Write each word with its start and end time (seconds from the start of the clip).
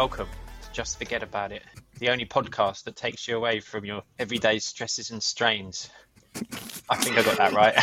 Hello, 0.00 0.08
welcome 0.08 0.28
to 0.62 0.72
Just 0.72 0.96
Forget 0.96 1.22
About 1.22 1.52
It, 1.52 1.62
the 1.98 2.08
only 2.08 2.24
podcast 2.24 2.84
that 2.84 2.96
takes 2.96 3.28
you 3.28 3.36
away 3.36 3.60
from 3.60 3.84
your 3.84 4.02
everyday 4.18 4.58
stresses 4.58 5.10
and 5.10 5.22
strains. 5.22 5.90
I 6.88 6.96
think 6.96 7.18
I 7.18 7.22
got 7.22 7.36
that 7.36 7.52
right. 7.52 7.76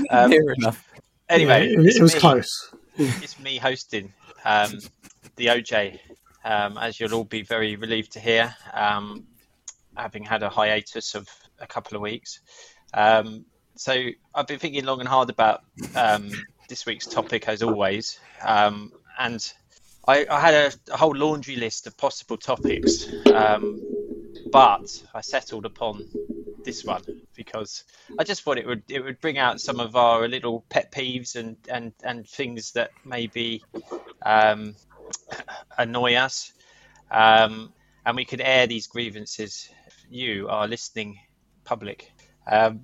um, 0.10 0.30
Fair 0.32 0.52
enough. 0.54 0.92
anyway, 1.28 1.68
it, 1.68 1.94
it 1.94 2.02
was 2.02 2.14
me. 2.14 2.18
close. 2.18 2.74
It's 2.96 3.38
me 3.38 3.56
hosting 3.56 4.12
um, 4.44 4.80
the 5.36 5.46
OJ, 5.46 6.00
um, 6.44 6.76
as 6.76 6.98
you'll 6.98 7.14
all 7.14 7.22
be 7.22 7.42
very 7.42 7.76
relieved 7.76 8.10
to 8.14 8.18
hear, 8.18 8.52
um, 8.74 9.24
having 9.96 10.24
had 10.24 10.42
a 10.42 10.48
hiatus 10.48 11.14
of 11.14 11.28
a 11.60 11.68
couple 11.68 11.94
of 11.94 12.02
weeks. 12.02 12.40
Um, 12.94 13.44
so 13.76 14.08
I've 14.34 14.48
been 14.48 14.58
thinking 14.58 14.84
long 14.86 14.98
and 14.98 15.08
hard 15.08 15.30
about 15.30 15.62
um, 15.94 16.32
this 16.68 16.84
week's 16.84 17.06
topic, 17.06 17.46
as 17.46 17.62
always, 17.62 18.18
um, 18.44 18.90
and 19.20 19.52
I, 20.06 20.26
I 20.28 20.40
had 20.40 20.54
a, 20.54 20.92
a 20.92 20.96
whole 20.96 21.14
laundry 21.14 21.56
list 21.56 21.86
of 21.86 21.96
possible 21.96 22.36
topics, 22.36 23.06
um, 23.32 23.80
but 24.50 25.02
I 25.14 25.20
settled 25.20 25.64
upon 25.64 26.06
this 26.64 26.84
one 26.84 27.02
because 27.34 27.84
I 28.18 28.24
just 28.24 28.42
thought 28.42 28.58
it 28.58 28.66
would 28.66 28.82
it 28.88 29.02
would 29.02 29.20
bring 29.20 29.38
out 29.38 29.60
some 29.60 29.80
of 29.80 29.96
our 29.96 30.28
little 30.28 30.64
pet 30.68 30.92
peeves 30.92 31.36
and 31.36 31.56
and 31.68 31.92
and 32.02 32.28
things 32.28 32.72
that 32.72 32.90
maybe 33.04 33.64
um, 34.24 34.74
annoy 35.78 36.14
us, 36.14 36.52
um, 37.10 37.72
and 38.04 38.16
we 38.16 38.24
could 38.24 38.40
air 38.40 38.66
these 38.66 38.86
grievances. 38.86 39.68
You, 40.10 40.48
our 40.48 40.68
listening 40.68 41.18
public. 41.64 42.12
Um, 42.46 42.82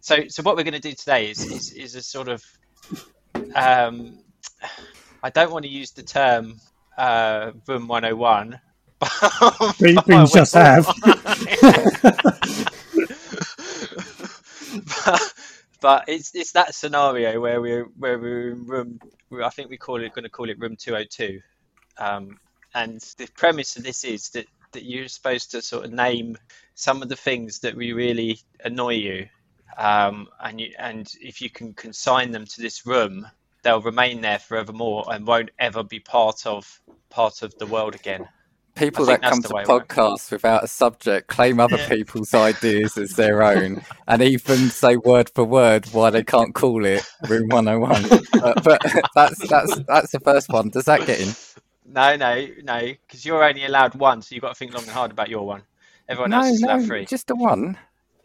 so, 0.00 0.28
so 0.28 0.42
what 0.42 0.56
we're 0.56 0.64
going 0.64 0.74
to 0.74 0.80
do 0.80 0.92
today 0.92 1.30
is 1.30 1.44
is, 1.44 1.72
is 1.72 1.94
a 1.94 2.02
sort 2.02 2.28
of 2.28 2.44
um, 3.54 4.18
I 5.22 5.30
don't 5.30 5.52
want 5.52 5.64
to 5.64 5.70
use 5.70 5.92
the 5.92 6.02
term 6.02 6.60
uh, 6.98 7.52
room 7.68 7.86
101. 7.88 8.60
but- 9.00 9.74
We- 9.80 9.94
but 9.94 10.08
we 10.08 10.26
just 10.26 10.54
have. 10.54 10.88
but, 15.04 15.20
but 15.80 16.04
it's 16.08 16.34
it's 16.34 16.52
that 16.52 16.74
scenario 16.74 17.40
where 17.40 17.60
we're 17.60 17.84
where 17.98 18.18
we're 18.18 18.50
in 18.52 18.66
room. 18.66 18.98
I 19.42 19.50
think 19.50 19.70
we 19.70 19.76
call 19.78 20.02
it 20.02 20.12
going 20.14 20.24
to 20.24 20.30
call 20.30 20.48
it 20.50 20.58
room 20.58 20.76
202. 20.78 21.40
Um, 21.98 22.38
and 22.74 23.00
the 23.18 23.28
premise 23.36 23.76
of 23.76 23.84
this 23.84 24.04
is 24.04 24.30
that 24.30 24.46
that 24.72 24.84
you're 24.84 25.08
supposed 25.08 25.50
to 25.52 25.62
sort 25.62 25.84
of 25.86 25.92
name 25.92 26.36
some 26.74 27.02
of 27.02 27.08
the 27.08 27.16
things 27.16 27.60
that 27.60 27.74
we 27.76 27.92
really 27.92 28.38
annoy 28.64 28.94
you, 28.94 29.26
um, 29.78 30.26
and 30.40 30.60
you 30.60 30.72
and 30.78 31.08
if 31.20 31.40
you 31.40 31.50
can 31.50 31.74
consign 31.74 32.30
them 32.32 32.44
to 32.46 32.60
this 32.62 32.86
room, 32.86 33.26
they'll 33.66 33.82
remain 33.82 34.22
there 34.22 34.38
forevermore 34.40 35.06
and 35.08 35.26
won't 35.26 35.50
ever 35.58 35.84
be 35.84 36.00
part 36.00 36.46
of 36.46 36.80
part 37.10 37.42
of 37.42 37.56
the 37.58 37.66
world 37.66 37.96
again. 37.96 38.28
People 38.76 39.06
that 39.06 39.22
come 39.24 39.42
to 39.42 39.48
the 39.48 39.54
way 39.54 39.64
it 39.64 39.70
works. 39.70 39.96
podcasts 39.96 40.30
without 40.32 40.64
a 40.64 40.68
subject 40.68 41.28
claim 41.28 41.60
other 41.60 41.78
Yeah. 41.78 41.88
people's 41.88 42.34
ideas 42.34 42.96
as 42.98 43.14
their 43.16 43.42
own 43.44 43.82
and 44.08 44.22
even 44.22 44.70
say 44.70 44.96
word 44.98 45.30
for 45.34 45.44
word 45.44 45.86
why 45.92 46.10
they 46.10 46.24
can't 46.24 46.54
call 46.54 46.84
it 46.86 47.04
Room 47.26 47.48
101. 47.50 48.14
but, 48.40 48.62
but 48.62 48.82
that's 49.14 49.44
that's 49.48 49.80
that's 49.88 50.12
the 50.12 50.20
first 50.20 50.52
one. 50.52 50.70
Does 50.70 50.86
that 50.86 51.04
get 51.04 51.20
in? 51.20 51.36
No, 51.84 52.16
no, 52.16 52.46
no, 52.62 52.80
because 52.80 53.24
you're 53.24 53.44
only 53.44 53.64
allowed 53.64 53.94
one, 53.96 54.22
so 54.22 54.34
you've 54.34 54.42
got 54.42 54.50
to 54.50 54.54
think 54.56 54.74
long 54.74 54.84
and 54.84 54.92
hard 54.92 55.12
about 55.12 55.30
your 55.30 55.46
one. 55.46 55.64
Everyone 56.08 56.32
no, 56.32 56.34
else 56.34 56.52
is 56.52 56.62
allowed 56.62 56.82
no, 56.82 56.82
three. 56.82 57.08
just 57.08 57.28
the 57.28 57.36
one. 57.36 57.78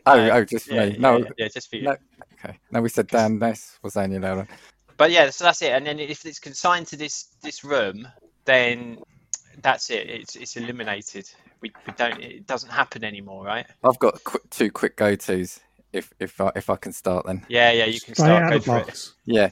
Oh, 0.06 0.30
oh, 0.32 0.46
just 0.46 0.68
for 0.70 0.76
yeah, 0.76 0.86
me. 0.86 0.98
yeah, 0.98 0.98
No, 0.98 1.18
yeah, 1.18 1.30
yeah, 1.38 1.48
just 1.50 1.70
for 1.70 1.78
you. 1.78 1.86
no. 1.86 1.96
okay. 2.34 2.60
No, 2.72 2.82
we 2.82 2.90
said 2.90 3.10
Dan 3.10 3.40
Ness 3.40 3.80
was 3.84 3.98
only 3.98 4.18
allowed 4.18 4.38
one. 4.38 4.50
But 5.02 5.10
yeah, 5.10 5.32
so 5.32 5.46
that's 5.46 5.64
it. 5.64 5.72
And 5.72 5.88
then 5.88 6.00
if 6.00 6.28
it's 6.28 6.38
consigned 6.38 6.86
to 6.90 6.96
this 6.96 7.30
this 7.42 7.64
room, 7.64 8.08
then 8.46 9.00
that's 9.64 9.90
it. 9.90 10.08
It's 10.08 10.36
it's 10.36 10.56
eliminated. 10.58 11.28
We, 11.60 11.72
we 11.88 11.94
don't. 11.94 12.22
It 12.22 12.46
doesn't 12.46 12.70
happen 12.70 13.04
anymore, 13.04 13.44
right? 13.44 13.66
I've 13.84 13.98
got 13.98 14.24
qu- 14.24 14.48
two 14.52 14.70
quick 14.70 14.98
go 14.98 15.16
tos. 15.16 15.60
If 15.92 16.14
if 16.20 16.40
I 16.40 16.52
if 16.56 16.70
I 16.70 16.76
can 16.76 16.92
start 16.94 17.26
then. 17.26 17.44
Yeah, 17.50 17.72
yeah. 17.72 17.86
You 17.86 18.00
can 18.00 18.14
Straight 18.14 18.28
start. 18.28 18.50
Go 18.52 18.58
of 18.58 18.64
the 18.64 18.70
for 18.70 18.78
it. 18.78 19.10
Yeah, 19.26 19.50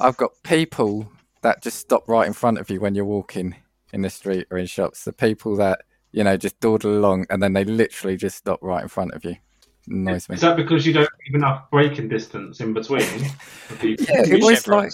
I've 0.00 0.16
got 0.16 0.30
people 0.42 1.12
that 1.42 1.62
just 1.62 1.78
stop 1.78 2.08
right 2.08 2.26
in 2.26 2.32
front 2.32 2.56
of 2.56 2.70
you 2.70 2.80
when 2.80 2.94
you're 2.94 3.04
walking 3.04 3.54
in 3.92 4.00
the 4.00 4.08
street 4.08 4.46
or 4.50 4.56
in 4.56 4.64
shops. 4.64 5.04
The 5.04 5.12
people 5.12 5.56
that 5.56 5.82
you 6.12 6.24
know 6.24 6.38
just 6.38 6.58
dawdle 6.60 6.96
along 6.96 7.26
and 7.28 7.42
then 7.42 7.52
they 7.52 7.64
literally 7.64 8.16
just 8.16 8.38
stop 8.38 8.60
right 8.62 8.82
in 8.82 8.88
front 8.88 9.12
of 9.12 9.26
you. 9.26 9.36
Annoys 9.88 10.28
me. 10.28 10.34
Is 10.34 10.40
that 10.40 10.56
because 10.56 10.86
you 10.86 10.92
don't 10.92 11.08
have 11.26 11.34
enough 11.34 11.70
braking 11.70 12.08
distance 12.08 12.60
in 12.60 12.72
between? 12.72 13.00
Yeah, 13.80 14.24
it 14.26 14.42
was 14.42 14.66
like 14.66 14.92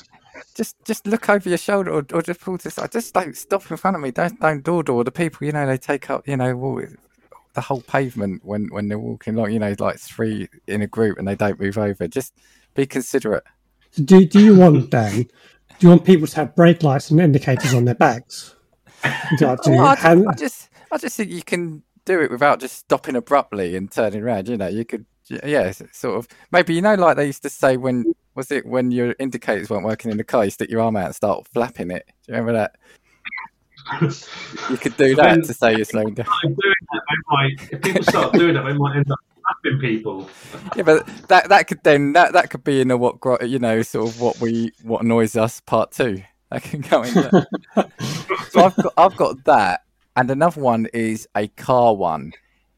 just 0.55 0.77
just 0.85 1.07
look 1.07 1.29
over 1.29 1.49
your 1.49 1.59
shoulder 1.59 1.91
or, 1.91 2.07
or 2.13 2.23
just 2.23 2.41
pull 2.41 2.59
to 2.59 2.65
the 2.65 2.71
side. 2.71 2.93
Just 2.93 3.15
don't 3.15 3.37
stop 3.37 3.71
in 3.71 3.77
front 3.77 3.97
of 3.97 4.03
me. 4.03 4.11
Don't 4.11 4.39
don't 4.41 4.63
dawdle. 4.63 5.05
The 5.05 5.11
people 5.11 5.47
you 5.47 5.53
know 5.53 5.67
they 5.67 5.79
take 5.79 6.11
up 6.11 6.29
you 6.29 6.37
know 6.37 6.53
all, 6.59 6.83
the 7.55 7.61
whole 7.61 7.81
pavement 7.83 8.43
when 8.45 8.69
when 8.69 8.89
they're 8.89 8.99
walking 8.99 9.35
along. 9.35 9.53
You 9.53 9.59
know 9.61 9.75
like 9.79 9.99
three 9.99 10.49
in 10.67 10.83
a 10.83 10.87
group 10.87 11.19
and 11.19 11.27
they 11.27 11.37
don't 11.37 11.59
move 11.59 11.79
over. 11.79 12.07
Just 12.07 12.35
be 12.75 12.87
considerate. 12.87 13.45
So 13.93 14.03
do, 14.03 14.25
do 14.25 14.43
you 14.43 14.57
want, 14.57 14.91
Dan, 14.91 15.23
do 15.23 15.29
you 15.81 15.89
want 15.91 16.05
people 16.05 16.27
to 16.27 16.37
have 16.37 16.57
brake 16.57 16.83
lights 16.83 17.11
and 17.11 17.21
indicators 17.21 17.75
on 17.75 17.85
their 17.85 17.95
backs? 17.95 18.55
Do 19.05 19.11
you 19.41 19.47
like 19.49 19.61
to 19.63 19.71
Well, 19.71 19.87
I, 19.87 19.97
hand- 19.97 20.27
I 20.31 20.35
just, 20.35 20.71
I 20.91 20.97
just 20.97 21.17
think 21.17 21.31
you 21.31 21.43
can 21.43 21.83
do 22.05 22.21
it 22.21 22.31
without 22.31 22.61
just 22.61 22.77
stopping 22.77 23.17
abruptly 23.17 23.77
and 23.77 23.91
turning 23.91 24.23
around. 24.23 24.49
You 24.49 24.57
know, 24.57 24.69
you 24.69 24.85
could, 24.85 25.07
yeah, 25.29 25.73
sort 25.93 26.17
of. 26.19 26.29
Maybe 26.51 26.75
you 26.75 26.83
know, 26.83 26.95
like 26.95 27.17
they 27.17 27.27
used 27.27 27.43
to 27.43 27.51
say 27.51 27.77
when 27.77 28.15
was 28.35 28.51
it 28.51 28.67
when 28.67 28.91
your 28.91 29.15
indicators 29.19 29.71
weren't 29.71 29.85
working 29.85 30.11
in 30.11 30.17
the 30.17 30.25
car, 30.25 30.45
you 30.45 30.51
stick 30.51 30.71
your 30.71 30.81
arm 30.81 30.97
out 30.97 31.07
and 31.07 31.15
start 31.15 31.47
flapping 31.49 31.91
it. 31.91 32.05
Do 32.27 32.33
you 32.33 32.39
remember 32.39 32.53
that? 32.53 32.77
You 34.71 34.77
could 34.77 34.97
do 34.97 35.15
that 35.17 35.31
When- 35.31 35.43
to 35.43 35.55
say 35.55 35.77
you're 35.77 35.85
slowing 35.85 36.15
down. 36.15 36.27
If 36.45 36.57
doing 36.57 36.75
that, 36.93 37.03
might, 37.29 37.73
if 37.73 37.83
people 37.83 38.03
start 38.05 38.33
doing 38.35 38.55
that, 38.55 38.63
they 38.65 38.73
might 38.73 38.97
end 38.97 39.11
up 39.11 39.19
slapping 39.43 39.81
people. 39.81 40.29
Yeah, 40.77 40.85
but 40.85 41.07
that 41.29 41.49
that 41.51 41.67
could 41.67 41.83
then 41.83 42.13
that 42.15 42.33
that 42.33 42.49
could 42.51 42.65
be 42.65 42.81
in 42.81 42.91
a 42.91 42.97
what 42.97 43.17
you 43.47 43.59
know 43.59 43.83
sort 43.83 44.09
of 44.09 44.21
what 44.21 44.41
we 44.41 44.73
what 44.83 45.03
annoys 45.03 45.37
us 45.37 45.61
part 45.61 45.91
two. 45.93 46.23
That 46.51 46.63
can 46.63 46.81
go 46.83 47.03
in. 47.03 47.15
There. 47.15 47.47
so 48.51 48.65
I've 48.65 48.77
got 48.77 48.93
I've 48.97 49.17
got 49.17 49.45
that, 49.45 49.83
and 50.17 50.31
another 50.31 50.61
one 50.61 50.87
is 50.93 51.29
a 51.37 51.49
car 51.49 51.95
one, 51.95 52.33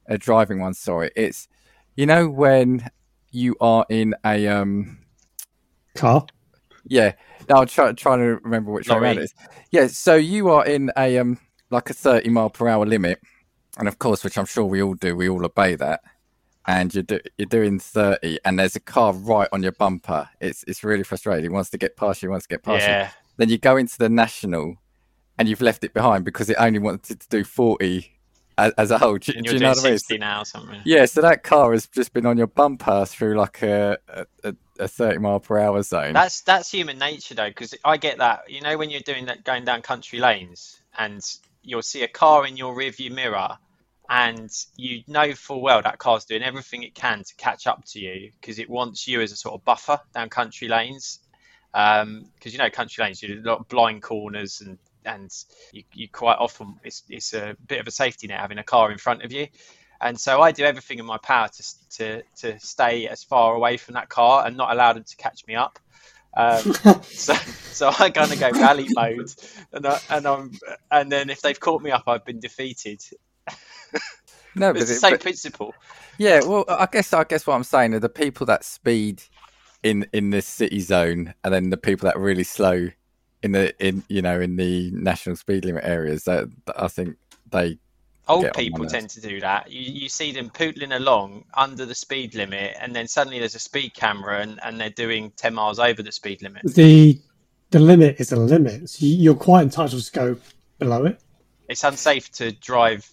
a 0.06 0.18
driving 0.18 0.60
one. 0.60 0.74
Sorry, 0.74 1.10
it's 1.16 1.48
you 1.96 2.06
know 2.06 2.28
when 2.28 2.88
you 3.30 3.56
are 3.60 3.84
in 3.88 4.14
a 4.24 4.46
um 4.48 4.98
car? 5.94 6.26
yeah. 6.86 7.12
No, 7.48 7.56
I'm 7.56 7.66
trying 7.66 7.96
trying 7.96 8.20
to 8.20 8.40
remember 8.42 8.72
which 8.72 8.88
way 8.88 8.96
around 8.96 9.18
it 9.18 9.24
is. 9.24 9.34
Yeah, 9.70 9.86
so 9.88 10.14
you 10.14 10.48
are 10.50 10.64
in 10.64 10.90
a 10.96 11.18
um 11.18 11.38
like 11.70 11.90
a 11.90 11.94
thirty 11.94 12.30
mile 12.30 12.50
per 12.50 12.68
hour 12.68 12.86
limit, 12.86 13.20
and 13.78 13.88
of 13.88 13.98
course, 13.98 14.24
which 14.24 14.38
I'm 14.38 14.46
sure 14.46 14.64
we 14.64 14.82
all 14.82 14.94
do, 14.94 15.16
we 15.16 15.28
all 15.28 15.44
obey 15.44 15.74
that. 15.76 16.00
And 16.66 16.94
you're 16.94 17.02
do, 17.02 17.20
you're 17.36 17.46
doing 17.46 17.78
thirty, 17.78 18.38
and 18.44 18.58
there's 18.58 18.76
a 18.76 18.80
car 18.80 19.12
right 19.12 19.48
on 19.52 19.62
your 19.62 19.72
bumper. 19.72 20.28
It's 20.40 20.64
it's 20.66 20.82
really 20.82 21.02
frustrating. 21.02 21.44
He 21.44 21.48
wants 21.50 21.70
to 21.70 21.78
get 21.78 21.96
past 21.96 22.22
you, 22.22 22.28
he 22.28 22.30
wants 22.30 22.46
to 22.46 22.54
get 22.54 22.62
past 22.62 22.86
you. 22.86 22.92
Yeah, 22.92 23.10
Then 23.36 23.50
you 23.50 23.58
go 23.58 23.76
into 23.76 23.98
the 23.98 24.08
national, 24.08 24.76
and 25.38 25.48
you've 25.48 25.60
left 25.60 25.84
it 25.84 25.94
behind 25.94 26.24
because 26.24 26.48
it 26.50 26.56
only 26.58 26.78
wanted 26.78 27.20
to 27.20 27.28
do 27.28 27.44
forty 27.44 28.14
as, 28.58 28.72
as 28.74 28.90
a 28.90 28.98
whole. 28.98 29.18
Do, 29.18 29.32
do 29.32 29.40
you're 29.44 29.54
you 29.54 29.60
know 29.60 29.72
doing 29.74 29.84
what 29.84 30.10
I 30.10 30.12
mean? 30.12 30.20
now 30.20 30.42
something. 30.42 30.80
Yeah, 30.84 31.04
so 31.06 31.20
that 31.22 31.42
car 31.42 31.72
has 31.72 31.86
just 31.86 32.12
been 32.12 32.26
on 32.26 32.38
your 32.38 32.46
bumper 32.46 33.04
through 33.04 33.36
like 33.36 33.62
a 33.62 33.98
a, 34.08 34.26
a, 34.44 34.54
a 34.80 34.88
thirty 34.88 35.18
mile 35.18 35.40
per 35.40 35.58
hour 35.58 35.82
zone. 35.82 36.12
That's 36.12 36.42
that's 36.42 36.70
human 36.70 36.98
nature 36.98 37.34
though, 37.34 37.48
because 37.48 37.74
I 37.84 37.96
get 37.96 38.18
that. 38.18 38.50
You 38.50 38.60
know, 38.60 38.76
when 38.78 38.90
you're 38.90 39.00
doing 39.00 39.26
that, 39.26 39.44
going 39.44 39.64
down 39.64 39.82
country 39.82 40.20
lanes, 40.20 40.80
and 40.96 41.20
you'll 41.62 41.82
see 41.82 42.02
a 42.02 42.08
car 42.08 42.46
in 42.46 42.56
your 42.56 42.74
rearview 42.74 43.12
mirror, 43.12 43.58
and 44.08 44.50
you 44.76 45.02
know 45.06 45.32
full 45.32 45.60
well 45.60 45.82
that 45.82 45.98
car's 45.98 46.24
doing 46.24 46.42
everything 46.42 46.82
it 46.82 46.94
can 46.94 47.24
to 47.24 47.34
catch 47.36 47.66
up 47.66 47.84
to 47.86 48.00
you 48.00 48.30
because 48.40 48.58
it 48.58 48.68
wants 48.68 49.08
you 49.08 49.20
as 49.20 49.32
a 49.32 49.36
sort 49.36 49.54
of 49.54 49.64
buffer 49.64 50.00
down 50.14 50.28
country 50.28 50.68
lanes. 50.68 51.20
Um, 51.72 52.26
because 52.36 52.52
you 52.52 52.60
know, 52.60 52.70
country 52.70 53.02
lanes, 53.02 53.20
you 53.20 53.34
do 53.34 53.40
a 53.40 53.50
lot 53.50 53.58
of 53.58 53.68
blind 53.68 54.02
corners, 54.02 54.60
and 54.60 54.78
and 55.04 55.30
you, 55.72 55.82
you 55.92 56.08
quite 56.08 56.36
often 56.38 56.74
it's 56.84 57.02
it's 57.08 57.34
a 57.34 57.56
bit 57.66 57.80
of 57.80 57.86
a 57.86 57.90
safety 57.90 58.26
net 58.26 58.40
having 58.40 58.58
a 58.58 58.64
car 58.64 58.90
in 58.92 58.98
front 58.98 59.22
of 59.22 59.32
you. 59.32 59.46
And 60.00 60.18
so 60.18 60.40
I 60.42 60.52
do 60.52 60.64
everything 60.64 60.98
in 60.98 61.06
my 61.06 61.18
power 61.18 61.48
to 61.48 61.88
to 61.98 62.22
to 62.40 62.58
stay 62.60 63.08
as 63.08 63.24
far 63.24 63.54
away 63.54 63.76
from 63.76 63.94
that 63.94 64.08
car 64.08 64.46
and 64.46 64.56
not 64.56 64.72
allow 64.72 64.92
them 64.92 65.04
to 65.04 65.16
catch 65.16 65.46
me 65.46 65.54
up. 65.54 65.78
Um, 66.36 66.72
so 67.04 67.34
so 67.34 67.88
I 67.98 68.10
kind 68.10 68.32
of 68.32 68.38
go 68.40 68.50
rally 68.50 68.88
mode, 68.92 69.30
and 69.72 69.86
I, 69.86 69.98
and 70.10 70.26
I'm 70.26 70.52
and 70.90 71.10
then 71.10 71.30
if 71.30 71.40
they've 71.42 71.58
caught 71.58 71.82
me 71.82 71.90
up, 71.90 72.04
I've 72.06 72.24
been 72.24 72.40
defeated. 72.40 73.00
no, 74.56 74.70
It's 74.70 74.86
the 74.88 74.94
it- 74.94 74.98
same 74.98 75.18
principle. 75.18 75.74
Yeah, 76.16 76.42
well, 76.46 76.64
I 76.68 76.86
guess 76.90 77.12
I 77.12 77.24
guess 77.24 77.46
what 77.46 77.54
I'm 77.54 77.64
saying 77.64 77.92
are 77.94 77.98
the 78.00 78.08
people 78.08 78.46
that 78.46 78.64
speed 78.64 79.22
in 79.82 80.06
in 80.12 80.30
the 80.30 80.42
city 80.42 80.80
zone, 80.80 81.34
and 81.42 81.52
then 81.52 81.70
the 81.70 81.76
people 81.76 82.06
that 82.06 82.16
are 82.16 82.20
really 82.22 82.44
slow 82.44 82.88
in 83.44 83.52
the 83.52 83.86
in 83.86 84.02
you 84.08 84.22
know 84.22 84.40
in 84.40 84.56
the 84.56 84.90
national 84.92 85.36
speed 85.36 85.64
limit 85.64 85.84
areas. 85.84 86.24
That, 86.24 86.50
that 86.66 86.82
I 86.82 86.88
think 86.88 87.16
they 87.50 87.78
Old 88.26 88.44
Get 88.44 88.56
on 88.56 88.62
my 88.62 88.68
people 88.70 88.86
tend 88.86 89.10
to 89.10 89.20
do 89.20 89.38
that. 89.40 89.70
You, 89.70 89.82
you 89.82 90.08
see 90.08 90.32
them 90.32 90.48
pootling 90.48 90.96
along 90.96 91.44
under 91.52 91.84
the 91.84 91.94
speed 91.94 92.34
limit, 92.34 92.74
and 92.80 92.96
then 92.96 93.06
suddenly 93.06 93.38
there's 93.38 93.54
a 93.54 93.58
speed 93.58 93.92
camera, 93.94 94.40
and, 94.40 94.58
and 94.64 94.80
they're 94.80 94.88
doing 94.88 95.30
ten 95.36 95.52
miles 95.54 95.78
over 95.78 96.02
the 96.02 96.10
speed 96.10 96.40
limit. 96.42 96.62
The 96.64 97.20
the 97.70 97.78
limit 97.80 98.16
is 98.18 98.32
a 98.32 98.36
limit. 98.36 98.88
So 98.88 99.04
you- 99.04 99.16
you're 99.16 99.34
quite 99.34 99.62
entitled 99.62 100.02
to 100.02 100.12
go 100.12 100.36
below 100.78 101.04
it. 101.04 101.20
It's 101.68 101.84
unsafe 101.84 102.30
to 102.32 102.52
drive 102.52 103.08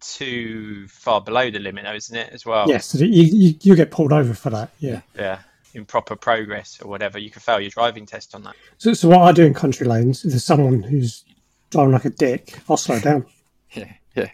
too 0.00 0.86
far 0.88 1.20
below 1.20 1.50
the 1.50 1.58
limit, 1.58 1.84
though, 1.84 1.94
isn't 1.94 2.16
it? 2.16 2.30
As 2.32 2.44
well. 2.44 2.68
Yes, 2.68 2.86
so 2.86 2.98
you, 2.98 3.22
you 3.22 3.54
you 3.62 3.74
get 3.76 3.90
pulled 3.90 4.12
over 4.12 4.34
for 4.34 4.50
that. 4.50 4.70
Yeah. 4.78 5.00
Yeah. 5.16 5.38
Improper 5.74 6.16
progress 6.16 6.80
or 6.82 6.88
whatever, 6.88 7.18
you 7.18 7.30
can 7.30 7.40
fail 7.40 7.60
your 7.60 7.70
driving 7.70 8.06
test 8.06 8.34
on 8.34 8.42
that. 8.44 8.56
So, 8.78 8.92
so 8.92 9.08
what 9.08 9.20
I 9.20 9.32
do 9.32 9.44
in 9.44 9.54
country 9.54 9.86
lanes, 9.86 10.24
if 10.24 10.30
there's 10.32 10.44
someone 10.44 10.82
who's 10.82 11.24
driving 11.70 11.92
like 11.92 12.04
a 12.04 12.10
dick, 12.10 12.58
I'll 12.68 12.76
slow 12.76 13.00
down. 13.00 13.26
Yeah, 13.72 13.92
yeah. 14.16 14.30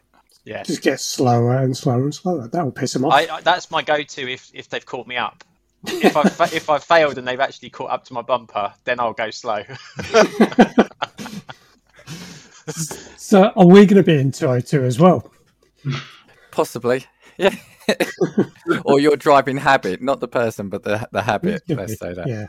Yeah. 0.46 0.62
Just 0.62 0.80
get 0.80 0.98
slower 0.98 1.58
and 1.58 1.76
slower 1.76 2.04
and 2.04 2.14
slower. 2.14 2.48
That 2.48 2.64
will 2.64 2.72
piss 2.72 2.94
them 2.94 3.04
off. 3.04 3.12
I, 3.12 3.26
I 3.30 3.40
that's 3.42 3.70
my 3.70 3.82
go-to 3.82 4.32
if 4.32 4.50
if 4.54 4.70
they've 4.70 4.86
caught 4.86 5.06
me 5.06 5.18
up. 5.18 5.44
If 5.86 6.16
I've 6.16 6.32
fa- 6.32 6.48
if 6.56 6.70
I've 6.70 6.82
failed 6.82 7.18
and 7.18 7.28
they've 7.28 7.38
actually 7.38 7.68
caught 7.68 7.90
up 7.90 8.06
to 8.06 8.14
my 8.14 8.22
bumper, 8.22 8.72
then 8.84 8.98
I'll 8.98 9.12
go 9.12 9.30
slow. 9.30 9.62
So 13.16 13.52
are 13.56 13.66
we 13.66 13.86
going 13.86 13.96
to 13.96 14.02
be 14.04 14.18
in 14.20 14.30
202 14.30 14.84
as 14.84 15.00
well? 15.00 15.32
Possibly. 16.52 17.04
Yeah. 17.38 17.54
Or 18.84 19.00
your 19.00 19.16
driving 19.16 19.56
habit, 19.56 20.02
not 20.02 20.20
the 20.20 20.28
person, 20.28 20.68
but 20.68 20.82
the 20.82 21.08
the 21.12 21.22
habit. 21.22 21.62
Let's 21.68 21.98
say 21.98 22.12
that. 22.14 22.26
Yeah. 22.28 22.46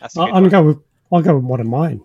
That's 0.00 0.16
a 0.16 0.20
I, 0.20 0.24
I'm 0.26 0.32
one. 0.42 0.48
going 0.48 0.66
with 0.66 0.78
I'll 1.12 1.22
go 1.22 1.34
with 1.36 1.44
one 1.44 1.60
of 1.60 1.66
mine. 1.66 2.00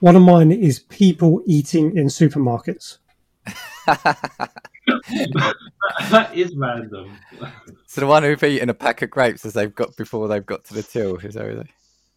One 0.00 0.16
of 0.16 0.22
mine 0.22 0.52
is 0.52 0.80
people 0.80 1.42
eating 1.46 1.96
in 1.96 2.06
supermarkets. 2.06 2.98
that 3.86 4.50
is 6.34 6.54
random. 6.56 7.16
So 7.86 8.00
the 8.00 8.06
one 8.06 8.22
who've 8.22 8.42
eaten 8.42 8.68
a 8.70 8.74
pack 8.74 9.02
of 9.02 9.10
grapes 9.10 9.44
as 9.44 9.52
they've 9.54 9.74
got 9.74 9.96
before 9.96 10.28
they've 10.28 10.44
got 10.44 10.64
to 10.66 10.74
the 10.74 10.82
till, 10.82 11.16
is 11.18 11.34
that 11.34 11.46
what 11.46 11.66
they? 11.66 11.72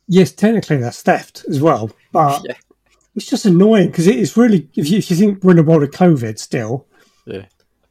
Yes, 0.07 0.31
technically 0.31 0.77
that's 0.77 1.01
theft 1.01 1.45
as 1.49 1.61
well, 1.61 1.91
but 2.11 2.41
Yeah. 2.47 2.55
it's 3.15 3.27
just 3.27 3.45
annoying 3.45 3.87
because 3.87 4.07
it 4.07 4.17
is 4.17 4.35
really. 4.37 4.69
If 4.75 4.89
you, 4.89 4.97
if 4.97 5.09
you 5.09 5.17
think 5.17 5.43
we're 5.43 5.53
in 5.53 5.59
a 5.59 5.63
world 5.63 5.83
of 5.83 5.91
COVID 5.91 6.37
still, 6.37 6.87
Yeah. 7.25 7.45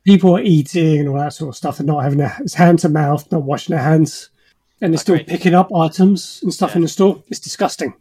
People 0.05 0.37
are 0.37 0.41
eating 0.43 1.01
and 1.01 1.09
all 1.09 1.19
that 1.19 1.33
sort 1.33 1.49
of 1.51 1.57
stuff 1.57 1.79
and 1.79 1.87
not 1.87 2.03
having 2.03 2.19
their 2.19 2.37
it's 2.41 2.55
hand 2.55 2.79
to 2.81 2.89
mouth, 2.89 3.31
not 3.31 3.43
washing 3.43 3.75
their 3.75 3.85
hands, 3.85 4.31
and 4.81 4.93
they're 4.93 4.99
still 4.99 5.15
Agreed. 5.17 5.29
picking 5.29 5.55
up 5.55 5.75
items 5.75 6.41
and 6.43 6.53
stuff 6.53 6.71
Yeah. 6.71 6.77
in 6.77 6.83
the 6.83 6.89
store. 6.89 7.23
It's 7.29 7.41
disgusting. 7.41 7.95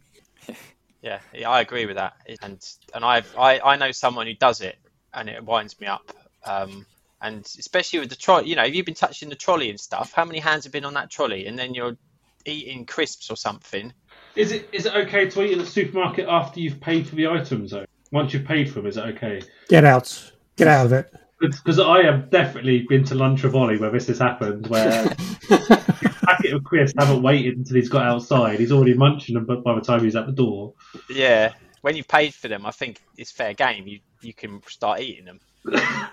Yeah, 1.02 1.20
yeah, 1.32 1.48
I 1.48 1.62
agree 1.62 1.86
with 1.86 1.96
that. 1.96 2.12
And 2.42 2.62
and 2.94 3.02
I've 3.06 3.34
I, 3.38 3.58
I 3.60 3.76
know 3.76 3.90
someone 3.90 4.26
who 4.26 4.34
does 4.34 4.60
it, 4.60 4.76
and 5.14 5.30
it 5.30 5.42
winds 5.42 5.80
me 5.80 5.86
up. 5.86 6.12
Um, 6.44 6.84
and 7.22 7.40
especially 7.58 8.00
with 8.00 8.10
the 8.10 8.16
trolley, 8.16 8.50
you 8.50 8.54
know, 8.56 8.64
if 8.64 8.74
you've 8.74 8.84
been 8.84 8.94
touching 8.94 9.30
the 9.30 9.34
trolley 9.34 9.70
and 9.70 9.80
stuff, 9.80 10.12
how 10.12 10.26
many 10.26 10.38
hands 10.40 10.64
have 10.64 10.72
been 10.74 10.84
on 10.84 10.92
that 10.94 11.08
trolley? 11.10 11.46
And 11.46 11.58
then 11.58 11.72
you're 11.72 11.96
eating 12.44 12.84
crisps 12.84 13.30
or 13.30 13.36
something. 13.36 13.94
Is 14.36 14.52
it 14.52 14.68
is 14.72 14.84
it 14.84 14.94
okay 14.94 15.28
to 15.30 15.42
eat 15.42 15.52
in 15.52 15.58
the 15.58 15.64
supermarket 15.64 16.28
after 16.28 16.60
you've 16.60 16.80
paid 16.82 17.08
for 17.08 17.14
the 17.14 17.28
items 17.28 17.70
though? 17.70 17.86
Once 18.12 18.34
you've 18.34 18.44
paid 18.44 18.68
for 18.68 18.74
them, 18.80 18.86
is 18.86 18.98
it 18.98 19.04
okay? 19.16 19.40
Get 19.70 19.86
out, 19.86 20.32
get 20.56 20.68
out 20.68 20.84
of 20.84 20.92
it. 20.92 21.10
Because 21.40 21.78
I 21.80 22.02
have 22.02 22.30
definitely 22.30 22.84
been 22.88 23.02
to 23.04 23.14
Lunchravoli 23.14 23.80
where 23.80 23.90
this 23.90 24.08
has 24.08 24.18
happened, 24.18 24.66
where 24.68 25.04
a 25.04 25.16
packet 26.26 26.52
of 26.52 26.62
crisps 26.64 26.94
haven't 26.98 27.22
waited 27.22 27.56
until 27.56 27.76
he's 27.76 27.88
got 27.88 28.04
outside. 28.06 28.60
He's 28.60 28.72
already 28.72 28.94
munching 28.94 29.34
them, 29.36 29.46
but 29.46 29.64
by 29.64 29.74
the 29.74 29.80
time 29.80 30.04
he's 30.04 30.16
at 30.16 30.26
the 30.26 30.32
door, 30.32 30.74
Yeah, 31.08 31.52
when 31.80 31.96
you've 31.96 32.08
paid 32.08 32.34
for 32.34 32.48
them, 32.48 32.66
I 32.66 32.70
think 32.72 33.00
it's 33.16 33.32
fair 33.32 33.54
game. 33.54 33.86
You 33.86 34.00
you 34.22 34.34
can 34.34 34.60
start 34.68 35.00
eating 35.00 35.24
them. 35.24 35.40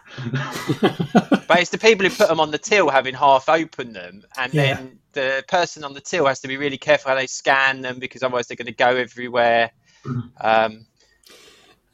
But 1.48 1.60
it's 1.62 1.70
the 1.70 1.78
people 1.78 2.06
who 2.06 2.14
put 2.14 2.28
them 2.28 2.42
on 2.42 2.52
the 2.52 2.58
till 2.58 2.90
having 2.90 3.14
half 3.14 3.48
opened 3.48 3.96
them, 3.96 4.24
and 4.38 4.54
Yeah. 4.54 4.76
then 4.76 5.00
the 5.14 5.44
person 5.48 5.84
on 5.86 5.94
the 5.94 6.02
till 6.02 6.26
has 6.26 6.42
to 6.42 6.48
be 6.48 6.58
really 6.58 6.78
careful 6.78 7.10
how 7.10 7.16
they 7.16 7.28
scan 7.28 7.82
them 7.82 8.00
because 8.00 8.22
otherwise 8.22 8.48
they're 8.48 8.58
going 8.58 8.66
to 8.68 8.74
go 8.74 8.96
everywhere. 8.96 9.72
Um, 10.40 10.86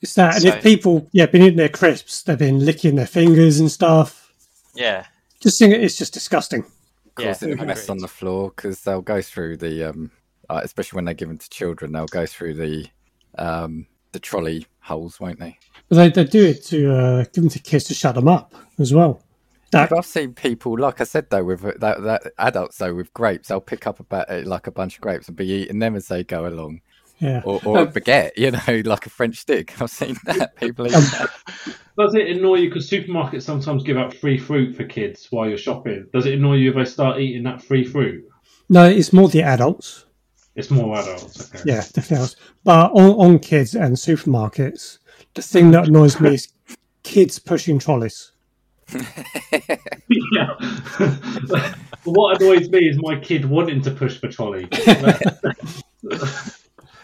It's 0.03 0.13
that, 0.15 0.35
and 0.35 0.43
So- 0.43 0.49
if 0.49 0.61
people, 0.61 1.07
yeah, 1.13 1.25
been 1.27 1.41
eating 1.41 1.57
their 1.57 1.69
crisps, 1.69 2.21
they've 2.23 2.37
been 2.37 2.63
licking 2.63 2.95
their 2.95 3.07
fingers 3.07 3.59
and 3.59 3.71
stuff. 3.71 4.31
yeah, 4.75 5.05
Just 5.39 5.57
think 5.57 5.73
it's 5.73 5.95
just 5.95 6.13
disgusting. 6.13 6.65
yeah, 7.17 7.27
causing 7.27 7.53
a 7.57 7.65
mess 7.65 7.83
agreed. 7.85 7.91
on 7.91 7.97
the 7.99 8.07
floor 8.09 8.51
because 8.55 8.81
they'll 8.81 9.01
go 9.01 9.21
through 9.21 9.57
the, 9.57 9.83
um, 9.89 10.11
uh, 10.49 10.59
especially 10.63 10.97
when 10.97 11.05
they're 11.05 11.13
given 11.13 11.37
to 11.37 11.49
children, 11.49 11.91
they'll 11.93 12.05
go 12.07 12.25
through 12.25 12.53
the 12.55 12.85
um, 13.37 13.87
the 14.11 14.19
trolley 14.19 14.67
holes, 14.81 15.19
won't 15.19 15.39
they? 15.39 15.57
But 15.89 15.95
they, 15.95 16.09
they 16.09 16.25
do 16.29 16.45
it 16.45 16.63
to 16.65 16.93
uh, 16.93 17.17
give 17.33 17.43
them 17.43 17.49
to 17.49 17.59
kids 17.59 17.85
to 17.85 17.93
shut 17.95 18.13
them 18.15 18.27
up 18.27 18.53
as 18.77 18.93
well. 18.93 19.23
That 19.71 19.91
I've 19.91 20.05
seen 20.05 20.33
people, 20.33 20.77
like 20.77 21.01
I 21.01 21.03
said 21.05 21.29
though, 21.31 21.43
with 21.45 21.61
that, 21.79 22.03
that 22.03 22.31
adults 22.37 22.77
though 22.77 22.93
with 22.93 23.11
grapes, 23.13 23.47
they'll 23.47 23.59
pick 23.61 23.87
up 23.87 23.99
about 23.99 24.29
uh, 24.29 24.41
like 24.45 24.67
a 24.67 24.71
bunch 24.71 24.95
of 24.95 25.01
grapes 25.01 25.27
and 25.29 25.35
be 25.37 25.47
eating 25.47 25.79
them 25.79 25.95
as 25.95 26.07
they 26.09 26.23
go 26.23 26.45
along, 26.45 26.81
yeah. 27.19 27.41
or, 27.45 27.59
or 27.65 27.77
a 27.77 27.81
Um, 27.81 27.87
baguette, 27.91 28.31
you 28.37 28.51
know, 28.51 28.81
like 28.89 29.05
a 29.05 29.09
French 29.09 29.37
stick. 29.37 29.79
I've 29.81 29.89
seen 29.89 30.17
that 30.25 30.55
people 30.59 30.87
eat 30.87 30.95
Um, 30.95 31.01
that. 31.03 31.29
does 31.97 32.15
it 32.15 32.27
annoy 32.27 32.55
you? 32.55 32.69
Because 32.69 32.89
supermarkets 32.89 33.43
sometimes 33.43 33.83
give 33.83 33.97
out 33.97 34.13
free 34.13 34.37
fruit 34.37 34.75
for 34.75 34.83
kids 34.83 35.27
while 35.31 35.47
you're 35.47 35.57
shopping. 35.57 36.07
Does 36.13 36.25
it 36.25 36.33
annoy 36.35 36.55
you 36.55 36.69
if 36.71 36.75
they 36.75 36.85
start 36.85 37.19
eating 37.19 37.43
that 37.43 37.61
free 37.61 37.83
fruit? 37.83 38.25
No, 38.69 38.85
it's 38.89 39.13
more 39.13 39.29
the 39.29 39.41
adults. 39.43 40.05
It's 40.55 40.69
more 40.69 40.97
adults. 40.99 41.53
Okay. 41.53 41.63
Yeah, 41.65 41.81
definitely. 41.93 42.15
Adults. 42.17 42.35
But 42.63 42.91
on, 42.91 43.11
on 43.33 43.39
kids 43.39 43.75
and 43.75 43.95
supermarkets, 43.95 44.99
the 45.33 45.41
thing 45.41 45.71
that 45.71 45.87
annoys 45.87 46.19
me 46.19 46.35
is 46.35 46.47
kids 47.03 47.39
pushing 47.39 47.79
trolleys. 47.79 48.31
yeah. 50.09 50.53
what 52.03 52.39
annoys 52.41 52.69
me 52.69 52.79
is 52.87 52.97
my 53.01 53.17
kid 53.19 53.45
wanting 53.45 53.81
to 53.81 53.91
push 53.91 54.19
the 54.21 54.27
trolley. 54.27 54.67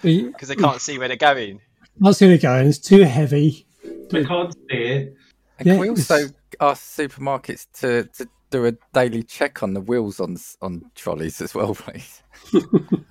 I 0.04 0.24
because 0.32 0.48
they 0.50 0.56
can't 0.56 0.82
see 0.82 0.98
where 0.98 1.08
they're 1.08 1.18
going. 1.18 1.62
Not 2.00 2.16
see 2.16 2.26
where 2.28 2.36
it 2.36 2.42
going. 2.42 2.68
It's 2.68 2.78
too 2.80 3.04
heavy. 3.04 3.66
they 4.10 4.24
can't 4.26 4.54
see 4.54 4.78
it. 4.78 5.16
And 5.58 5.68
Yeah, 5.68 5.74
can 5.74 5.80
we 5.82 5.90
also 5.90 6.16
it's- 6.16 6.34
ask 6.62 6.84
supermarkets 6.98 7.68
to, 7.80 8.04
to 8.18 8.28
do 8.50 8.66
a 8.66 8.74
daily 8.94 9.24
check 9.24 9.62
on 9.64 9.74
the 9.74 9.82
wheels 9.82 10.20
on 10.20 10.38
on 10.62 10.90
trolleys 10.96 11.42
as 11.42 11.54
well, 11.54 11.76
please? 11.84 12.22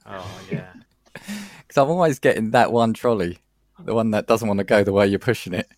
Oh 0.07 0.41
yeah, 0.51 0.73
Because 1.15 1.77
I'm 1.77 1.91
always 1.91 2.19
getting 2.19 2.51
that 2.53 2.73
one 2.73 2.93
trolley, 2.95 3.39
the 3.85 3.95
one 3.95 4.11
that 4.13 4.27
doesn't 4.27 4.49
want 4.49 4.59
to 4.59 4.65
go 4.65 4.83
the 4.85 4.93
way 4.93 5.07
you're 5.07 5.19
pushing 5.19 5.53
it. 5.55 5.69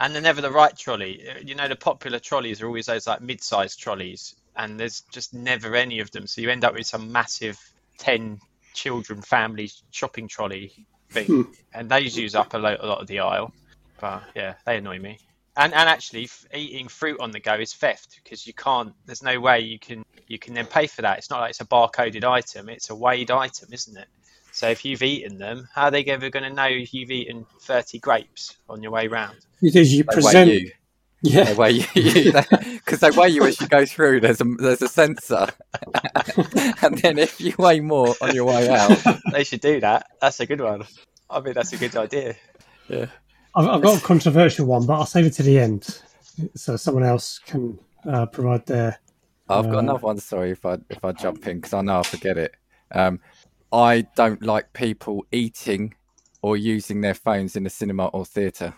and 0.00 0.14
they're 0.14 0.22
never 0.22 0.40
the 0.40 0.50
right 0.52 0.76
trolley. 0.76 1.26
Uh, 1.28 1.38
You 1.44 1.54
know, 1.54 1.68
the 1.68 1.76
popular 1.76 2.18
trolleys 2.18 2.60
are 2.62 2.66
always 2.66 2.86
those 2.86 3.06
like 3.06 3.20
mid-sized 3.22 3.80
trolleys, 3.80 4.34
and 4.56 4.78
there's 4.78 5.00
just 5.12 5.32
never 5.34 5.74
any 5.74 6.00
of 6.00 6.10
them. 6.10 6.26
So 6.26 6.40
you 6.40 6.50
end 6.50 6.64
up 6.64 6.74
with 6.74 6.86
some 6.86 7.10
massive 7.10 7.58
ten 7.98 8.38
children 8.78 9.20
family 9.20 9.70
shopping 9.90 10.28
trolley 10.28 10.86
thing, 11.10 11.26
hmm. 11.26 11.42
and 11.74 11.90
those 11.90 12.16
use 12.16 12.34
up 12.34 12.54
a 12.54 12.58
lot, 12.58 12.82
a 12.82 12.86
lot 12.86 13.00
of 13.00 13.06
the 13.08 13.18
aisle. 13.18 13.52
But 14.00 14.22
yeah, 14.36 14.54
they 14.64 14.76
annoy 14.76 14.98
me. 15.00 15.18
And 15.56 15.74
and 15.74 15.88
actually, 15.88 16.24
f- 16.24 16.46
eating 16.54 16.86
fruit 16.86 17.18
on 17.20 17.32
the 17.32 17.40
go 17.40 17.54
is 17.54 17.74
theft 17.74 18.20
because 18.22 18.46
you 18.46 18.54
can't. 18.54 18.92
There's 19.06 19.22
no 19.22 19.40
way 19.40 19.60
you 19.60 19.78
can 19.78 20.04
you 20.28 20.38
can 20.38 20.54
then 20.54 20.66
pay 20.66 20.86
for 20.86 21.02
that. 21.02 21.18
It's 21.18 21.30
not 21.30 21.40
like 21.40 21.50
it's 21.50 21.60
a 21.60 21.66
barcoded 21.66 22.24
item; 22.24 22.68
it's 22.68 22.90
a 22.90 22.94
weighed 22.94 23.32
item, 23.32 23.68
isn't 23.72 23.96
it? 23.96 24.06
So 24.52 24.68
if 24.68 24.84
you've 24.84 25.02
eaten 25.02 25.38
them, 25.38 25.68
how 25.74 25.84
are 25.84 25.90
they 25.90 26.04
ever 26.04 26.30
going 26.30 26.44
to 26.44 26.52
know 26.52 26.66
if 26.66 26.94
you've 26.94 27.10
eaten 27.10 27.46
30 27.60 27.98
grapes 27.98 28.56
on 28.68 28.82
your 28.82 28.90
way 28.90 29.06
round? 29.06 29.36
Because 29.60 29.92
you 29.92 30.04
They 30.04 30.14
present, 30.14 30.48
weigh 30.48 30.56
you. 30.56 30.70
Yeah, 31.22 31.44
They 31.44 31.54
weigh 31.54 31.70
you 31.94 32.32
because 32.74 33.00
they 33.00 33.10
weigh 33.10 33.28
you 33.30 33.44
as 33.46 33.60
you 33.60 33.68
go 33.68 33.84
through. 33.86 34.20
There's 34.20 34.40
a 34.40 34.44
there's 34.44 34.82
a 34.82 34.88
sensor, 34.88 35.46
and 36.82 36.98
then 36.98 37.18
if 37.18 37.40
you 37.40 37.54
weigh 37.58 37.80
more 37.80 38.14
on 38.20 38.34
your 38.34 38.44
way 38.44 38.68
out, 38.68 38.98
They 39.32 39.44
should 39.44 39.60
do 39.60 39.80
that. 39.80 40.06
That's 40.20 40.40
a 40.40 40.46
good 40.46 40.60
one. 40.60 40.84
I 41.30 41.40
mean, 41.40 41.54
that's 41.54 41.72
a 41.72 41.76
good 41.76 41.96
idea. 41.96 42.36
yeah. 42.88 43.06
I've, 43.54 43.66
I've 43.66 43.82
got 43.82 43.98
a 43.98 44.04
controversial 44.04 44.66
one, 44.66 44.86
but 44.86 44.94
I'll 44.94 45.06
save 45.06 45.26
it 45.26 45.32
to 45.34 45.42
the 45.42 45.58
end 45.58 46.00
so 46.54 46.76
someone 46.76 47.02
else 47.04 47.38
can 47.40 47.78
uh, 48.08 48.26
provide 48.26 48.66
their. 48.66 48.98
I've 49.48 49.64
got 49.66 49.76
Uh, 49.76 49.78
another 49.78 49.98
one. 50.00 50.18
Sorry 50.18 50.50
if 50.52 50.64
I 50.64 50.78
if 50.90 51.04
I 51.04 51.12
jump 51.12 51.46
in 51.48 51.56
because 51.56 51.72
I 51.74 51.80
know 51.82 52.00
I 52.00 52.02
forget 52.04 52.38
it. 52.38 52.54
Um, 52.92 53.20
I 53.72 54.02
don't 54.16 54.42
like 54.42 54.72
people 54.72 55.26
eating 55.32 55.94
or 56.42 56.56
using 56.56 57.00
their 57.00 57.14
phones 57.14 57.56
in 57.56 57.64
the 57.64 57.70
cinema 57.70 58.06
or 58.06 58.24
theatre. 58.24 58.74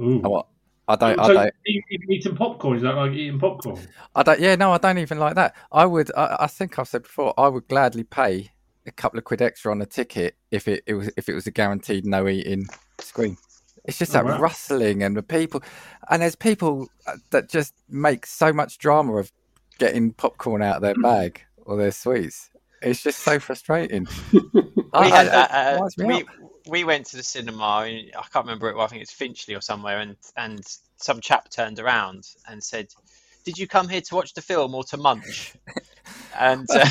Ooh. 0.00 0.20
I, 0.24 0.28
wa- 0.28 0.46
I 0.86 0.96
don't. 0.96 1.18
I 1.18 1.26
so 1.26 1.32
don't. 1.34 1.54
you- 1.64 1.82
you've 1.88 2.36
popcorn? 2.36 2.76
Is 2.76 2.82
that 2.82 2.94
like 2.94 3.12
eating 3.12 3.38
popcorn? 3.38 3.80
I 4.14 4.22
don't. 4.22 4.38
Yeah, 4.40 4.54
no, 4.56 4.72
I 4.72 4.78
don't 4.78 4.98
even 4.98 5.18
like 5.18 5.34
that. 5.36 5.54
I 5.72 5.86
would. 5.86 6.10
I, 6.16 6.36
I 6.40 6.46
think 6.46 6.78
I've 6.78 6.88
said 6.88 7.04
before. 7.04 7.32
I 7.38 7.48
would 7.48 7.66
gladly 7.68 8.04
pay 8.04 8.50
a 8.86 8.90
couple 8.92 9.18
of 9.18 9.24
quid 9.24 9.40
extra 9.40 9.72
on 9.72 9.80
a 9.80 9.86
ticket 9.86 10.36
if 10.50 10.68
it, 10.68 10.82
it 10.86 10.94
was 10.94 11.10
if 11.16 11.28
it 11.28 11.34
was 11.34 11.46
a 11.46 11.50
guaranteed 11.50 12.04
no 12.04 12.28
eating 12.28 12.66
screen. 13.00 13.36
It's 13.86 13.98
just 13.98 14.12
Oh, 14.14 14.18
that 14.18 14.24
wow. 14.26 14.38
rustling 14.40 15.02
and 15.02 15.16
the 15.16 15.22
people, 15.22 15.62
and 16.10 16.20
there's 16.22 16.36
people 16.36 16.88
uh, 17.06 17.16
that 17.30 17.48
just 17.50 17.74
make 17.88 18.26
so 18.26 18.52
much 18.52 18.78
drama 18.78 19.16
of 19.16 19.30
getting 19.78 20.12
popcorn 20.12 20.62
out 20.62 20.76
of 20.76 20.82
their 20.82 20.94
bag 20.94 21.42
or 21.64 21.76
their 21.76 21.92
sweets. 21.92 22.50
It's 22.82 23.02
just 23.02 23.20
so 23.20 23.38
frustrating. 23.38 24.06
We 24.94 25.00
I- 25.00 25.08
had 25.08 25.26
I- 25.26 25.30
that. 25.30 25.50
Uh, 25.80 25.88
we, 26.06 26.14
up. 26.22 26.26
We 26.68 26.84
went 26.84 27.06
to 27.06 27.16
the 27.16 27.22
cinema. 27.22 27.86
In, 27.86 28.10
I 28.16 28.22
can't 28.32 28.46
remember 28.46 28.68
it. 28.68 28.76
Well, 28.76 28.84
I 28.84 28.88
think 28.88 29.02
it's 29.02 29.12
Finchley 29.12 29.54
or 29.54 29.60
somewhere. 29.60 30.00
And, 30.00 30.16
and 30.36 30.62
some 30.96 31.20
chap 31.20 31.50
turned 31.50 31.78
around 31.78 32.26
and 32.48 32.62
said, 32.62 32.88
Did 33.44 33.58
you 33.58 33.66
come 33.66 33.88
here 33.88 34.00
to 34.00 34.14
watch 34.14 34.34
the 34.34 34.42
film 34.42 34.74
or 34.74 34.84
to 34.84 34.96
munch? 34.96 35.54
and 36.38 36.66
uh, 36.70 36.86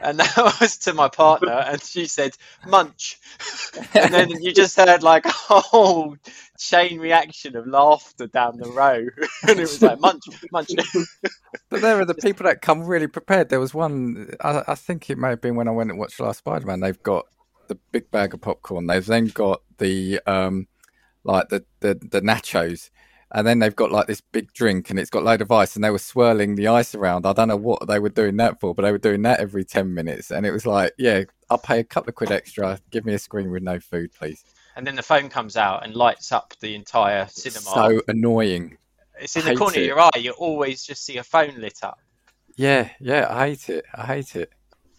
and 0.00 0.18
that 0.18 0.36
was 0.60 0.76
to 0.78 0.94
my 0.94 1.08
partner, 1.08 1.52
and 1.52 1.82
she 1.82 2.06
said 2.06 2.32
munch, 2.66 3.18
and 3.94 4.12
then 4.12 4.30
you 4.42 4.52
just 4.52 4.76
heard 4.76 5.02
like 5.02 5.26
a 5.26 5.30
whole 5.30 6.16
chain 6.58 6.98
reaction 6.98 7.56
of 7.56 7.66
laughter 7.66 8.26
down 8.26 8.56
the 8.56 8.70
row, 8.70 9.06
and 9.48 9.58
it 9.58 9.62
was 9.62 9.82
like 9.82 10.00
munch, 10.00 10.24
munch. 10.52 10.70
But 11.70 11.80
there 11.80 12.00
are 12.00 12.04
the 12.04 12.14
people 12.14 12.44
that 12.44 12.62
come 12.62 12.84
really 12.84 13.08
prepared. 13.08 13.48
There 13.48 13.60
was 13.60 13.74
one, 13.74 14.34
I, 14.40 14.62
I 14.68 14.74
think 14.74 15.10
it 15.10 15.18
may 15.18 15.30
have 15.30 15.40
been 15.40 15.56
when 15.56 15.68
I 15.68 15.72
went 15.72 15.90
and 15.90 15.98
watched 15.98 16.20
Last 16.20 16.38
Spider 16.38 16.66
Man. 16.66 16.80
They've 16.80 17.02
got 17.02 17.26
the 17.68 17.78
big 17.92 18.10
bag 18.10 18.34
of 18.34 18.40
popcorn. 18.40 18.86
They've 18.86 19.04
then 19.04 19.26
got 19.28 19.62
the 19.78 20.20
um, 20.26 20.68
like 21.24 21.48
the, 21.48 21.64
the 21.80 21.94
the 21.94 22.20
nachos, 22.20 22.90
and 23.30 23.46
then 23.46 23.58
they've 23.58 23.74
got 23.74 23.92
like 23.92 24.06
this 24.06 24.20
big 24.20 24.52
drink, 24.52 24.90
and 24.90 24.98
it's 24.98 25.10
got 25.10 25.22
a 25.22 25.26
load 25.26 25.40
of 25.40 25.50
ice, 25.50 25.74
and 25.74 25.84
they 25.84 25.90
were 25.90 25.98
swirling 25.98 26.54
the 26.54 26.68
ice 26.68 26.94
around. 26.94 27.26
I 27.26 27.32
don't 27.32 27.48
know 27.48 27.56
what 27.56 27.86
they 27.86 27.98
were 27.98 28.08
doing 28.08 28.36
that 28.38 28.60
for, 28.60 28.74
but 28.74 28.82
they 28.82 28.92
were 28.92 28.98
doing 28.98 29.22
that 29.22 29.40
every 29.40 29.64
ten 29.64 29.94
minutes, 29.94 30.30
and 30.30 30.46
it 30.46 30.52
was 30.52 30.66
like, 30.66 30.92
yeah, 30.98 31.24
I'll 31.50 31.58
pay 31.58 31.80
a 31.80 31.84
couple 31.84 32.10
of 32.10 32.14
quid 32.14 32.30
extra. 32.30 32.78
Give 32.90 33.04
me 33.04 33.14
a 33.14 33.18
screen 33.18 33.50
with 33.50 33.62
no 33.62 33.80
food, 33.80 34.12
please. 34.12 34.44
And 34.76 34.86
then 34.86 34.96
the 34.96 35.02
phone 35.02 35.28
comes 35.28 35.56
out 35.56 35.84
and 35.84 35.94
lights 35.94 36.32
up 36.32 36.54
the 36.60 36.74
entire 36.74 37.28
cinema. 37.28 37.60
So 37.60 38.02
annoying. 38.08 38.76
it's 39.20 39.36
in 39.36 39.44
the 39.44 39.54
corner 39.54 39.78
of 39.78 39.84
your 39.84 40.00
eye. 40.00 40.10
You 40.18 40.32
always 40.32 40.82
just 40.82 41.04
see 41.04 41.18
a 41.18 41.22
phone 41.22 41.60
lit 41.60 41.78
up. 41.82 41.98
Yeah, 42.56 42.90
yeah, 43.00 43.26
I 43.30 43.48
hate 43.48 43.68
it. 43.68 43.84
I 43.94 44.06
hate 44.06 44.36
it. 44.36 44.50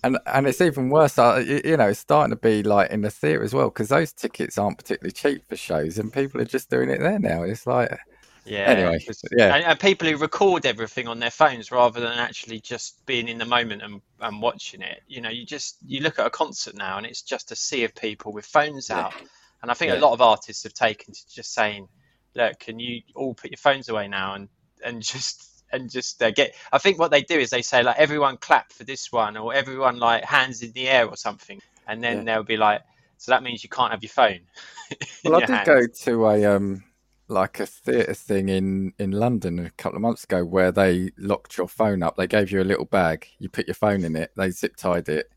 And 0.06 0.20
and 0.28 0.48
it's 0.48 0.62
even 0.62 0.90
worse. 0.90 1.18
uh, 1.18 1.44
You 1.66 1.78
know, 1.78 1.90
it's 1.90 2.00
starting 2.00 2.32
to 2.36 2.40
be 2.42 2.64
like 2.64 2.92
in 2.92 3.02
the 3.02 3.10
theatre 3.12 3.44
as 3.44 3.54
well 3.54 3.70
because 3.70 3.90
those 3.90 4.14
tickets 4.14 4.58
aren't 4.58 4.78
particularly 4.78 5.12
cheap 5.14 5.48
for 5.48 5.56
shows, 5.58 5.98
and 5.98 6.14
people 6.14 6.42
are 6.42 6.46
just 6.46 6.70
doing 6.70 6.90
it 6.90 7.00
there 7.00 7.20
now. 7.20 7.44
It's 7.44 7.66
like, 7.68 7.98
Yeah. 8.46 8.60
Anyway, 8.68 9.00
yeah. 9.38 9.56
And, 9.56 9.66
and 9.66 9.80
people 9.80 10.08
who 10.08 10.18
record 10.18 10.66
everything 10.66 11.08
on 11.08 11.20
their 11.20 11.32
phones 11.32 11.72
rather 11.72 12.00
than 12.00 12.20
actually 12.20 12.60
just 12.60 13.04
being 13.06 13.28
in 13.28 13.40
the 13.40 13.46
moment 13.46 13.82
and, 13.82 14.02
and 14.22 14.42
watching 14.42 14.82
it. 14.82 15.02
You 15.08 15.22
know, 15.22 15.30
you 15.30 15.46
just 15.46 15.78
you 15.86 16.02
look 16.02 16.20
at 16.20 16.28
a 16.28 16.30
concert 16.30 16.76
now 16.76 16.98
and 16.98 17.06
it's 17.08 17.24
just 17.24 17.52
a 17.52 17.56
sea 17.56 17.84
of 17.86 17.96
people 17.96 18.32
with 18.34 18.46
phones 18.46 18.90
Yeah. 18.90 19.00
out. 19.06 19.14
And 19.62 19.72
I 19.72 19.74
think 19.74 19.92
Yeah. 19.92 19.98
a 20.00 20.00
lot 20.00 20.14
of 20.14 20.22
artists 20.22 20.64
have 20.64 20.74
taken 20.74 21.14
to 21.14 21.28
just 21.28 21.54
saying, 21.54 21.88
"Look, 22.36 22.60
can 22.60 22.80
you 22.80 23.02
all 23.16 23.34
put 23.34 23.50
your 23.52 23.58
phones 23.58 23.90
away 23.90 24.08
now 24.08 24.36
and 24.36 24.50
and 24.84 25.02
just." 25.14 25.55
And 25.72 25.90
just 25.90 26.22
uh, 26.22 26.32
get. 26.32 26.56
I 26.72 26.78
think 26.78 27.00
what 27.00 27.12
they 27.12 27.22
do 27.22 27.38
is 27.38 27.50
they 27.50 27.62
say 27.62 27.84
like 27.84 27.98
everyone 27.98 28.38
clap 28.38 28.72
for 28.72 28.84
this 28.84 29.12
one, 29.12 29.36
or 29.36 29.54
everyone 29.54 29.98
like 30.00 30.24
hands 30.24 30.62
in 30.62 30.72
the 30.74 30.88
air 30.88 31.08
or 31.08 31.18
something, 31.18 31.60
and 31.88 32.04
then 32.04 32.18
Yeah. 32.18 32.36
they'll 32.36 32.44
be 32.44 32.58
like, 32.58 32.82
so 33.18 33.32
that 33.32 33.44
means 33.44 33.64
you 33.64 33.70
can't 33.70 33.92
have 33.92 34.04
your 34.04 34.10
phone. 34.10 34.40
in 35.24 35.32
well, 35.32 35.36
I 35.36 35.40
did 35.40 35.50
hand. 35.50 35.66
go 35.66 35.88
to 35.88 36.26
a 36.28 36.46
um 36.56 36.84
like 37.28 37.60
a 37.60 37.66
theatre 37.66 38.14
thing 38.14 38.50
in 38.50 38.94
in 39.00 39.12
London 39.12 39.60
a 39.60 39.72
couple 39.72 39.96
of 39.98 40.02
months 40.04 40.24
ago 40.24 40.46
where 40.46 40.72
they 40.72 41.12
locked 41.18 41.58
your 41.58 41.68
phone 41.68 42.04
up. 42.04 42.16
They 42.16 42.28
gave 42.28 42.52
you 42.52 42.62
a 42.62 42.64
little 42.64 42.86
bag, 42.86 43.28
you 43.40 43.50
put 43.50 43.68
your 43.68 43.74
phone 43.76 44.04
in 44.06 44.16
it, 44.16 44.32
they 44.38 44.52
zip 44.52 44.76
tied 44.78 45.10
it, 45.10 45.30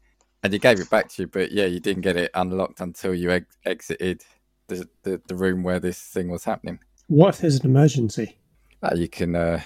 and 0.42 0.52
you 0.52 0.58
gave 0.58 0.78
it 0.78 0.90
back 0.90 1.08
to 1.10 1.22
you. 1.22 1.26
But 1.28 1.50
yeah, 1.52 1.64
you 1.66 1.80
didn't 1.80 2.02
get 2.02 2.16
it 2.16 2.30
unlocked 2.34 2.80
until 2.80 3.14
you 3.14 3.30
ex- 3.30 3.56
exited 3.64 4.22
the, 4.68 4.88
the 5.02 5.22
the 5.26 5.34
room 5.34 5.62
where 5.62 5.80
this 5.80 5.98
thing 6.00 6.28
was 6.28 6.44
happening. 6.44 6.80
What 7.06 7.30
if 7.30 7.40
there's 7.40 7.58
an 7.60 7.66
emergency? 7.66 8.36
Uh, 8.82 8.94
you 8.94 9.08
can, 9.08 9.34
uh, 9.34 9.60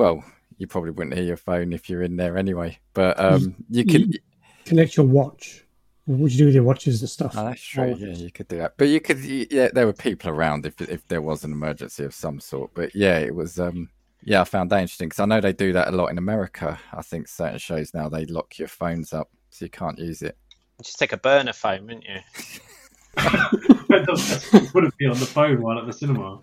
well, 0.00 0.24
you 0.56 0.66
probably 0.66 0.92
wouldn't 0.92 1.14
hear 1.14 1.24
your 1.24 1.36
phone 1.36 1.74
if 1.74 1.90
you're 1.90 2.02
in 2.02 2.16
there 2.16 2.38
anyway. 2.38 2.78
But 2.94 3.20
um, 3.20 3.54
you 3.68 3.84
can. 3.84 4.14
Connect 4.64 4.96
your 4.96 5.04
watch. 5.04 5.66
What 6.06 6.20
would 6.20 6.32
you 6.32 6.38
do 6.38 6.46
with 6.46 6.54
your 6.54 6.64
watches 6.64 7.02
and 7.02 7.10
stuff? 7.10 7.34
Oh, 7.36 7.44
that's 7.44 7.60
true. 7.60 7.94
Yeah, 7.98 8.14
you 8.14 8.30
could 8.30 8.48
do 8.48 8.56
that. 8.58 8.78
But 8.78 8.88
you 8.88 9.00
could. 9.00 9.22
Yeah, 9.22 9.68
there 9.74 9.84
were 9.84 9.92
people 9.92 10.30
around 10.30 10.64
if 10.64 10.80
if 10.80 11.06
there 11.08 11.20
was 11.20 11.44
an 11.44 11.52
emergency 11.52 12.04
of 12.04 12.14
some 12.14 12.40
sort. 12.40 12.70
But 12.72 12.94
yeah, 12.94 13.18
it 13.18 13.34
was. 13.34 13.60
Um, 13.60 13.90
yeah, 14.22 14.40
I 14.40 14.44
found 14.44 14.70
that 14.70 14.80
interesting 14.80 15.10
because 15.10 15.20
I 15.20 15.26
know 15.26 15.40
they 15.42 15.52
do 15.52 15.74
that 15.74 15.88
a 15.88 15.92
lot 15.92 16.06
in 16.06 16.16
America. 16.16 16.78
I 16.94 17.02
think 17.02 17.28
certain 17.28 17.58
shows 17.58 17.92
now 17.92 18.08
they 18.08 18.24
lock 18.24 18.58
your 18.58 18.68
phones 18.68 19.12
up 19.12 19.28
so 19.50 19.66
you 19.66 19.70
can't 19.70 19.98
use 19.98 20.22
it. 20.22 20.38
Just 20.82 20.98
take 20.98 21.12
a 21.12 21.18
burner 21.18 21.52
phone, 21.52 21.86
wouldn't 21.86 22.04
you? 22.04 22.20
Wouldn't 24.72 24.96
be 24.96 25.06
on 25.06 25.18
the 25.18 25.26
phone 25.26 25.60
while 25.60 25.78
at 25.78 25.86
the 25.86 25.92
cinema. 25.92 26.38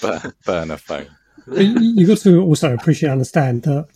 Bur- 0.00 0.34
burner 0.46 0.76
phone. 0.76 1.08
But 1.46 1.64
you- 1.64 1.94
you 1.96 2.06
got 2.06 2.18
to 2.18 2.40
also 2.42 2.72
appreciate 2.74 3.08
and 3.08 3.12
understand 3.14 3.62
that 3.64 3.86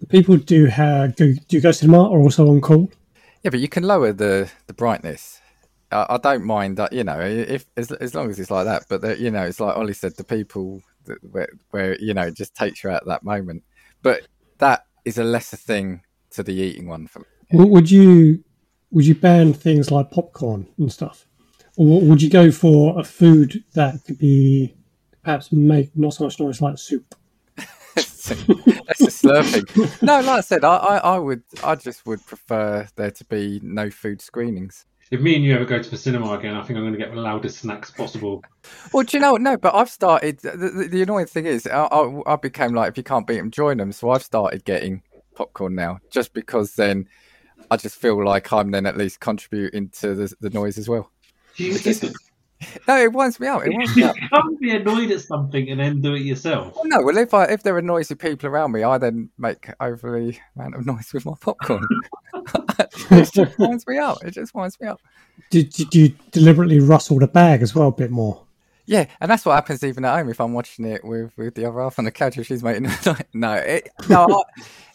the 0.00 0.06
people 0.06 0.36
do 0.36 0.66
have 0.66 1.16
do 1.16 1.36
you 1.48 1.60
go 1.60 1.72
to 1.72 1.80
the 1.86 1.90
mart 1.90 2.12
are 2.12 2.18
also 2.20 2.48
on 2.48 2.60
call. 2.60 2.90
Yeah, 3.42 3.50
but 3.50 3.60
you 3.60 3.68
can 3.68 3.84
lower 3.84 4.12
the 4.12 4.50
the 4.66 4.74
brightness. 4.74 5.40
I, 5.92 6.06
I 6.10 6.16
don't 6.18 6.44
mind 6.44 6.76
that. 6.78 6.92
You 6.92 7.04
know, 7.04 7.20
if 7.20 7.66
as 7.76 7.92
as 7.92 8.14
long 8.14 8.28
as 8.30 8.38
it's 8.38 8.50
like 8.50 8.64
that. 8.66 8.84
But 8.88 9.00
the, 9.02 9.18
you 9.18 9.30
know, 9.30 9.42
it's 9.44 9.60
like 9.60 9.76
Ollie 9.76 9.92
said, 9.94 10.16
the 10.16 10.24
people 10.24 10.82
that, 11.04 11.18
where 11.32 11.48
where 11.70 11.96
you 12.00 12.12
know 12.12 12.22
it 12.22 12.34
just 12.34 12.54
takes 12.54 12.82
you 12.84 12.90
out 12.90 13.06
that 13.06 13.22
moment. 13.22 13.62
But 14.02 14.26
that 14.58 14.84
is 15.04 15.16
a 15.18 15.24
lesser 15.24 15.56
thing 15.56 16.02
to 16.30 16.42
the 16.42 16.52
eating 16.54 16.88
one 16.88 17.06
for 17.06 17.20
me. 17.20 17.24
Would 17.52 17.90
you 17.90 18.42
would 18.90 19.06
you 19.06 19.14
ban 19.14 19.52
things 19.54 19.90
like 19.90 20.10
popcorn 20.10 20.66
and 20.78 20.92
stuff, 20.92 21.26
or 21.76 22.00
would 22.02 22.20
you 22.20 22.28
go 22.30 22.50
for 22.50 22.98
a 22.98 23.04
food 23.04 23.62
that 23.74 24.04
could 24.04 24.18
be 24.18 24.74
perhaps 25.26 25.50
make 25.50 25.90
not 25.96 26.14
so 26.14 26.22
much 26.22 26.38
noise 26.38 26.62
like 26.62 26.78
soup? 26.78 27.16
That's 27.56 28.30
a 28.30 28.36
slurping. 29.10 30.02
No, 30.02 30.20
like 30.20 30.28
I 30.28 30.40
said, 30.40 30.64
I, 30.64 30.76
I, 30.76 30.96
I 30.98 31.18
would, 31.18 31.42
I 31.64 31.74
just 31.74 32.06
would 32.06 32.24
prefer 32.24 32.86
there 32.94 33.10
to 33.10 33.24
be 33.24 33.58
no 33.60 33.90
food 33.90 34.22
screenings. 34.22 34.86
If 35.10 35.20
me 35.20 35.34
and 35.34 35.44
you 35.44 35.52
ever 35.54 35.64
go 35.64 35.82
to 35.82 35.90
the 35.90 35.98
cinema 35.98 36.32
again, 36.34 36.54
I 36.54 36.62
think 36.62 36.76
I'm 36.76 36.84
going 36.84 36.92
to 36.92 36.98
get 36.98 37.12
the 37.12 37.20
loudest 37.20 37.58
snacks 37.58 37.90
possible. 37.90 38.44
Well, 38.92 39.02
do 39.02 39.16
you 39.16 39.20
know? 39.20 39.36
No, 39.36 39.56
but 39.56 39.74
I've 39.74 39.90
started. 39.90 40.38
The, 40.38 40.56
the, 40.56 40.88
the 40.88 41.02
annoying 41.02 41.26
thing 41.26 41.46
is, 41.46 41.66
I, 41.66 41.86
I, 41.86 42.22
I 42.26 42.36
became 42.36 42.72
like, 42.74 42.90
if 42.90 42.96
you 42.96 43.02
can't 43.02 43.26
beat 43.26 43.38
them, 43.38 43.50
join 43.50 43.78
them. 43.78 43.90
So 43.90 44.10
I've 44.10 44.22
started 44.22 44.64
getting 44.64 45.02
popcorn 45.34 45.74
now, 45.74 45.98
just 46.10 46.34
because 46.34 46.74
then 46.74 47.08
I 47.70 47.76
just 47.76 47.96
feel 47.96 48.24
like 48.24 48.52
I'm 48.52 48.70
then 48.70 48.86
at 48.86 48.96
least 48.96 49.18
contributing 49.18 49.88
to 50.00 50.14
the, 50.14 50.34
the 50.40 50.50
noise 50.50 50.78
as 50.78 50.88
well. 50.88 51.10
You, 51.56 51.72
No, 52.88 52.96
it 52.96 53.12
winds 53.12 53.38
me 53.38 53.46
up. 53.48 53.66
It 53.66 53.76
winds 53.76 53.94
me 53.96 54.04
you 54.04 54.12
can't 54.32 54.60
be 54.60 54.70
annoyed 54.70 55.10
at 55.10 55.20
something 55.20 55.68
and 55.68 55.80
then 55.80 56.00
do 56.00 56.14
it 56.14 56.22
yourself. 56.22 56.74
Well, 56.74 56.84
no, 56.86 57.02
well, 57.02 57.16
if 57.18 57.34
I 57.34 57.44
if 57.44 57.62
there 57.62 57.76
are 57.76 57.82
noisy 57.82 58.14
people 58.14 58.48
around 58.48 58.72
me, 58.72 58.82
I 58.82 58.98
then 58.98 59.30
make 59.38 59.68
overly 59.80 60.40
amount 60.56 60.76
of 60.76 60.86
noise 60.86 61.12
with 61.12 61.26
my 61.26 61.34
popcorn. 61.40 61.86
it 63.10 63.30
just 63.32 63.58
winds 63.58 63.86
me 63.86 63.98
up. 63.98 64.24
It 64.24 64.32
just 64.32 64.54
winds 64.54 64.80
me 64.80 64.88
out. 64.88 65.00
Did, 65.50 65.70
did 65.70 65.94
you 65.94 66.08
deliberately 66.30 66.80
rustle 66.80 67.18
the 67.18 67.28
bag 67.28 67.62
as 67.62 67.74
well 67.74 67.88
a 67.88 67.92
bit 67.92 68.10
more? 68.10 68.42
Yeah, 68.86 69.06
and 69.20 69.30
that's 69.30 69.44
what 69.44 69.54
happens 69.54 69.82
even 69.82 70.04
at 70.04 70.16
home 70.16 70.28
if 70.28 70.40
I'm 70.40 70.52
watching 70.52 70.84
it 70.84 71.04
with, 71.04 71.36
with 71.36 71.56
the 71.56 71.66
other 71.66 71.80
half 71.80 71.98
on 71.98 72.04
the 72.04 72.12
couch 72.12 72.38
if 72.38 72.46
she's 72.46 72.62
making 72.62 72.84
no, 73.34 73.52
it, 73.54 73.90
no, 74.08 74.44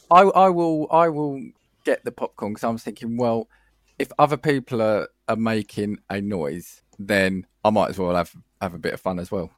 I, 0.09 0.21
I, 0.21 0.21
I 0.21 0.49
will, 0.49 0.87
I 0.91 1.09
will 1.09 1.41
get 1.83 2.05
the 2.05 2.11
popcorn 2.11 2.53
because 2.53 2.63
I'm 2.63 2.77
thinking, 2.77 3.17
well, 3.17 3.49
if 3.99 4.09
other 4.17 4.37
people 4.37 4.81
are, 4.81 5.09
are 5.27 5.35
making 5.35 5.99
a 6.09 6.21
noise, 6.21 6.81
then 7.07 7.45
I 7.63 7.69
might 7.69 7.89
as 7.89 7.97
well 7.99 8.15
have, 8.15 8.31
have 8.61 8.73
a 8.73 8.79
bit 8.79 8.93
of 8.93 9.01
fun 9.01 9.19
as 9.19 9.31
well, 9.31 9.51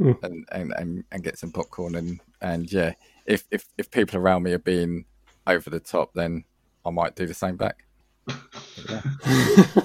Mm. 0.00 0.22
and, 0.22 0.46
and, 0.52 0.72
and 0.78 1.04
and 1.10 1.24
get 1.24 1.38
some 1.38 1.50
popcorn 1.50 1.96
and 1.96 2.20
and 2.40 2.70
yeah, 2.72 2.92
if 3.26 3.44
if 3.50 3.64
if 3.76 3.90
people 3.90 4.16
around 4.18 4.44
me 4.44 4.52
are 4.52 4.58
being 4.60 5.06
over 5.46 5.70
the 5.70 5.80
top, 5.80 6.14
then 6.14 6.44
I 6.86 6.90
might 6.90 7.16
do 7.16 7.26
the 7.26 7.34
same 7.34 7.56
back. 7.56 7.84
Yeah. 8.88 9.00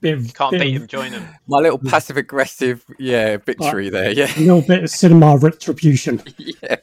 Bit 0.00 0.14
of, 0.16 0.32
Can't 0.34 0.52
bit 0.52 0.60
beat 0.60 0.74
of- 0.76 0.82
them, 0.82 0.86
join 0.88 1.10
them. 1.10 1.28
My 1.48 1.58
little 1.58 1.78
passive 1.78 2.16
aggressive, 2.16 2.84
yeah, 3.00 3.36
victory 3.38 3.90
there, 3.90 4.12
yeah, 4.12 4.30
A 4.36 4.38
little 4.38 4.62
bit 4.62 4.84
of 4.84 4.90
cinema 4.90 5.36
retribution. 5.36 6.22
yeah. 6.38 6.76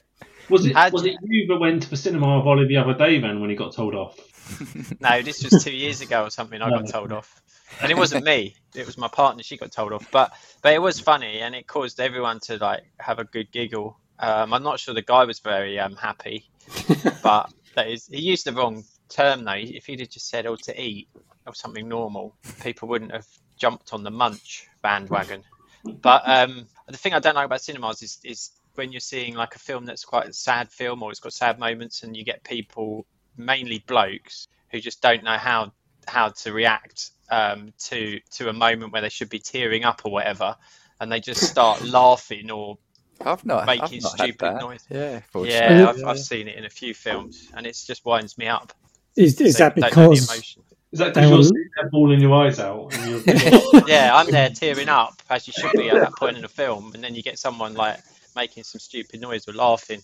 Was 0.50 0.65
it 0.65 0.75
How'd 0.75 0.92
was 0.92 1.06
you- 1.06 1.13
it 1.13 1.20
you 1.24 1.48
that 1.48 1.58
went 1.58 1.84
to 1.84 1.89
the 1.89 1.96
cinema 1.96 2.38
with 2.38 2.46
Ollie 2.46 2.68
the 2.68 2.75
other 2.75 2.94
day 2.94 3.20
then 3.22 3.39
when 3.39 3.50
he 3.50 3.56
got 3.56 3.74
told 3.74 3.96
off? 3.96 4.20
No, 5.00 5.22
this 5.22 5.44
was 5.50 5.63
two 5.63 5.74
years 5.75 6.01
ago 6.01 6.24
or 6.25 6.30
something. 6.30 6.62
I 6.62 6.70
got 6.70 6.88
told 6.89 7.12
off, 7.13 7.42
and 7.82 7.91
it 7.91 7.98
wasn't 7.98 8.25
me. 8.25 8.55
It 8.74 8.86
was 8.86 8.98
my 8.98 9.08
partner. 9.08 9.44
She 9.44 9.58
got 9.58 9.72
told 9.72 9.94
off, 9.94 10.10
but 10.12 10.34
but 10.62 10.74
it 10.74 10.82
was 10.82 11.00
funny, 11.00 11.39
and 11.39 11.55
it 11.55 11.67
caused 11.67 12.00
everyone 12.00 12.39
to 12.41 12.58
like 12.58 12.84
have 13.00 13.20
a 13.20 13.24
good 13.24 13.51
giggle. 13.51 13.98
Um, 14.20 14.53
I'm 14.53 14.63
not 14.63 14.79
sure 14.79 14.94
the 14.94 15.01
guy 15.01 15.25
was 15.25 15.39
very 15.39 15.79
um, 15.79 15.96
happy, 15.96 16.50
but 17.24 17.51
that 17.75 17.88
is 17.88 18.08
he 18.08 18.22
used 18.22 18.46
the 18.46 18.53
wrong 18.53 18.84
term 19.10 19.44
though. 19.44 19.53
If 19.53 19.86
he'd 19.86 20.00
have 20.00 20.10
just 20.10 20.29
said 20.29 20.46
"oh 20.46 20.55
to 20.55 20.82
eat" 20.82 21.08
or 21.46 21.53
something 21.53 21.88
normal, 21.88 22.36
people 22.62 22.88
wouldn't 22.88 23.12
have 23.12 23.27
jumped 23.58 23.94
on 23.94 24.03
the 24.03 24.12
munch 24.12 24.67
bandwagon. 24.82 25.44
But 25.84 26.24
um, 26.25 26.67
the 26.88 26.98
thing 26.98 27.13
I 27.13 27.20
don't 27.20 27.36
like 27.36 27.46
about 27.46 27.62
cinemas 27.62 28.01
is 28.01 28.20
is 28.24 28.51
when 28.75 28.91
you're 28.91 29.00
seeing 29.00 29.36
like 29.36 29.55
a 29.55 29.60
film 29.60 29.86
that's 29.86 30.03
quite 30.03 30.27
a 30.27 30.34
sad 30.34 30.70
film 30.70 31.01
or 31.01 31.12
it's 31.12 31.20
got 31.20 31.34
sad 31.34 31.60
moments, 31.60 32.03
and 32.03 32.15
you 32.15 32.24
get 32.24 32.44
people 32.44 33.05
mainly 33.38 33.84
blokes 33.86 34.48
who 34.72 34.79
just 34.79 35.01
don't 35.01 35.24
know 35.24 35.38
how 35.38 35.72
how 36.07 36.29
to 36.29 36.53
react 36.53 37.12
um, 37.29 37.74
to 37.79 38.19
to 38.31 38.50
a 38.50 38.53
moment 38.53 38.93
where 38.93 39.01
they 39.01 39.09
should 39.09 39.29
be 39.29 39.39
tearing 39.39 39.83
up 39.83 40.01
or 40.05 40.12
whatever, 40.12 40.55
and 41.00 41.12
they 41.12 41.19
just 41.19 41.41
start 41.41 41.81
laughing 41.85 42.51
or 42.51 42.77
I've 43.25 43.45
not 43.45 43.65
Making 43.65 43.83
I've 43.83 44.03
not 44.03 44.12
stupid 44.12 44.39
that. 44.39 44.62
noise. 44.62 44.85
Yeah, 44.89 45.21
yeah, 45.35 45.88
I've, 45.89 46.03
I've 46.03 46.19
seen 46.19 46.47
it 46.50 46.57
in 46.57 46.65
a 46.65 46.69
few 46.69 46.93
films, 46.93 47.50
and 47.55 47.65
it's 47.65 47.85
just 47.88 48.03
winds 48.05 48.38
me 48.38 48.47
up. 48.47 48.74
Is, 49.15 49.39
is 49.39 49.55
They 49.57 49.63
that 49.63 49.75
don't 49.75 49.95
know 49.95 50.09
the 50.09 50.15
because. 50.15 50.57
Is 50.91 51.00
that 51.00 51.13
They 51.13 51.21
because 51.21 51.29
you're 51.29 51.38
were- 51.38 51.43
sitting 51.43 51.69
there 51.81 51.89
bawling 51.89 52.21
your 52.21 52.33
eyes 52.33 52.59
out? 52.59 52.93
And 52.93 53.25
you're, 53.25 53.83
yeah, 53.88 54.12
I'm 54.13 54.29
there 54.31 54.50
tearing 54.50 54.89
up 54.89 55.21
as 55.29 55.47
you 55.47 55.53
should 55.53 55.71
be 55.74 55.89
at 55.89 55.95
that 55.95 56.13
point 56.17 56.35
in 56.35 56.41
the 56.41 56.47
film, 56.50 56.93
and 56.93 57.03
then 57.03 57.15
you 57.15 57.24
get 57.24 57.39
someone 57.39 57.74
like 57.74 58.00
making 58.35 58.63
some 58.63 58.79
stupid 58.79 59.21
noise 59.21 59.47
or 59.47 59.53
laughing. 59.53 60.01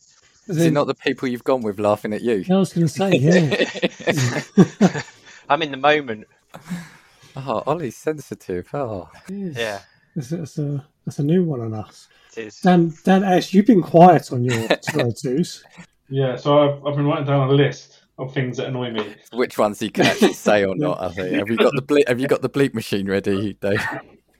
Is 0.48 0.58
it 0.58 0.72
not 0.72 0.88
the 0.88 0.96
people 0.96 1.27
you've 1.27 1.43
gone 1.43 1.62
with 1.62 1.79
laughing 1.79 2.13
at 2.13 2.22
you? 2.22 2.43
I 2.50 2.58
was 2.58 2.74
going 2.74 2.88
to 2.88 2.93
say, 2.93 3.12
yeah. 3.15 5.01
I'm 5.51 5.62
in 5.62 5.72
the 5.72 5.77
moment. 5.77 6.27
Oh, 7.34 7.63
Ollie's 7.65 7.96
sensitive. 7.96 8.67
Oh, 8.74 9.10
Yeah, 9.29 9.79
That's, 10.17 10.31
that's 10.31 10.58
a 10.60 10.86
that's 11.05 11.20
a 11.20 11.24
new 11.24 11.46
one 11.46 11.62
on 11.62 11.74
us. 11.74 12.10
it 12.36 12.48
is. 12.48 12.60
Dan, 12.60 12.93
Dan 13.05 13.24
Ash, 13.24 13.53
you've 13.53 13.67
been 13.67 13.81
quiet 13.81 14.34
on 14.34 14.43
your 14.43 14.67
twos. 15.15 15.63
Yeah, 16.10 16.36
so 16.36 16.60
I've, 16.60 16.86
I've 16.86 16.96
been 16.98 17.05
writing 17.05 17.27
down 17.27 17.48
a 17.50 17.53
list 17.53 18.01
of 18.20 18.34
things 18.34 18.58
that 18.58 18.67
annoy 18.67 18.91
me. 18.91 19.15
which 19.31 19.58
ones 19.58 19.81
you 19.81 19.89
can 19.91 20.08
actually 20.08 20.34
say 20.34 20.65
or 20.65 20.75
not? 20.75 21.01
I 21.01 21.08
think. 21.13 21.38
Have 21.38 21.48
you 21.50 21.55
got 21.55 21.72
the 21.74 21.81
bleep? 21.81 22.05
Have 22.10 22.20
you 22.20 22.27
got 22.27 22.41
the 22.41 22.50
bleep 22.50 22.74
machine 22.74 23.08
ready, 23.10 23.53
Dave? 23.62 23.81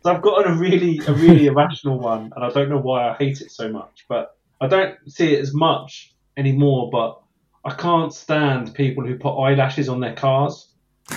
So 0.04 0.14
I've 0.14 0.22
got 0.22 0.46
a 0.46 0.54
really 0.54 1.00
a 1.08 1.14
really 1.14 1.46
irrational 1.46 1.98
one, 1.98 2.34
and 2.36 2.44
I 2.44 2.50
don't 2.50 2.68
know 2.68 2.80
why 2.80 3.08
I 3.08 3.14
hate 3.14 3.40
it 3.40 3.52
so 3.52 3.70
much, 3.72 4.04
but 4.10 4.36
I 4.60 4.68
don't 4.68 4.98
see 5.08 5.34
it 5.34 5.40
as 5.40 5.54
much 5.54 6.14
anymore. 6.36 6.90
But 6.92 7.22
I 7.64 7.74
can't 7.74 8.14
stand 8.14 8.74
people 8.76 9.06
who 9.06 9.16
put 9.18 9.40
eyelashes 9.42 9.88
on 9.88 10.02
their 10.02 10.14
cars. 10.14 10.68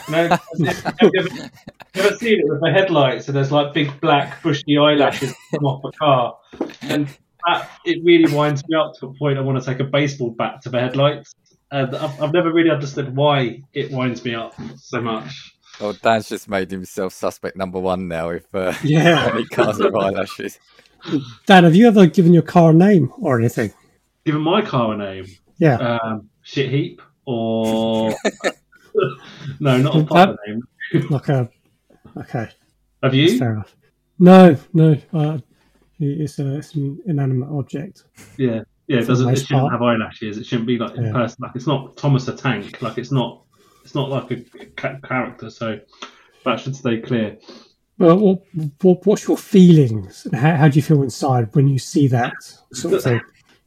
You 0.09 0.13
know, 0.13 0.29
have 0.29 0.41
you 1.03 1.11
ever, 1.19 1.29
you 1.35 1.51
ever 2.03 2.17
seen 2.17 2.41
it 2.41 2.49
with 2.49 2.61
the 2.61 2.71
headlights? 2.73 3.29
And 3.29 3.37
there's 3.37 3.53
like 3.53 3.73
big 3.73 4.01
black 4.01 4.43
bushy 4.43 4.77
eyelashes 4.79 5.35
come 5.53 5.65
off 5.65 5.85
a 5.85 5.93
car, 5.93 6.37
and 6.83 7.07
that 7.47 7.71
it 7.85 8.03
really 8.05 8.35
winds 8.35 8.63
me 8.69 8.77
up 8.77 8.95
to 9.01 9.07
a 9.07 9.15
point 9.15 9.39
I 9.39 9.43
want 9.43 9.59
to 9.63 9.65
take 9.65 9.81
a 9.81 9.85
baseball 9.85 10.31
bat 10.31 10.63
to 10.63 10.71
the 10.71 10.81
headlights. 10.81 11.35
And 11.71 11.95
I've, 11.95 12.23
I've 12.23 12.33
never 12.33 12.53
really 12.53 12.71
understood 12.71 13.15
why 13.17 13.63
it 13.73 13.91
winds 13.91 14.25
me 14.25 14.35
up 14.35 14.55
so 14.77 15.01
much. 15.01 15.55
Oh, 15.81 15.93
Dan's 15.93 16.29
just 16.29 16.49
made 16.49 16.71
himself 16.71 17.13
suspect 17.13 17.57
number 17.57 17.81
one 17.81 18.07
now. 18.09 18.31
If 18.31 18.53
uh, 18.55 18.73
Yeah. 18.83 19.31
any 19.35 19.45
cars 19.47 19.79
with 19.79 19.95
eyelashes. 19.95 20.59
Dan, 21.47 21.65
have 21.65 21.75
you 21.75 21.87
ever 21.87 22.07
given 22.07 22.33
your 22.33 22.43
car 22.45 22.71
a 22.71 22.75
name 22.75 23.13
or 23.19 23.39
anything? 23.39 23.73
Given 24.25 24.41
my 24.41 24.63
car 24.63 24.95
a 24.95 24.97
name, 24.97 25.27
Yeah. 25.59 25.99
um, 26.03 26.31
shit 26.43 26.71
heap 26.71 27.03
or 27.27 28.15
no, 29.61 29.79
not 29.79 29.97
a 29.97 30.05
proper 30.05 30.37
name. 30.47 30.63
Like 31.11 31.29
a. 31.29 31.49
Okay. 32.17 32.39
Have 32.39 32.51
That's 33.03 33.15
you? 33.15 33.39
fair 33.39 33.53
enough. 33.53 33.75
No, 34.19 34.57
no. 34.73 34.97
Uh, 35.13 35.39
it's, 35.99 36.39
a, 36.39 36.57
it's 36.57 36.75
an 36.75 37.01
inanimate 37.07 37.49
object. 37.51 38.05
Yeah, 38.37 38.63
yeah. 38.87 39.01
It 39.01 39.07
doesn't. 39.07 39.29
It 39.29 39.37
shouldn't 39.37 39.61
part. 39.63 39.73
have 39.73 39.83
eyelashes. 39.83 40.39
It 40.39 40.47
shouldn't 40.47 40.67
be 40.67 40.79
like 40.79 40.97
in 40.97 41.07
Yeah. 41.07 41.13
person. 41.13 41.39
Like 41.41 41.53
it's 41.57 41.67
not 41.67 41.97
Thomas 41.97 42.25
the 42.27 42.37
Tank. 42.37 42.81
Like 42.83 42.99
it's 42.99 43.11
not. 43.13 43.43
It's 43.85 43.95
not 43.95 44.09
like 44.09 44.31
a 44.31 44.97
character. 45.07 45.51
So 45.51 45.79
that 46.45 46.61
should 46.61 46.75
stay 46.77 47.01
clear. 47.01 47.37
Well, 47.99 48.19
what, 48.19 48.43
what, 48.83 49.07
what's 49.07 49.29
your 49.29 49.37
feelings? 49.37 50.27
How, 50.33 50.57
how 50.57 50.69
do 50.69 50.77
you 50.77 50.83
feel 50.83 51.03
inside 51.03 51.55
when 51.55 51.69
you 51.69 51.79
see 51.79 52.09
that 52.09 52.33
sort 52.73 52.95
of 52.95 53.03
thing? 53.05 53.21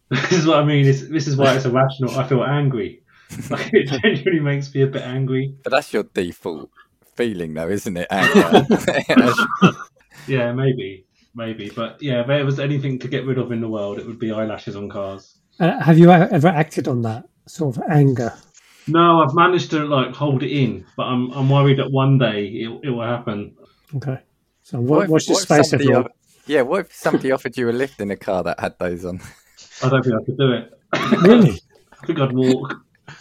This 0.09 0.31
is 0.31 0.47
what 0.47 0.57
I 0.57 0.63
mean. 0.65 0.85
It's, 0.87 1.07
this 1.07 1.27
is 1.27 1.37
why 1.37 1.55
it's 1.55 1.65
irrational. 1.65 2.17
I 2.17 2.27
feel 2.27 2.43
angry. 2.43 3.03
Like 3.49 3.69
it 3.73 3.87
genuinely 4.01 4.39
makes 4.39 4.73
me 4.73 4.81
a 4.83 4.87
bit 4.87 5.01
angry. 5.03 5.55
But 5.63 5.71
that's 5.71 5.91
your 5.93 6.03
default 6.03 6.69
feeling, 7.15 7.53
though, 7.53 7.69
isn't 7.69 7.97
it? 7.97 8.07
Anger. 8.09 8.65
Yeah, 10.27 10.51
maybe, 10.51 11.05
maybe. 11.35 11.71
But 11.73 12.01
yeah, 12.01 12.21
if 12.21 12.27
there 12.27 12.43
was 12.43 12.59
anything 12.59 12.99
to 12.99 13.07
get 13.07 13.25
rid 13.25 13.37
of 13.37 13.51
in 13.53 13.61
the 13.61 13.69
world, 13.69 13.97
it 13.97 14.05
would 14.05 14.19
be 14.19 14.31
eyelashes 14.31 14.75
on 14.75 14.89
cars. 14.89 15.37
Uh, 15.59 15.79
have 15.81 15.97
you 15.97 16.11
ever 16.11 16.49
acted 16.49 16.87
on 16.89 17.01
that 17.03 17.25
sort 17.47 17.77
of 17.77 17.83
anger? 17.89 18.33
No, 18.87 19.21
I've 19.21 19.33
managed 19.33 19.69
to 19.71 19.85
like 19.85 20.13
hold 20.13 20.43
it 20.43 20.51
in, 20.51 20.85
but 20.97 21.03
I'm 21.03 21.31
I'm 21.31 21.49
worried 21.49 21.77
that 21.79 21.91
one 21.91 22.17
day 22.17 22.45
it, 22.47 22.69
it 22.83 22.89
will 22.89 23.03
happen. 23.05 23.55
Okay. 23.95 24.19
So 24.63 24.79
What 24.79 24.87
what, 24.89 25.03
if- 25.03 25.09
what's 25.11 25.27
your 25.29 25.35
what 25.35 25.41
if 25.43 25.47
space 25.47 25.69
somebody 25.69 25.91
everyone? 25.91 26.11
yeah, 26.45 26.61
what 26.63 26.79
if 26.81 26.93
somebody 26.93 27.31
offered 27.31 27.55
you 27.57 27.69
a 27.69 27.71
lift 27.71 28.01
in 28.01 28.11
a 28.11 28.17
car 28.17 28.43
that 28.43 28.59
had 28.59 28.77
those 28.79 29.05
on? 29.05 29.21
I 29.83 29.89
don't 29.89 30.03
think 30.03 30.15
I 30.21 30.25
could 30.25 30.37
do 30.37 30.51
it. 30.51 30.73
Really? 31.21 31.61
I 32.01 32.05
think 32.05 32.19
I'd 32.19 32.33
walk. 32.33 32.73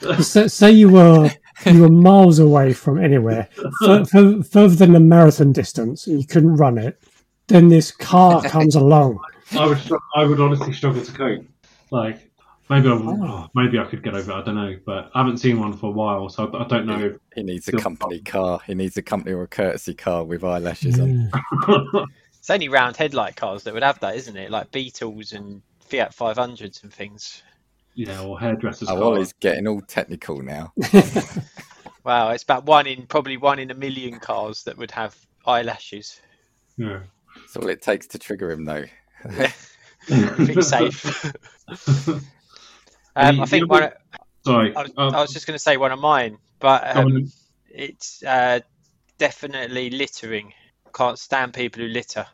So, 0.22 0.46
say 0.46 0.70
you 0.72 0.88
were 0.90 1.30
you 1.64 1.80
were 1.82 1.88
miles 1.88 2.38
away 2.38 2.72
from 2.74 3.02
anywhere, 3.02 3.48
fur, 3.80 4.04
fur, 4.12 4.42
further 4.42 4.74
than 4.76 4.94
a 4.94 5.00
marathon 5.00 5.52
distance, 5.52 6.06
and 6.06 6.20
you 6.20 6.26
couldn't 6.26 6.56
run 6.56 6.78
it. 6.78 7.00
Then 7.48 7.68
this 7.68 7.90
car 7.90 8.42
comes 8.48 8.74
along. 8.74 9.18
I 9.52 9.66
would 9.66 9.78
I 10.14 10.24
would 10.24 10.40
honestly 10.40 10.72
struggle 10.72 11.02
to 11.04 11.12
cope. 11.12 11.44
Like 11.90 12.30
maybe 12.68 12.88
I 12.88 12.92
would- 12.94 13.06
Oh. 13.06 13.48
maybe 13.54 13.78
I 13.78 13.84
could 13.84 14.02
get 14.02 14.14
over 14.14 14.32
it. 14.32 14.34
I 14.34 14.42
don't 14.42 14.56
know, 14.56 14.76
but 14.84 15.10
I 15.14 15.20
haven't 15.20 15.38
seen 15.38 15.58
one 15.60 15.72
for 15.76 15.86
a 15.86 15.92
while, 15.92 16.28
so 16.28 16.48
I, 16.48 16.64
I 16.64 16.68
don't 16.68 16.84
know. 16.86 17.16
He 17.34 17.42
needs 17.42 17.66
a 17.68 17.70
Still- 17.70 17.80
company 17.80 18.20
car. 18.20 18.60
He 18.66 18.74
needs 18.74 18.96
a 18.96 19.02
company 19.02 19.34
or 19.34 19.42
a 19.44 19.48
courtesy 19.48 19.94
car 19.94 20.24
with 20.24 20.42
eyelashes 20.44 20.98
on. 21.00 21.30
It's 22.38 22.50
only 22.50 22.68
round 22.68 22.96
headlight 22.96 23.36
cars 23.36 23.62
that 23.64 23.74
would 23.74 23.82
have 23.82 23.98
that, 24.00 24.14
isn't 24.16 24.36
it? 24.36 24.50
Like 24.50 24.70
Beetles 24.72 25.32
and 25.32 25.62
Fiat 25.80 26.14
500s 26.14 26.82
and 26.82 26.92
things. 26.92 27.42
Yeah, 27.96 28.22
or 28.22 28.38
hairdressers. 28.38 28.88
Oh, 28.88 28.92
cars. 28.92 29.02
Ollie's 29.02 29.32
getting 29.32 29.66
all 29.66 29.80
technical 29.80 30.42
now. 30.42 30.72
Wow, 32.06 32.30
it's 32.30 32.44
about 32.44 32.66
one 32.66 32.86
in 32.86 33.04
probably 33.08 33.36
one 33.36 33.58
in 33.58 33.72
a 33.72 33.74
million 33.74 34.20
cars 34.20 34.62
that 34.62 34.78
would 34.78 34.92
have 34.92 35.16
eyelashes. 35.44 36.20
Yeah. 36.76 37.00
That's 37.34 37.56
all 37.56 37.68
it 37.68 37.82
takes 37.82 38.06
to 38.08 38.18
trigger 38.20 38.52
him, 38.52 38.64
though. 38.64 38.84
Be 40.36 40.62
safe. 40.62 41.24
um, 43.16 43.40
I 43.40 43.44
think 43.46 43.68
one. 43.68 43.90
Sorry. 44.44 44.72
I 44.76 44.82
was, 44.82 44.92
Um, 44.96 45.14
I 45.16 45.20
was 45.20 45.32
just 45.32 45.48
going 45.48 45.56
to 45.56 45.62
say 45.62 45.78
one 45.78 45.90
of 45.90 45.98
mine, 45.98 46.38
but 46.60 46.96
um, 46.96 47.26
it's 47.68 48.22
uh, 48.22 48.60
definitely 49.18 49.90
littering. 49.90 50.52
Can't 50.94 51.18
stand 51.18 51.54
people 51.54 51.82
who 51.82 51.88
litter. 51.88 52.24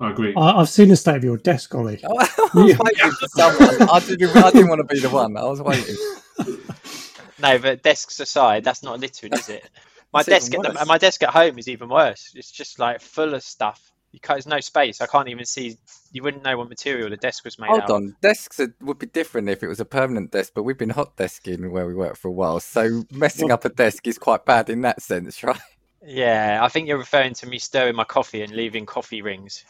I 0.00 0.10
agree. 0.10 0.34
I, 0.36 0.52
I've 0.60 0.68
seen 0.68 0.88
the 0.88 0.96
state 0.96 1.16
of 1.16 1.24
your 1.24 1.38
desk, 1.38 1.74
Ollie. 1.74 2.00
I 2.04 2.08
was 2.54 2.78
waiting 2.78 3.10
for 3.12 3.28
someone. 3.28 3.88
I 3.90 4.00
didn't, 4.00 4.36
I 4.36 4.50
didn't 4.50 4.68
want 4.68 4.86
to 4.86 4.94
be 4.94 5.00
the 5.00 5.10
one. 5.10 5.36
I 5.36 5.44
was 5.44 5.62
waiting. 5.62 5.96
No, 7.38 7.58
but 7.58 7.82
desks 7.82 8.18
aside, 8.20 8.64
that's 8.64 8.82
not 8.82 8.98
littering, 9.00 9.34
is 9.34 9.48
it? 9.48 9.68
My 10.12 10.20
It's 10.20 10.28
desk 10.28 10.54
at 10.54 10.62
the, 10.62 10.84
my 10.86 10.96
desk 10.96 11.22
at 11.24 11.30
home 11.30 11.58
is 11.58 11.68
even 11.68 11.88
worse. 11.90 12.32
It's 12.34 12.50
just 12.50 12.78
like 12.78 13.00
full 13.02 13.34
of 13.34 13.42
stuff. 13.42 13.92
You 14.12 14.20
can't, 14.20 14.36
there's 14.36 14.46
no 14.46 14.60
space. 14.60 15.02
I 15.02 15.06
can't 15.06 15.28
even 15.28 15.44
see. 15.44 15.76
You 16.12 16.22
wouldn't 16.22 16.42
know 16.42 16.56
what 16.56 16.70
material 16.70 17.10
the 17.10 17.18
desk 17.18 17.44
was 17.44 17.58
made 17.58 17.68
Hold 17.68 17.82
out. 17.82 17.90
on. 17.90 18.16
Desks 18.22 18.58
are, 18.60 18.74
would 18.80 18.98
be 18.98 19.06
different 19.06 19.50
if 19.50 19.62
it 19.62 19.68
was 19.68 19.80
a 19.80 19.84
permanent 19.84 20.30
desk, 20.30 20.52
but 20.54 20.62
we've 20.62 20.78
been 20.78 20.90
hot 20.90 21.16
desking 21.16 21.70
where 21.70 21.86
we 21.86 21.94
work 21.94 22.16
for 22.16 22.28
a 22.28 22.32
while. 22.32 22.60
So 22.60 23.04
messing 23.12 23.50
up 23.50 23.66
a 23.66 23.68
desk 23.68 24.06
is 24.06 24.16
quite 24.16 24.46
bad 24.46 24.70
in 24.70 24.80
that 24.82 25.02
sense, 25.02 25.42
right? 25.42 25.60
Yeah, 26.06 26.60
I 26.62 26.68
think 26.68 26.86
you're 26.88 26.98
referring 26.98 27.34
to 27.34 27.46
me 27.46 27.58
stirring 27.58 27.96
my 27.96 28.04
coffee 28.04 28.42
and 28.42 28.52
leaving 28.52 28.86
coffee 28.86 29.22
rings. 29.22 29.64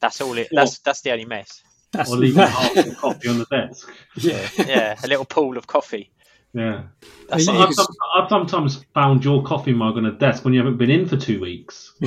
That's 0.00 0.20
all 0.20 0.36
it. 0.38 0.48
That's 0.50 0.78
that's 0.78 1.02
the 1.02 1.12
only 1.12 1.26
mess. 1.26 1.62
That's 1.92 2.10
Or 2.10 2.16
leaving 2.16 2.38
half 2.46 2.72
the 2.74 2.94
coffee 2.98 3.28
on 3.28 3.38
the 3.38 3.44
desk. 3.46 3.90
yeah. 4.16 4.48
Yeah, 4.56 4.98
a 5.02 5.06
little 5.06 5.24
pool 5.24 5.58
of 5.58 5.66
coffee. 5.66 6.10
Yeah. 6.54 6.84
That's 7.28 7.46
Are 7.48 7.66
I've, 7.66 7.74
some- 7.74 7.86
I've 8.16 8.28
sometimes 8.28 8.84
found 8.94 9.24
your 9.24 9.42
coffee 9.42 9.72
mug 9.72 9.96
on 9.98 10.06
a 10.06 10.12
desk 10.12 10.44
when 10.44 10.54
you 10.54 10.60
haven't 10.60 10.78
been 10.78 10.90
in 10.90 11.06
for 11.06 11.16
two 11.16 11.40
weeks. 11.40 11.92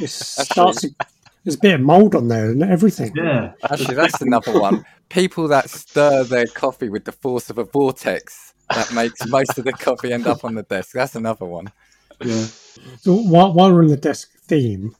It 0.00 0.10
starts. 0.10 0.84
There's 1.44 1.56
a 1.56 1.60
bit 1.60 1.74
of 1.74 1.80
mould 1.80 2.14
on 2.14 2.28
there 2.28 2.50
and 2.52 2.62
everything. 2.62 3.12
Yeah. 3.16 3.52
Actually, 3.64 3.96
that's 3.96 4.20
another 4.20 4.58
one. 4.60 4.84
People 5.08 5.48
that 5.48 5.68
stir 5.70 6.22
their 6.24 6.46
coffee 6.46 6.88
with 6.88 7.04
the 7.04 7.10
force 7.12 7.50
of 7.50 7.58
a 7.58 7.64
vortex 7.64 8.54
that 8.72 8.92
makes 8.92 9.26
most 9.26 9.58
of 9.58 9.64
the 9.64 9.72
coffee 9.72 10.12
end 10.12 10.26
up 10.28 10.44
on 10.44 10.54
the 10.54 10.62
desk. 10.62 10.92
That's 10.92 11.16
another 11.16 11.46
one. 11.46 11.72
Yeah. 12.20 12.46
So 13.00 13.14
while, 13.14 13.52
while 13.52 13.72
we're 13.72 13.82
on 13.82 13.88
the 13.88 13.96
desk 13.96 14.30
theme, 14.40 14.94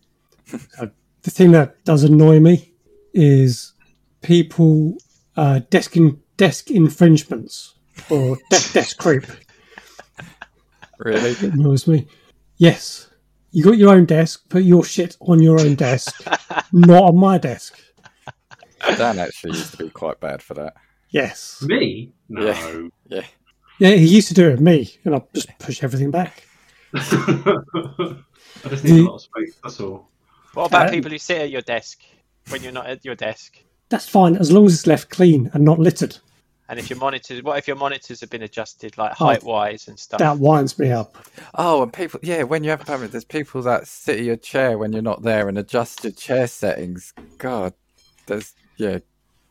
uh, 0.81 0.87
the 1.23 1.31
thing 1.31 1.53
that 1.53 1.85
does 1.85 2.05
annoy 2.05 2.41
me 2.41 2.73
is 3.13 3.75
people 4.23 4.97
uh, 5.37 5.61
desk 5.71 5.97
in, 5.97 6.21
desk 6.37 6.71
infringements 6.71 7.75
or 8.11 8.39
desk 8.51 8.73
desk 8.73 8.99
creep. 8.99 9.25
Really? 10.99 11.31
It 11.31 11.43
annoys 11.55 11.87
me. 11.87 12.07
Yes, 12.57 13.09
you 13.51 13.63
got 13.63 13.79
your 13.79 13.95
own 13.95 14.05
desk, 14.05 14.49
put 14.49 14.65
your 14.65 14.85
shit 14.85 15.17
on 15.21 15.41
your 15.43 15.61
own 15.61 15.75
desk, 15.75 16.27
not 16.73 17.05
on 17.05 17.17
my 17.17 17.39
desk. 17.39 17.79
Dan 18.97 19.19
actually 19.19 19.57
used 19.57 19.73
to 19.73 19.77
be 19.77 19.91
quite 19.91 20.21
bad 20.21 20.43
for 20.43 20.55
that. 20.55 20.75
Yes, 21.11 21.63
Me? 21.67 22.13
No. 22.29 22.43
Yeah. 22.43 22.89
Yeah. 23.07 23.25
yeah, 23.79 23.97
he 23.97 24.07
used 24.07 24.29
to 24.29 24.35
do 24.35 24.49
it 24.49 24.53
with 24.53 24.61
me, 24.61 24.95
and 25.05 25.15
I 25.15 25.23
just 25.35 25.49
push 25.59 25.83
everything 25.83 26.11
back. 26.11 26.45
I 26.95 28.69
just 28.69 28.85
need 28.85 29.01
a 29.01 29.05
lot 29.05 29.15
of 29.17 29.21
space. 29.23 29.55
That's 29.63 29.81
all. 29.81 30.09
What 30.55 30.67
about 30.67 30.87
Um, 30.89 30.95
people 30.95 31.11
who 31.11 31.19
sit 31.19 31.43
at 31.43 31.51
your 31.51 31.63
desk 31.63 32.01
when 32.49 32.63
you're 32.63 32.73
not 32.73 32.87
at 32.87 33.05
your 33.05 33.15
desk? 33.15 33.59
That's 33.91 34.09
fine 34.09 34.37
as 34.37 34.53
long 34.53 34.67
as 34.67 34.75
it's 34.75 34.87
left 34.87 35.11
clean 35.11 35.51
and 35.53 35.65
not 35.65 35.79
littered. 35.79 36.19
And 36.71 36.79
if 36.79 36.91
your 36.91 36.99
monitors, 36.99 37.43
what 37.43 37.57
if 37.57 37.67
your 37.67 37.77
monitors 37.77 38.21
have 38.21 38.29
been 38.29 38.43
adjusted 38.43 38.99
like 38.99 39.13
Oh, 39.21 39.27
height 39.27 39.43
wise 39.43 39.89
and 39.89 39.99
stuff? 39.99 40.19
That 40.19 40.39
winds 40.39 40.79
me 40.79 40.93
up. 40.93 41.17
Oh, 41.55 41.83
and 41.83 41.93
people, 41.93 42.21
yeah, 42.23 42.43
when 42.43 42.63
you 42.63 42.71
have 42.71 42.83
a 42.83 42.85
permanent, 42.85 43.13
there's 43.13 43.25
people 43.25 43.63
that 43.63 43.87
sit 43.87 44.19
in 44.19 44.25
your 44.27 44.37
chair 44.37 44.77
when 44.77 44.93
you're 44.93 45.01
not 45.01 45.23
there 45.23 45.49
and 45.49 45.57
adjust 45.57 46.05
your 46.05 46.13
chair 46.13 46.47
settings. 46.47 47.15
God, 47.39 47.73
there's, 48.27 48.53
yeah, 48.77 48.99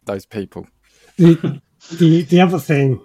those 0.06 0.26
people. 0.28 0.68
The 1.18 1.62
the 1.92 2.22
the 2.24 2.42
other 2.42 2.60
thing 2.60 3.00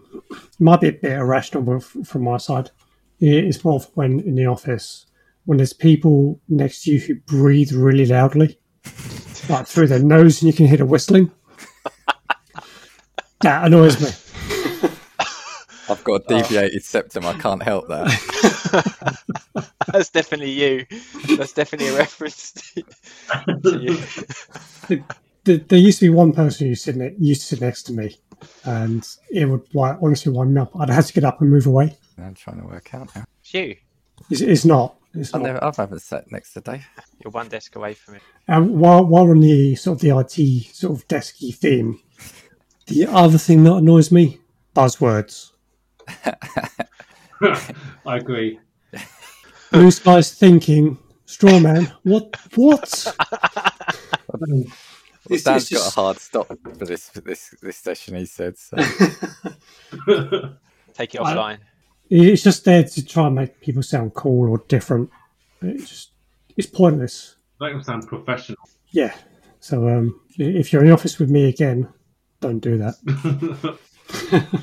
might 0.58 0.80
be 0.80 0.88
a 0.88 0.92
bit 0.92 1.12
irrational 1.12 1.62
but 1.62 1.82
from 2.06 2.24
my 2.24 2.36
side. 2.36 2.70
It's 3.24 3.64
more 3.64 3.76
of 3.76 3.88
when 3.94 4.18
in 4.20 4.34
the 4.34 4.46
office 4.46 5.06
when 5.44 5.58
there's 5.58 5.72
people 5.72 6.40
next 6.48 6.82
to 6.82 6.92
you 6.92 6.98
who 6.98 7.14
breathe 7.14 7.72
really 7.72 8.06
loudly, 8.06 8.58
like 9.48 9.66
through 9.66 9.86
their 9.88 10.02
nose, 10.02 10.42
and 10.42 10.50
you 10.50 10.56
can 10.56 10.66
hear 10.66 10.78
the 10.78 10.86
whistling. 10.86 11.30
that 13.42 13.66
annoys 13.66 14.00
me. 14.00 14.08
I've 15.88 16.02
got 16.04 16.22
a 16.22 16.24
oh. 16.34 16.42
deviated 16.42 16.84
septum. 16.84 17.26
I 17.26 17.34
can't 17.34 17.62
help 17.62 17.88
that. 17.88 19.68
That's 19.92 20.10
definitely 20.10 20.50
you. 20.50 20.86
That's 21.36 21.52
definitely 21.52 21.88
a 21.88 21.98
reference 21.98 22.52
to, 22.52 22.82
to 23.62 23.78
you. 24.88 25.04
There, 25.44 25.56
there 25.56 25.78
used 25.80 25.98
to 25.98 26.04
be 26.04 26.08
one 26.08 26.32
person 26.32 26.66
who 26.66 26.70
used 26.70 26.84
to, 26.84 26.92
sit 26.92 27.00
ne- 27.00 27.16
used 27.18 27.40
to 27.40 27.46
sit 27.48 27.60
next 27.60 27.82
to 27.84 27.92
me, 27.92 28.16
and 28.64 29.04
it 29.28 29.46
would 29.46 29.74
like 29.74 29.98
honestly 30.00 30.30
wind 30.30 30.54
me 30.54 30.60
up. 30.60 30.70
I'd 30.78 30.88
have 30.88 31.06
to 31.06 31.12
get 31.12 31.24
up 31.24 31.40
and 31.40 31.50
move 31.50 31.66
away. 31.66 31.98
I'm 32.22 32.34
trying 32.34 32.60
to 32.60 32.66
work 32.66 32.94
out 32.94 33.14
now. 33.14 33.24
It's 33.40 33.54
you. 33.54 33.76
It's, 34.30 34.40
it's 34.40 34.64
not. 34.64 34.96
It's 35.14 35.34
I 35.34 35.38
not. 35.38 35.44
never, 35.46 35.64
I've 35.64 35.78
never 35.78 35.98
sat 35.98 36.30
next 36.32 36.52
to 36.54 36.60
Dave. 36.60 36.86
You're 37.22 37.32
one 37.32 37.48
desk 37.48 37.76
away 37.76 37.94
from 37.94 38.14
it. 38.16 38.22
And 38.48 38.78
while 38.78 39.04
while 39.04 39.26
we're 39.26 39.32
on 39.34 39.40
the 39.40 39.74
sort 39.74 39.96
of 39.96 40.00
the 40.00 40.16
IT 40.18 40.74
sort 40.74 40.98
of 40.98 41.06
desky 41.08 41.54
theme, 41.54 42.00
the 42.86 43.06
other 43.06 43.38
thing 43.38 43.64
that 43.64 43.74
annoys 43.74 44.10
me 44.10 44.38
buzzwords. 44.74 45.50
I 47.42 48.16
agree. 48.16 48.58
Blue 49.70 49.90
skies 49.90 50.32
thinking, 50.34 50.98
straw 51.26 51.58
man. 51.58 51.92
What? 52.04 52.34
What? 52.54 53.14
Well, 54.28 54.64
It's- 55.30 55.42
Dan's 55.44 55.70
it's 55.70 55.82
got 55.82 55.92
a 55.92 55.94
hard 55.94 56.18
stop 56.18 56.48
for 56.48 56.84
this 56.86 57.08
for 57.10 57.20
this 57.20 57.54
this 57.62 57.76
session. 57.76 58.16
He 58.16 58.26
said 58.26 58.56
so. 58.58 58.76
Take 60.94 61.14
it 61.14 61.20
I- 61.20 61.34
offline. 61.34 61.58
It's 62.14 62.42
just 62.42 62.64
there 62.64 62.84
to 62.84 63.06
try 63.06 63.26
and 63.26 63.34
make 63.34 63.60
people 63.60 63.82
sound 63.82 64.12
cool 64.14 64.50
or 64.50 64.58
different. 64.68 65.10
It's 65.62 65.88
just 65.88 66.10
it's 66.56 66.66
pointless. 66.66 67.36
Make 67.60 67.72
them 67.72 67.82
sound 67.82 68.06
professional. 68.06 68.58
Yeah. 68.90 69.14
So 69.60 69.88
um, 69.88 70.20
if 70.36 70.72
you're 70.72 70.82
in 70.82 70.88
the 70.88 70.94
office 70.94 71.18
with 71.18 71.30
me 71.30 71.48
again, 71.48 71.88
don't 72.40 72.58
do 72.58 72.76
that. 72.78 73.78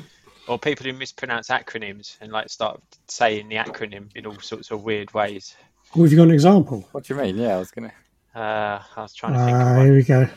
Or 0.50 0.58
people 0.58 0.84
who 0.84 0.92
mispronounce 0.92 1.46
acronyms 1.46 2.16
and 2.20 2.32
like 2.32 2.48
start 2.48 2.80
saying 3.06 3.48
the 3.48 3.54
acronym 3.54 4.08
in 4.16 4.26
all 4.26 4.36
sorts 4.40 4.72
of 4.72 4.82
weird 4.82 5.14
ways. 5.14 5.54
Oh, 5.94 6.02
have 6.02 6.10
you 6.10 6.18
got 6.18 6.24
an 6.24 6.32
example? 6.32 6.88
what 6.90 7.04
do 7.04 7.14
you 7.14 7.20
mean? 7.20 7.36
Yeah, 7.36 7.54
I 7.54 7.58
was 7.60 7.70
gonna. 7.70 7.92
Uh, 8.34 8.80
I 8.96 9.02
was 9.02 9.14
trying 9.14 9.34
to 9.34 9.44
think. 9.44 9.56
Ah, 9.56 9.76
of 9.76 9.84
here 9.84 9.94
we 9.94 10.02
go. 10.02 10.28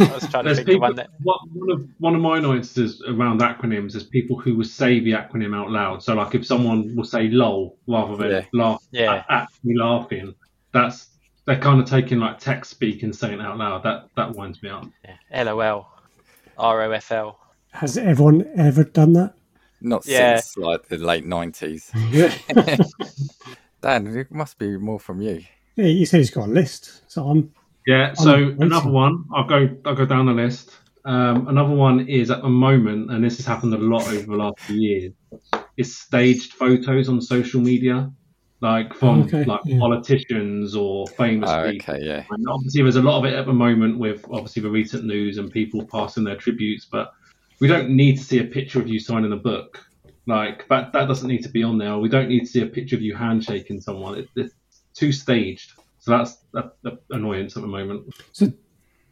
I 0.00 0.14
was 0.14 0.28
trying 0.28 0.44
to 0.44 0.54
There's 0.54 0.56
think 0.58 0.66
people. 0.68 0.80
one 0.80 0.96
that. 0.96 1.10
What, 1.22 1.40
one 1.52 1.70
of 1.70 1.88
one 1.98 2.14
of 2.14 2.20
my 2.20 2.38
annoyances 2.38 3.02
around 3.06 3.40
acronyms 3.40 3.94
is 3.96 4.04
people 4.04 4.38
who 4.38 4.56
will 4.56 4.64
say 4.64 5.00
the 5.00 5.12
acronym 5.12 5.54
out 5.56 5.70
loud. 5.70 6.02
So, 6.02 6.14
like, 6.14 6.34
if 6.34 6.46
someone 6.46 6.94
will 6.96 7.04
say 7.04 7.28
"lol" 7.28 7.76
rather 7.86 8.16
than 8.16 8.30
Yeah. 8.30 8.44
laugh, 8.52 8.82
Yeah. 8.92 9.24
actually 9.28 9.74
laughing, 9.76 10.34
that's 10.72 11.08
they're 11.46 11.58
kind 11.58 11.80
of 11.80 11.88
taking 11.88 12.18
like 12.18 12.38
text 12.38 12.70
speak 12.70 13.02
and 13.02 13.14
saying 13.14 13.40
it 13.40 13.44
out 13.44 13.56
loud. 13.58 13.82
That 13.82 14.08
that 14.16 14.34
winds 14.34 14.62
me 14.62 14.70
up. 14.70 14.86
Yeah. 15.04 15.44
LOL. 15.44 15.86
ROFL. 16.58 17.36
Has 17.72 17.96
everyone 17.96 18.48
ever 18.56 18.84
done 18.84 19.12
that? 19.14 19.34
Not 19.80 20.04
Yeah. 20.06 20.36
since 20.40 20.56
like 20.56 20.88
the 20.88 20.98
late 20.98 21.24
nineties. 21.24 21.90
Yeah. 22.10 22.34
Dan, 23.80 24.08
it 24.08 24.32
must 24.32 24.58
be 24.58 24.76
more 24.76 24.98
from 24.98 25.20
you. 25.22 25.42
he 25.76 26.04
said 26.04 26.18
he's 26.18 26.30
got 26.32 26.48
a 26.48 26.50
list, 26.52 27.02
so 27.10 27.28
I'm. 27.28 27.52
Yeah. 27.88 28.12
So 28.12 28.54
another 28.60 28.90
one, 28.90 29.24
I'll 29.34 29.46
go. 29.48 29.68
I'll 29.86 29.94
go 29.94 30.04
down 30.04 30.26
the 30.26 30.32
list. 30.34 30.70
Um, 31.06 31.48
another 31.48 31.74
one 31.74 32.06
is 32.06 32.30
at 32.30 32.42
the 32.42 32.48
moment, 32.50 33.10
and 33.10 33.24
this 33.24 33.38
has 33.38 33.46
happened 33.46 33.72
a 33.72 33.78
lot 33.78 34.06
over 34.08 34.26
the 34.26 34.36
last 34.36 34.60
few 34.60 34.76
years. 34.76 35.12
Is 35.78 35.96
staged 35.96 36.52
photos 36.52 37.08
on 37.08 37.22
social 37.22 37.62
media, 37.62 38.12
like 38.60 38.92
from 38.92 39.22
Okay, 39.22 39.44
like 39.44 39.60
yeah. 39.64 39.78
politicians 39.78 40.76
or 40.76 41.06
famous 41.06 41.48
Oh, 41.50 41.70
people. 41.70 41.94
okay, 41.94 42.04
yeah. 42.04 42.24
And 42.30 42.46
obviously, 42.46 42.82
there's 42.82 42.96
a 42.96 43.02
lot 43.02 43.20
of 43.20 43.24
it 43.24 43.34
at 43.34 43.46
the 43.46 43.54
moment 43.54 43.98
with 43.98 44.22
obviously 44.30 44.60
the 44.60 44.70
recent 44.70 45.04
news 45.06 45.38
and 45.38 45.50
people 45.50 45.82
passing 45.86 46.24
their 46.24 46.36
tributes, 46.36 46.84
but 46.84 47.10
we 47.58 47.68
don't 47.68 47.88
need 47.88 48.18
to 48.18 48.22
see 48.22 48.40
a 48.40 48.44
picture 48.44 48.78
of 48.78 48.86
you 48.86 49.00
signing 49.00 49.32
a 49.32 49.36
book. 49.36 49.82
Like 50.26 50.68
that, 50.68 50.92
that 50.92 51.08
doesn't 51.08 51.26
need 51.28 51.42
to 51.44 51.48
be 51.48 51.62
on 51.62 51.78
there. 51.78 51.96
We 51.96 52.10
don't 52.10 52.28
need 52.28 52.40
to 52.40 52.46
see 52.46 52.60
a 52.60 52.66
picture 52.66 52.96
of 52.96 53.02
you 53.02 53.16
handshaking 53.16 53.80
someone. 53.80 54.18
It, 54.18 54.28
it's 54.36 54.54
too 54.92 55.10
staged. 55.10 55.72
So 56.08 56.16
that's 56.16 56.36
the, 56.52 56.72
the 56.80 56.98
annoyance 57.10 57.54
at 57.54 57.60
the 57.60 57.68
moment. 57.68 58.14
So, 58.32 58.50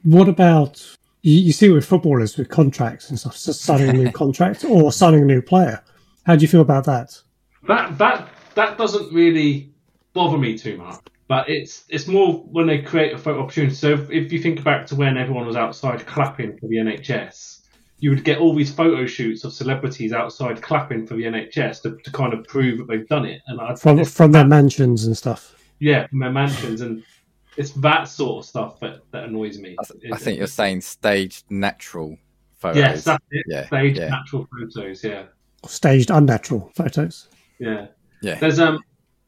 what 0.04 0.30
about 0.30 0.82
you, 1.20 1.38
you 1.38 1.52
see 1.52 1.68
with 1.68 1.84
footballers 1.84 2.38
with 2.38 2.48
contracts 2.48 3.10
and 3.10 3.20
stuff, 3.20 3.36
so 3.36 3.52
signing 3.52 3.90
a 3.90 3.92
new 3.92 4.10
contract 4.22 4.64
or 4.64 4.90
signing 4.90 5.20
a 5.20 5.26
new 5.26 5.42
player? 5.42 5.84
How 6.24 6.36
do 6.36 6.40
you 6.40 6.48
feel 6.48 6.62
about 6.62 6.86
that? 6.86 7.20
That 7.68 7.98
that 7.98 8.30
that 8.54 8.78
doesn't 8.78 9.12
really 9.12 9.74
bother 10.14 10.38
me 10.38 10.56
too 10.56 10.78
much. 10.78 11.00
But 11.28 11.50
it's 11.50 11.84
it's 11.90 12.06
more 12.06 12.32
when 12.32 12.66
they 12.66 12.80
create 12.80 13.12
a 13.12 13.18
photo 13.18 13.42
opportunity. 13.42 13.74
So 13.74 13.90
if, 13.90 14.10
if 14.10 14.32
you 14.32 14.40
think 14.40 14.64
back 14.64 14.86
to 14.86 14.96
when 14.96 15.18
everyone 15.18 15.46
was 15.46 15.56
outside 15.56 16.06
clapping 16.06 16.56
for 16.56 16.66
the 16.66 16.76
NHS, 16.76 17.60
you 17.98 18.08
would 18.08 18.24
get 18.24 18.38
all 18.38 18.54
these 18.54 18.72
photo 18.72 19.04
shoots 19.04 19.44
of 19.44 19.52
celebrities 19.52 20.14
outside 20.14 20.62
clapping 20.62 21.06
for 21.06 21.14
the 21.14 21.24
NHS 21.24 21.82
to, 21.82 21.98
to 22.04 22.10
kind 22.10 22.32
of 22.32 22.46
prove 22.46 22.78
that 22.78 22.88
they've 22.88 23.06
done 23.06 23.26
it. 23.26 23.42
And 23.48 23.60
I, 23.60 23.74
From 23.74 24.02
from 24.06 24.32
their 24.32 24.46
mansions 24.46 25.04
and 25.04 25.14
stuff. 25.14 25.55
Yeah, 25.78 26.06
from 26.06 26.20
their 26.20 26.32
mansions, 26.32 26.80
and 26.80 27.02
it's 27.56 27.70
that 27.72 28.04
sort 28.08 28.44
of 28.44 28.48
stuff 28.48 28.80
that, 28.80 29.00
that 29.12 29.24
annoys 29.24 29.58
me. 29.58 29.76
I, 29.80 29.84
th- 29.84 30.12
I 30.12 30.16
think 30.16 30.38
you're 30.38 30.46
saying 30.46 30.82
staged 30.82 31.44
natural 31.50 32.18
photos. 32.58 32.76
yes, 32.76 33.04
that's 33.04 33.24
it. 33.30 33.44
yeah, 33.48 33.66
Staged 33.66 33.98
yeah. 33.98 34.08
natural 34.08 34.46
photos. 34.52 35.02
Yeah. 35.04 35.24
Staged 35.66 36.10
unnatural 36.10 36.70
photos. 36.74 37.28
Yeah. 37.58 37.86
Yeah. 38.22 38.38
There's 38.38 38.60
um 38.60 38.80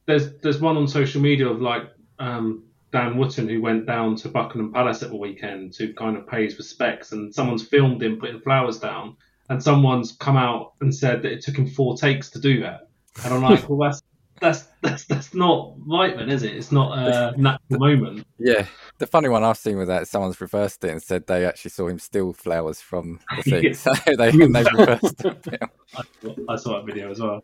there's 0.07 0.33
there's 0.41 0.61
one 0.61 0.77
on 0.77 0.87
social 0.89 1.21
media 1.21 1.49
of 1.49 1.61
like 1.61 1.85
um 2.19 2.65
Dan 2.93 3.17
Wootton 3.19 3.49
who 3.49 3.61
went 3.61 3.87
down 3.87 4.17
to 4.17 4.29
Buckingham 4.29 4.73
Palace 4.73 5.03
at 5.03 5.11
the 5.11 5.17
weekend 5.17 5.75
to 5.75 5.93
kind 5.95 6.17
of 6.17 6.27
pay 6.27 6.45
his 6.45 6.57
respects 6.57 7.13
and 7.13 7.35
someone's 7.35 7.67
filmed 7.67 8.03
him 8.03 8.19
putting 8.19 8.41
flowers 8.41 8.79
down 8.79 9.17
and 9.51 9.63
someone's 9.63 10.13
come 10.13 10.37
out 10.37 10.73
and 10.81 10.95
said 10.95 11.23
that 11.23 11.33
it 11.33 11.43
took 11.43 11.57
him 11.57 11.67
four 11.67 11.97
takes 11.97 12.31
to 12.31 12.39
do 12.41 12.61
that. 12.61 12.89
And 13.25 13.35
I'm 13.35 13.43
like, 13.43 13.69
well 13.69 13.79
that's 13.89 14.03
that's 14.41 14.65
that's 14.83 15.05
that's 15.05 15.35
not 15.35 15.75
right 15.87 16.17
then, 16.17 16.31
is 16.31 16.43
it? 16.43 16.55
It's 16.57 16.73
not 16.73 16.99
a 16.99 17.41
natural 17.41 17.61
moment. 17.79 18.27
Yeah. 18.39 18.67
The 18.99 19.07
funny 19.07 19.29
one 19.29 19.45
I've 19.45 19.59
seen 19.59 19.79
with 19.79 19.89
that, 19.89 20.09
someone's 20.09 20.41
reversed 20.41 20.83
it 20.85 20.91
and 20.91 21.03
said 21.03 21.27
they 21.27 21.45
actually 21.47 21.71
saw 21.71 21.89
him 21.89 21.99
steal 21.99 22.33
flowers 22.33 22.81
from 22.81 23.21
the 23.37 23.43
thing. 23.43 23.65
Yeah. 23.65 23.73
So 23.75 23.93
they, 24.07 24.31
they 24.31 24.65
reversed 24.65 25.25
it. 25.25 25.63
I, 25.97 26.03
I 26.49 26.57
saw 26.57 26.77
that 26.77 26.85
video 26.87 27.11
as 27.11 27.21
well. 27.21 27.43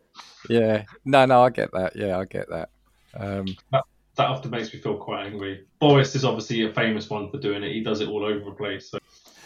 Yeah. 0.49 0.83
No, 1.05 1.25
no, 1.25 1.43
I 1.43 1.49
get 1.49 1.71
that. 1.71 1.95
Yeah, 1.95 2.17
I 2.19 2.25
get 2.25 2.49
that. 2.49 2.69
Um, 3.15 3.45
That 3.71 4.29
often 4.29 4.51
makes 4.51 4.73
me 4.73 4.79
feel 4.79 4.97
quite 4.97 5.25
angry. 5.25 5.65
Boris 5.79 6.15
is 6.15 6.23
obviously 6.23 6.65
a 6.65 6.73
famous 6.73 7.09
one 7.09 7.29
for 7.29 7.37
doing 7.37 7.63
it. 7.63 7.73
He 7.73 7.83
does 7.83 8.01
it 8.01 8.07
all 8.07 8.23
over 8.23 8.45
the 8.45 8.51
place. 8.51 8.89
So. 8.91 8.97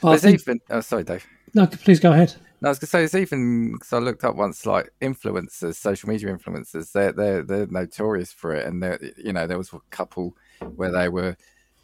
I 0.03 0.09
there's 0.11 0.21
think, 0.21 0.41
even. 0.41 0.59
Oh, 0.69 0.81
sorry, 0.81 1.03
Dave. 1.03 1.25
no, 1.53 1.65
please 1.65 1.99
go 1.99 2.11
ahead. 2.11 2.35
No, 2.61 2.67
I 2.67 2.71
was 2.71 2.79
gonna 2.79 2.89
say 2.89 3.03
it's 3.05 3.15
even 3.15 3.73
because 3.73 3.93
I 3.93 3.99
looked 3.99 4.25
up 4.25 4.35
once 4.35 4.65
like 4.65 4.89
influencers, 5.01 5.75
social 5.75 6.09
media 6.09 6.35
influencers. 6.35 6.91
They're 6.91 7.13
they're 7.13 7.41
they're 7.43 7.67
notorious 7.67 8.33
for 8.33 8.53
it, 8.53 8.65
and 8.65 8.83
there 8.83 8.99
you 9.17 9.31
know 9.31 9.47
there 9.47 9.57
was 9.57 9.71
a 9.71 9.79
couple 9.91 10.35
where 10.75 10.91
they 10.91 11.07
were 11.07 11.37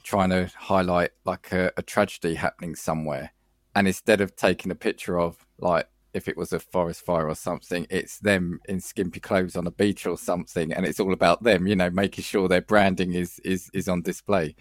trying 0.04 0.32
to 0.32 0.52
highlight 0.58 1.12
like 1.24 1.52
a, 1.54 1.72
a 1.78 1.82
tragedy 1.82 2.36
happening 2.36 2.76
somewhere, 2.76 3.32
and 3.74 3.88
instead 3.88 4.20
of 4.20 4.36
taking 4.36 4.70
a 4.70 4.76
picture 4.76 5.18
of 5.18 5.38
like 5.60 5.88
if 6.14 6.28
it 6.28 6.36
was 6.36 6.52
a 6.52 6.60
forest 6.60 7.06
fire 7.06 7.28
or 7.30 7.36
something, 7.36 7.88
it's 7.90 8.20
them 8.20 8.60
in 8.68 8.82
skimpy 8.82 9.20
clothes 9.22 9.56
on 9.56 9.68
a 9.68 9.72
beach 9.72 10.06
or 10.06 10.18
something, 10.18 10.74
and 10.74 10.86
it's 10.86 11.00
all 11.00 11.14
about 11.14 11.44
them, 11.44 11.68
you 11.68 11.76
know, 11.76 11.90
making 11.90 12.24
sure 12.24 12.50
their 12.50 12.62
branding 12.62 13.14
is 13.14 13.40
is 13.46 13.70
is 13.74 13.88
on 13.88 14.02
display. 14.02 14.56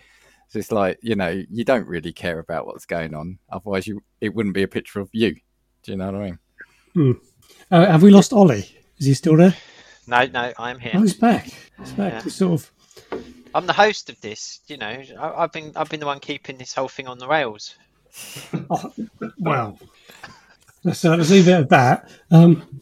So 0.49 0.61
it's 0.61 0.71
like 0.71 0.99
you 1.03 1.17
know 1.17 1.43
you 1.51 1.65
don't 1.65 1.89
really 1.89 2.13
care 2.13 2.39
about 2.39 2.67
what's 2.67 2.87
going 2.87 3.15
on, 3.15 3.41
otherwise 3.51 3.89
you 3.89 4.03
it 4.21 4.33
wouldn't 4.35 4.55
be 4.55 4.63
a 4.63 4.69
picture 4.69 5.01
of 5.01 5.11
you. 5.13 5.37
Do 5.85 5.93
you 5.93 5.99
know 5.99 6.13
what 6.13 6.15
I 6.15 6.39
mean? 6.95 7.21
Uh, 7.71 7.87
have 7.87 8.03
we 8.03 8.11
lost 8.11 8.33
Ollie? 8.33 8.67
Is 8.99 9.07
he 9.07 9.15
still 9.15 9.37
there? 9.37 9.55
No, 10.07 10.25
no, 10.27 10.53
I'm 10.59 10.79
here. 10.79 10.93
Oh, 10.95 11.03
he's 11.03 11.15
back. 11.15 11.47
He's 11.79 11.93
back. 11.93 12.13
Yeah. 12.15 12.23
He's 12.23 12.35
sort 12.35 12.53
of. 12.53 13.23
I'm 13.55 13.67
the 13.67 13.75
host 13.75 14.09
of 14.09 14.21
this. 14.23 14.61
You 14.67 14.79
know, 14.79 15.03
I, 15.19 15.43
I've 15.43 15.53
been 15.53 15.73
I've 15.77 15.91
been 15.91 16.01
the 16.01 16.07
one 16.07 16.21
keeping 16.21 16.57
this 16.57 16.75
whole 16.75 16.89
thing 16.89 17.07
on 17.07 17.19
the 17.19 17.29
rails. 17.29 17.75
Oh, 18.71 18.93
well, 19.39 19.79
let's, 20.85 21.05
uh, 21.05 21.17
let's 21.17 21.31
leave 21.31 21.49
it 21.49 21.53
at 21.53 21.69
that. 21.69 22.09
Um, 22.31 22.81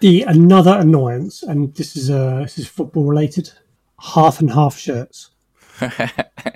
the 0.00 0.22
another 0.22 0.76
annoyance, 0.78 1.42
and 1.42 1.74
this 1.74 1.96
is 1.96 2.10
uh, 2.10 2.40
this 2.40 2.58
is 2.58 2.68
football 2.68 3.04
related. 3.04 3.50
Half 3.98 4.40
and 4.40 4.50
half 4.50 4.76
shirts. 4.76 5.30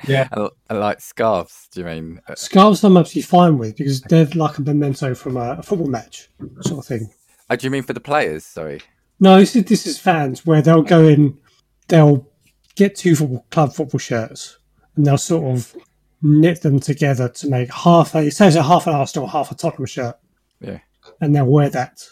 Yeah. 0.06 0.28
I, 0.32 0.48
I 0.70 0.74
like 0.74 1.00
scarves. 1.00 1.68
Do 1.72 1.80
you 1.80 1.86
mean? 1.86 2.20
Uh, 2.28 2.34
Scarves 2.34 2.82
I'm 2.84 2.96
absolutely 2.96 3.22
fine 3.22 3.58
with 3.58 3.76
because 3.76 4.00
they're 4.02 4.26
like 4.34 4.58
a 4.58 4.62
memento 4.62 5.14
from 5.14 5.36
a, 5.36 5.56
a 5.58 5.62
football 5.62 5.88
match 5.88 6.28
sort 6.60 6.80
of 6.80 6.86
thing. 6.86 7.10
Oh, 7.50 7.56
do 7.56 7.66
you 7.66 7.70
mean 7.70 7.82
for 7.82 7.92
the 7.92 8.00
players? 8.00 8.44
Sorry. 8.44 8.80
No, 9.20 9.38
this 9.38 9.54
is, 9.56 9.64
this 9.64 9.86
is 9.86 9.98
fans 9.98 10.44
where 10.44 10.60
they'll 10.62 10.82
go 10.82 11.06
in, 11.06 11.38
they'll 11.88 12.28
get 12.74 12.96
two 12.96 13.14
football 13.14 13.46
club 13.50 13.72
football 13.72 13.98
shirts, 13.98 14.58
and 14.96 15.06
they'll 15.06 15.18
sort 15.18 15.54
of 15.56 15.74
knit 16.22 16.62
them 16.62 16.80
together 16.80 17.28
to 17.28 17.48
make 17.48 17.72
half 17.72 18.14
a 18.14 18.30
say 18.30 18.46
it's 18.48 18.56
a 18.56 18.62
half 18.62 18.86
an 18.86 18.94
Arsenal, 18.94 19.28
half 19.28 19.50
a 19.50 19.54
Tottenham 19.54 19.86
shirt, 19.86 20.16
Yeah. 20.60 20.78
and 21.20 21.34
they'll 21.34 21.44
wear 21.46 21.68
that. 21.70 22.02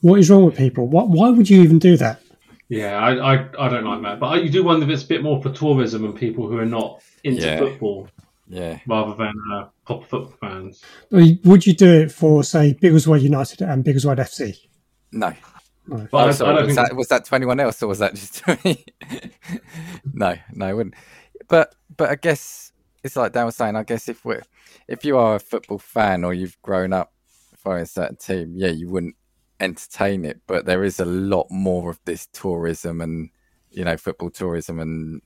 What 0.00 0.18
is 0.20 0.30
wrong 0.30 0.44
with 0.46 0.56
people? 0.56 0.86
What, 0.86 1.08
why 1.10 1.28
would 1.30 1.50
you 1.50 1.60
even 1.62 1.78
do 1.78 1.96
that? 1.98 2.22
Yeah, 2.68 2.98
I, 2.98 3.34
I, 3.34 3.48
I 3.58 3.68
don't 3.68 3.84
like 3.84 4.02
that. 4.02 4.20
But 4.20 4.26
I, 4.26 4.36
you 4.38 4.50
do 4.50 4.62
wonder 4.64 4.84
if 4.86 4.90
it's 4.92 5.04
a 5.04 5.06
bit 5.08 5.22
more 5.22 5.40
for 5.42 5.50
tourism 5.50 6.04
and 6.04 6.14
people 6.14 6.46
who 6.48 6.58
are 6.58 6.66
not 6.66 7.02
into 7.24 7.42
Yeah. 7.46 7.58
football. 7.58 8.08
Yeah. 8.50 8.78
rather 8.86 9.14
than 9.14 9.34
uh, 9.52 9.66
proper 9.84 10.06
football 10.06 10.32
fans. 10.40 10.82
Would 11.10 11.66
you 11.66 11.74
do 11.74 12.00
it 12.00 12.10
for, 12.10 12.42
say, 12.42 12.72
Biggleswade 12.80 13.20
United 13.20 13.60
and 13.60 13.84
Biggleswade 13.84 14.16
FC? 14.16 14.56
No. 15.12 15.34
No. 15.86 16.08
But 16.10 16.24
Oh, 16.24 16.28
I, 16.28 16.30
sorry, 16.30 16.50
I 16.52 16.56
don't 16.56 16.66
was, 16.66 16.74
think 16.76 16.88
that, 16.88 16.96
was 16.96 17.08
that 17.08 17.24
to 17.26 17.34
anyone 17.34 17.60
else 17.60 17.82
or 17.82 17.88
was 17.88 17.98
that 17.98 18.14
just 18.14 18.36
to 18.44 18.58
me? 18.64 18.84
no, 20.12 20.34
no, 20.54 20.66
I 20.66 20.72
wouldn't. 20.74 20.94
But 21.48 21.74
but 21.96 22.10
I 22.10 22.14
guess 22.14 22.72
it's 23.02 23.16
like 23.16 23.32
Dan 23.32 23.46
was 23.46 23.56
saying. 23.56 23.76
I 23.76 23.82
guess 23.84 24.08
if 24.08 24.24
we're 24.24 24.42
if 24.86 25.04
you 25.04 25.16
are 25.18 25.36
a 25.36 25.40
football 25.40 25.78
fan 25.78 26.24
or 26.24 26.32
you've 26.34 26.60
grown 26.62 26.92
up 26.92 27.12
following 27.56 27.82
a 27.82 27.86
certain 27.86 28.16
team, 28.16 28.52
yeah, 28.56 28.68
you 28.68 28.88
wouldn't 28.88 29.16
entertain 29.60 30.24
it. 30.24 30.40
But 30.46 30.66
there 30.66 30.84
is 30.84 31.00
a 31.00 31.04
lot 31.04 31.46
more 31.50 31.90
of 31.90 32.00
this 32.04 32.26
tourism 32.32 33.00
and 33.00 33.30
you 33.70 33.84
know 33.84 33.96
football 33.96 34.30
tourism 34.30 34.78
and 34.80 35.20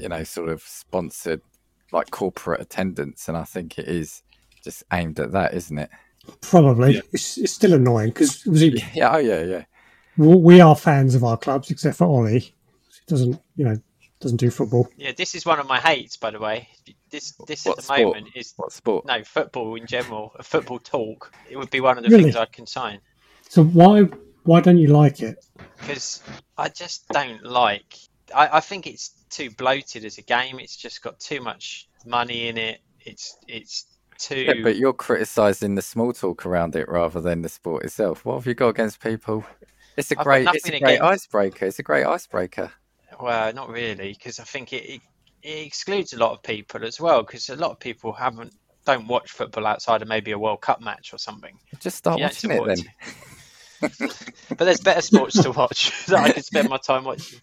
you 0.00 0.08
know 0.08 0.24
sort 0.24 0.48
of 0.48 0.62
sponsored 0.62 1.40
like 1.92 2.10
corporate 2.10 2.60
attendance, 2.60 3.28
and 3.28 3.36
I 3.36 3.44
think 3.44 3.78
it 3.78 3.86
is 3.88 4.22
just 4.64 4.82
aimed 4.92 5.18
at 5.20 5.32
that, 5.32 5.54
isn't 5.54 5.78
it? 5.78 5.90
Probably. 6.40 6.94
Yeah. 6.94 7.00
It's, 7.12 7.36
it's 7.36 7.52
still 7.52 7.74
annoying 7.74 8.10
because 8.10 8.44
we, 8.46 8.82
Yeah. 8.94 9.14
Oh 9.14 9.18
yeah. 9.18 9.42
Yeah. 9.42 9.64
we 10.16 10.60
are 10.60 10.76
fans 10.76 11.14
of 11.14 11.24
our 11.24 11.36
clubs, 11.36 11.70
except 11.70 11.98
for 11.98 12.06
Ollie. 12.06 12.38
He 12.40 12.54
doesn't, 13.08 13.40
you 13.56 13.64
know, 13.64 13.76
doesn't 14.20 14.36
do 14.36 14.50
football. 14.50 14.88
Yeah, 14.96 15.12
this 15.16 15.34
is 15.34 15.44
one 15.44 15.58
of 15.58 15.66
my 15.66 15.80
hates, 15.80 16.16
by 16.16 16.30
the 16.30 16.38
way. 16.38 16.68
This 17.10 17.32
this 17.46 17.64
What 17.66 17.72
at 17.72 17.76
the 17.78 17.82
sport? 17.82 18.00
moment 18.00 18.28
is 18.36 18.54
What 18.56 18.72
sport? 18.72 19.04
no 19.06 19.22
football 19.24 19.74
in 19.74 19.86
general. 19.86 20.32
A 20.38 20.42
football 20.44 20.78
talk. 20.78 21.32
It 21.50 21.56
would 21.56 21.70
be 21.70 21.80
one 21.80 21.98
of 21.98 22.04
the 22.04 22.10
Really? 22.10 22.24
things 22.24 22.36
I'd 22.36 22.52
consign 22.52 23.00
So 23.52 23.62
why 23.62 24.04
why 24.44 24.62
don't 24.62 24.78
you 24.78 24.88
like 24.88 25.20
it? 25.20 25.44
because 25.76 26.22
I 26.56 26.70
just 26.70 27.06
don't 27.08 27.44
like. 27.44 27.98
I, 28.34 28.48
I 28.56 28.60
think 28.60 28.86
it's 28.86 29.10
too 29.28 29.50
bloated 29.50 30.06
as 30.06 30.16
a 30.16 30.22
game. 30.22 30.58
It's 30.58 30.74
just 30.74 31.02
got 31.02 31.20
too 31.20 31.42
much 31.42 31.86
money 32.06 32.48
in 32.48 32.56
it. 32.56 32.80
It's 33.00 33.36
it's 33.46 33.84
too. 34.18 34.40
Yeah, 34.40 34.54
but 34.62 34.76
you're 34.76 34.94
criticising 34.94 35.74
the 35.74 35.82
small 35.82 36.14
talk 36.14 36.46
around 36.46 36.76
it 36.76 36.88
rather 36.88 37.20
than 37.20 37.42
the 37.42 37.50
sport 37.50 37.84
itself. 37.84 38.24
What 38.24 38.36
have 38.36 38.46
you 38.46 38.54
got 38.54 38.68
against 38.68 39.02
people? 39.02 39.44
It's 39.98 40.10
a 40.10 40.18
I've 40.18 40.24
great, 40.24 40.48
it's 40.50 40.66
a 40.66 40.70
great 40.70 40.94
against- 40.94 41.02
icebreaker. 41.02 41.66
It's 41.66 41.78
a 41.78 41.82
great 41.82 42.06
icebreaker. 42.06 42.72
Well, 43.20 43.52
not 43.52 43.68
really, 43.68 44.14
because 44.14 44.40
I 44.40 44.44
think 44.44 44.72
it, 44.72 44.94
it 44.94 45.00
it 45.42 45.66
excludes 45.66 46.14
a 46.14 46.18
lot 46.18 46.32
of 46.32 46.42
people 46.42 46.86
as 46.86 46.98
well. 46.98 47.22
Because 47.22 47.50
a 47.50 47.56
lot 47.56 47.72
of 47.72 47.80
people 47.80 48.14
haven't 48.14 48.54
don't 48.86 49.06
watch 49.06 49.30
football 49.30 49.66
outside 49.66 50.00
of 50.02 50.08
maybe 50.08 50.30
a 50.30 50.38
World 50.38 50.62
Cup 50.62 50.80
match 50.80 51.12
or 51.12 51.18
something. 51.18 51.58
Just 51.78 51.98
start 51.98 52.18
Yeah, 52.18 52.26
watching 52.28 52.50
it 52.50 52.54
support 52.54 52.68
then. 52.76 52.84
But 54.48 54.58
there's 54.58 54.80
better 54.80 55.00
sports 55.02 55.42
to 55.42 55.50
watch 55.52 56.06
that 56.06 56.20
I 56.20 56.32
can 56.32 56.42
spend 56.42 56.68
my 56.68 56.78
time 56.78 57.04
watching. 57.04 57.40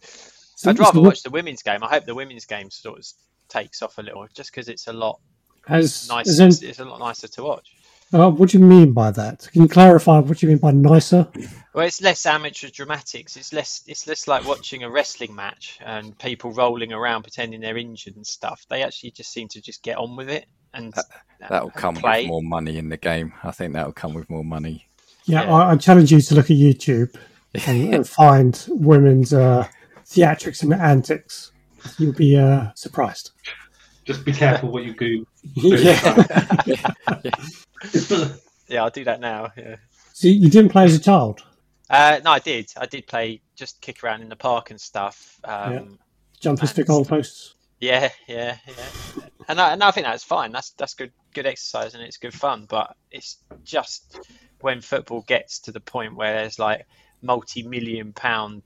So- 0.55 0.69
I'd 0.71 0.79
rather 0.79 0.99
what- 0.99 1.07
watch 1.09 1.23
the 1.23 1.29
women's 1.29 1.61
game. 1.63 1.83
I 1.83 1.87
hope 1.89 2.05
the 2.05 2.15
women's 2.15 2.45
game 2.45 2.69
sort 2.69 2.99
of 2.99 3.05
takes 3.47 3.81
off 3.81 3.97
a 3.97 4.01
little, 4.01 4.27
just 4.33 4.51
because 4.51 4.67
it's 4.69 4.87
a 4.87 4.93
lot 4.93 5.19
Has, 5.67 6.07
nicer. 6.09 6.29
has 6.29 6.39
any- 6.39 6.49
It's, 6.49 6.61
it's 6.61 6.79
a 6.79 6.85
lot 6.85 6.99
nicer 6.99 7.27
to 7.27 7.43
watch. 7.43 7.67
uh, 8.13 8.29
what 8.29 8.49
do 8.49 8.57
you 8.59 8.63
mean 8.65 8.91
by 8.93 9.11
that? 9.11 9.47
Can 9.51 9.61
you 9.63 9.67
clarify 9.67 10.19
what 10.19 10.41
you 10.41 10.49
mean 10.49 10.57
by 10.57 10.71
nicer? 10.71 11.27
Well, 11.73 11.85
it's 11.85 12.01
less 12.01 12.25
amateur 12.25 12.67
dramatics. 12.69 13.37
It's 13.37 13.53
less. 13.53 13.83
It's 13.87 14.07
less 14.07 14.27
like 14.27 14.43
watching 14.45 14.83
a 14.83 14.89
wrestling 14.89 15.35
match 15.35 15.77
and 15.85 16.17
people 16.17 16.51
rolling 16.51 16.91
around 16.91 17.21
pretending 17.23 17.61
they're 17.61 17.77
injured 17.77 18.15
and 18.15 18.25
stuff. 18.25 18.65
They 18.69 18.81
actually 18.83 19.11
just 19.11 19.31
seem 19.31 19.47
to 19.49 19.61
just 19.61 19.83
get 19.83 19.97
on 19.97 20.15
with 20.15 20.29
it 20.29 20.45
and 20.73 20.91
That'll 21.39 21.67
and 21.69 21.75
come 21.75 21.95
play. 21.95 22.21
with 22.23 22.27
more 22.29 22.41
money 22.43 22.77
in 22.79 22.89
the 22.89 22.97
game. 22.97 23.33
I 23.43 23.51
think 23.51 23.73
that'll 23.73 23.93
come 23.93 24.13
with 24.15 24.29
more 24.29 24.43
money. 24.43 24.88
Yeah, 25.29 25.43
Yeah. 25.43 25.53
I, 25.53 25.71
I 25.71 25.75
challenge 25.77 26.11
you 26.11 26.19
to 26.21 26.35
look 26.35 26.45
at 26.45 26.57
YouTube 26.57 27.15
and, 27.67 27.93
and 27.95 28.07
find 28.07 28.65
women's 28.69 29.33
uh, 29.33 29.67
theatrics 30.05 30.63
and 30.63 30.73
antics. 30.73 31.51
You'll 31.97 32.13
be 32.13 32.35
uh, 32.37 32.71
surprised. 32.75 33.31
Just 34.05 34.25
be 34.25 34.33
careful 34.33 34.71
what 34.71 34.83
you 34.83 34.93
Google. 34.93 35.25
yeah. 35.55 36.25
Yeah, 37.93 38.27
yeah, 38.67 38.83
I'll 38.83 38.89
do 38.89 39.03
that 39.05 39.19
now. 39.21 39.51
Yeah. 39.57 39.77
So 40.13 40.27
you 40.27 40.49
didn't 40.49 40.71
play 40.71 40.83
as 40.83 40.95
a 40.95 40.99
child. 40.99 41.41
Uh, 41.89 42.19
no, 42.23 42.31
I 42.31 42.39
did. 42.39 42.71
I 42.77 42.85
did 42.85 43.07
play 43.07 43.41
just 43.55 43.79
kick 43.81 44.03
around 44.03 44.21
in 44.21 44.29
the 44.29 44.35
park 44.35 44.69
and 44.69 44.79
stuff. 44.79 45.39
Um, 45.45 45.73
Yeah. 45.73 45.81
Jumpers 46.41 46.71
for 46.71 46.81
And- 46.81 46.89
goalposts. 46.89 47.53
Yeah, 47.79 48.09
yeah, 48.27 48.57
yeah. 48.67 49.27
And 49.47 49.59
I, 49.59 49.73
and 49.73 49.83
I 49.83 49.91
think 49.91 50.05
that's 50.05 50.23
fine. 50.23 50.51
That's 50.51 50.71
that's 50.71 50.93
good 50.93 51.11
good 51.33 51.45
exercise 51.45 51.93
and 51.95 52.03
it's 52.03 52.17
good 52.17 52.33
fun. 52.33 52.65
But 52.69 52.95
it's 53.11 53.37
just 53.63 54.19
when 54.61 54.81
football 54.81 55.23
gets 55.27 55.59
to 55.61 55.71
the 55.71 55.79
point 55.79 56.15
where 56.15 56.33
there's 56.35 56.59
like 56.59 56.85
multi-million 57.21 58.13
pound 58.13 58.61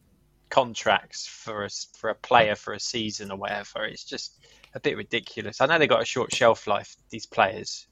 contracts 0.49 1.25
for 1.25 1.65
a 1.65 1.69
for 1.97 2.09
a 2.09 2.15
player 2.15 2.55
for 2.55 2.73
a 2.73 2.79
season 2.79 3.31
or 3.31 3.37
whatever, 3.37 3.85
it's 3.85 4.03
just 4.03 4.37
a 4.75 4.79
bit 4.79 4.97
ridiculous. 4.97 5.61
I 5.61 5.67
know 5.67 5.77
they 5.77 5.87
got 5.87 6.01
a 6.01 6.05
short 6.05 6.33
shelf 6.33 6.67
life 6.67 6.95
these 7.09 7.25
players, 7.25 7.87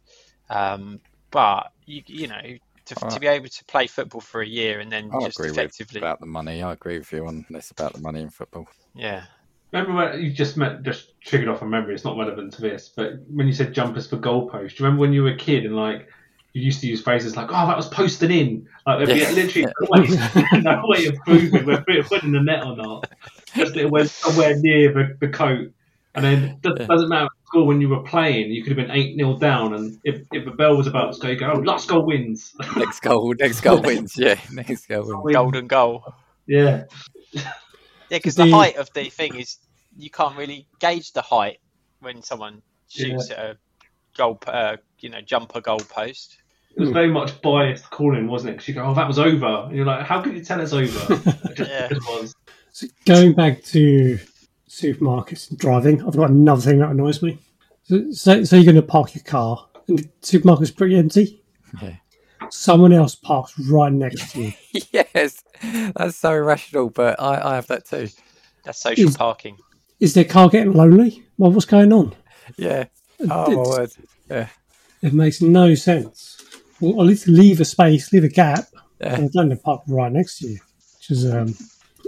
um, 0.49 0.99
but 1.29 1.71
you 1.85 2.03
you 2.07 2.27
know 2.27 2.41
to, 2.85 2.95
to 2.95 3.19
be 3.19 3.27
able 3.27 3.47
to 3.47 3.65
play 3.65 3.87
football 3.87 4.21
for 4.21 4.41
a 4.41 4.47
year 4.47 4.79
and 4.79 4.91
then 4.91 5.11
I 5.13 5.25
just 5.25 5.39
agree 5.39 5.51
with 5.51 5.95
about 5.95 6.19
the 6.19 6.25
money. 6.25 6.63
I 6.63 6.73
agree 6.73 6.97
with 6.97 7.11
you 7.11 7.25
on 7.27 7.45
this 7.49 7.71
about 7.71 7.93
the 7.93 8.01
money 8.01 8.21
in 8.21 8.29
football. 8.29 8.67
yeah 8.95 9.23
Remember 9.71 9.93
when 9.95 10.21
you 10.21 10.31
just 10.31 10.57
met, 10.57 10.83
just 10.83 11.19
triggered 11.21 11.47
off 11.47 11.61
a 11.61 11.65
memory. 11.65 11.93
It's 11.95 12.03
not 12.03 12.17
relevant 12.17 12.51
to 12.53 12.61
this, 12.61 12.91
but 12.95 13.13
when 13.29 13.47
you 13.47 13.53
said 13.53 13.73
jumpers 13.73 14.07
for 14.07 14.17
goalposts, 14.17 14.75
do 14.75 14.83
you 14.83 14.85
remember 14.85 15.01
when 15.01 15.13
you 15.13 15.23
were 15.23 15.29
a 15.31 15.37
kid 15.37 15.65
and 15.65 15.75
like 15.75 16.07
you 16.53 16.61
used 16.61 16.81
to 16.81 16.87
use 16.87 17.01
phrases 17.01 17.37
like, 17.37 17.47
"Oh, 17.49 17.67
that 17.67 17.77
was 17.77 17.87
posted 17.87 18.31
in." 18.31 18.67
Like 18.85 19.05
there'd 19.05 19.17
Yeah. 19.17 19.29
be 19.29 19.35
literally 19.35 19.67
no 19.79 19.87
way, 19.89 20.59
no 20.61 20.81
way 20.85 21.05
of 21.05 21.15
proving 21.25 21.65
whether 21.65 21.85
it 21.87 22.09
went 22.11 22.23
in 22.23 22.33
the 22.33 22.41
net 22.41 22.65
or 22.65 22.75
not. 22.75 23.09
Just 23.55 23.77
it 23.77 23.89
went 23.89 24.09
somewhere 24.09 24.57
near 24.57 24.91
the, 24.91 25.17
the 25.21 25.29
coat, 25.29 25.71
and 26.15 26.25
then 26.25 26.43
it 26.43 26.61
does- 26.61 26.77
Yeah. 26.81 26.87
doesn't 26.87 27.07
matter 27.07 27.25
at 27.25 27.47
school 27.47 27.65
when 27.67 27.79
you 27.79 27.87
were 27.87 28.03
playing. 28.03 28.51
You 28.51 28.63
could 28.63 28.77
have 28.77 28.85
been 28.85 28.93
eight 28.95 29.15
0 29.15 29.37
down, 29.37 29.73
and 29.75 29.97
if, 30.03 30.21
if 30.33 30.43
the 30.43 30.51
bell 30.51 30.75
was 30.75 30.87
about 30.87 31.13
to 31.13 31.19
go, 31.21 31.27
you 31.29 31.37
go, 31.37 31.53
"Oh, 31.55 31.59
last 31.59 31.87
goal 31.87 32.05
wins." 32.05 32.53
Next 32.75 32.99
goal, 32.99 33.33
next 33.39 33.61
goal 33.61 33.81
wins. 33.81 34.17
Yeah, 34.17 34.37
next 34.51 34.87
goal 34.89 35.21
wins. 35.23 35.33
golden 35.35 35.67
goal. 35.67 36.13
yeah, 36.47 36.83
Yeah, 38.11 38.17
because 38.17 38.35
The- 38.35 38.43
the 38.45 38.51
height 38.51 38.75
of 38.75 38.91
the 38.93 39.09
thing 39.09 39.35
is 39.35 39.57
you 39.97 40.09
can't 40.09 40.35
really 40.37 40.67
gauge 40.79 41.13
the 41.13 41.21
height 41.21 41.59
when 42.01 42.21
someone 42.21 42.61
shoots 42.89 43.31
at 43.31 43.39
a 43.39 43.57
goal, 44.17 44.37
uh, 44.47 44.75
you 44.99 45.09
know, 45.09 45.21
jumper 45.21 45.61
goal 45.61 45.79
post. 45.79 46.37
it 46.75 46.79
was 46.79 46.89
very 46.91 47.09
much 47.11 47.41
biased 47.41 47.89
calling, 47.89 48.27
wasn't 48.27 48.49
it? 48.49 48.53
Because 48.53 48.67
you 48.69 48.73
go, 48.73 48.83
"Oh, 48.85 48.93
that 48.93 49.05
was 49.07 49.19
over," 49.19 49.63
and 49.67 49.75
you're 49.75 49.85
like, 49.85 50.05
"How 50.05 50.21
could 50.21 50.33
you 50.33 50.43
tell 50.43 50.59
it's 50.61 50.71
over?" 50.73 51.13
It 51.49 51.55
just, 51.57 51.69
Yeah. 51.71 51.87
just 51.89 52.07
was. 52.07 52.33
So 52.71 52.87
going 53.05 53.33
back 53.33 53.61
to 53.65 54.17
supermarkets 54.69 55.49
and 55.49 55.59
driving, 55.59 56.01
I've 56.05 56.15
got 56.15 56.29
another 56.29 56.61
thing 56.61 56.79
that 56.79 56.89
annoys 56.89 57.21
me. 57.21 57.39
So, 57.83 58.11
so, 58.11 58.43
so 58.45 58.55
you're 58.55 58.63
going 58.65 58.75
to 58.75 58.81
park 58.81 59.15
your 59.15 59.23
car, 59.25 59.67
and 59.89 59.99
the 59.99 60.03
supermarket's 60.21 60.71
pretty 60.71 60.95
empty. 60.95 61.43
Yeah. 61.81 61.95
Someone 62.51 62.91
else 62.93 63.15
parks 63.15 63.57
right 63.59 63.91
next 63.91 64.31
to 64.31 64.41
you. 64.43 64.53
yes, 64.91 65.43
that's 65.95 66.17
so 66.17 66.33
irrational, 66.33 66.89
but 66.89 67.19
I, 67.19 67.51
I 67.51 67.55
have 67.55 67.67
that 67.67 67.85
too. 67.85 68.09
That's 68.63 68.81
social 68.81 69.09
Is- 69.09 69.17
parking. 69.17 69.57
Is 69.99 70.13
their 70.15 70.25
car 70.25 70.49
getting 70.49 70.73
lonely? 70.73 71.23
Well, 71.37 71.51
what's 71.51 71.65
going 71.65 71.93
on? 71.93 72.15
Yeah. 72.57 72.85
Oh 73.29 73.51
my 73.51 73.69
word. 73.77 73.91
Yeah. 74.29 74.47
It 75.03 75.13
makes 75.13 75.41
no 75.41 75.75
sense. 75.75 76.43
Well, 76.79 76.99
at 77.01 77.05
least 77.07 77.27
leave 77.27 77.61
a 77.61 77.65
space, 77.65 78.11
leave 78.11 78.23
a 78.23 78.27
gap, 78.27 78.65
Yeah. 78.99 79.13
and 79.15 79.31
don't 79.31 79.55
park 79.61 79.83
right 79.87 80.11
next 80.11 80.39
to 80.39 80.47
you. 80.47 80.59
Which 80.97 81.11
is 81.11 81.31
um. 81.31 81.53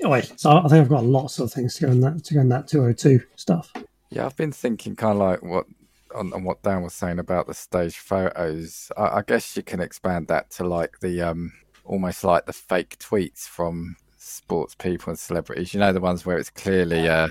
Anyway, 0.01 0.23
so 0.37 0.49
I 0.57 0.61
think 0.67 0.73
I've 0.81 0.89
got 0.89 1.05
lots 1.05 1.37
of 1.39 1.53
things 1.53 1.75
to 1.75 1.85
go 1.85 1.91
in 1.91 1.99
that 2.01 2.23
to 2.25 2.33
go 2.33 2.41
in 2.41 2.49
that 2.49 2.67
202 2.67 3.21
stuff. 3.35 3.71
Yeah, 4.09 4.25
I've 4.25 4.35
been 4.35 4.51
thinking 4.51 4.95
kind 4.95 5.13
of 5.13 5.19
like 5.19 5.43
what 5.43 5.65
on, 6.13 6.33
on 6.33 6.43
what 6.43 6.61
Dan 6.63 6.83
was 6.83 6.93
saying 6.93 7.19
about 7.19 7.47
the 7.47 7.53
stage 7.53 7.97
photos. 7.97 8.91
I, 8.97 9.19
I 9.19 9.23
guess 9.25 9.55
you 9.55 9.63
can 9.63 9.79
expand 9.79 10.27
that 10.27 10.49
to 10.51 10.63
like 10.63 10.99
the 10.99 11.21
um 11.21 11.53
almost 11.83 12.23
like 12.23 12.45
the 12.45 12.53
fake 12.53 12.97
tweets 12.99 13.47
from 13.47 13.95
sports 14.17 14.75
people 14.75 15.11
and 15.11 15.19
celebrities. 15.19 15.73
You 15.73 15.79
know, 15.79 15.93
the 15.93 15.99
ones 15.99 16.25
where 16.25 16.37
it's 16.37 16.49
clearly 16.49 17.05
a, 17.07 17.25
uh, 17.25 17.27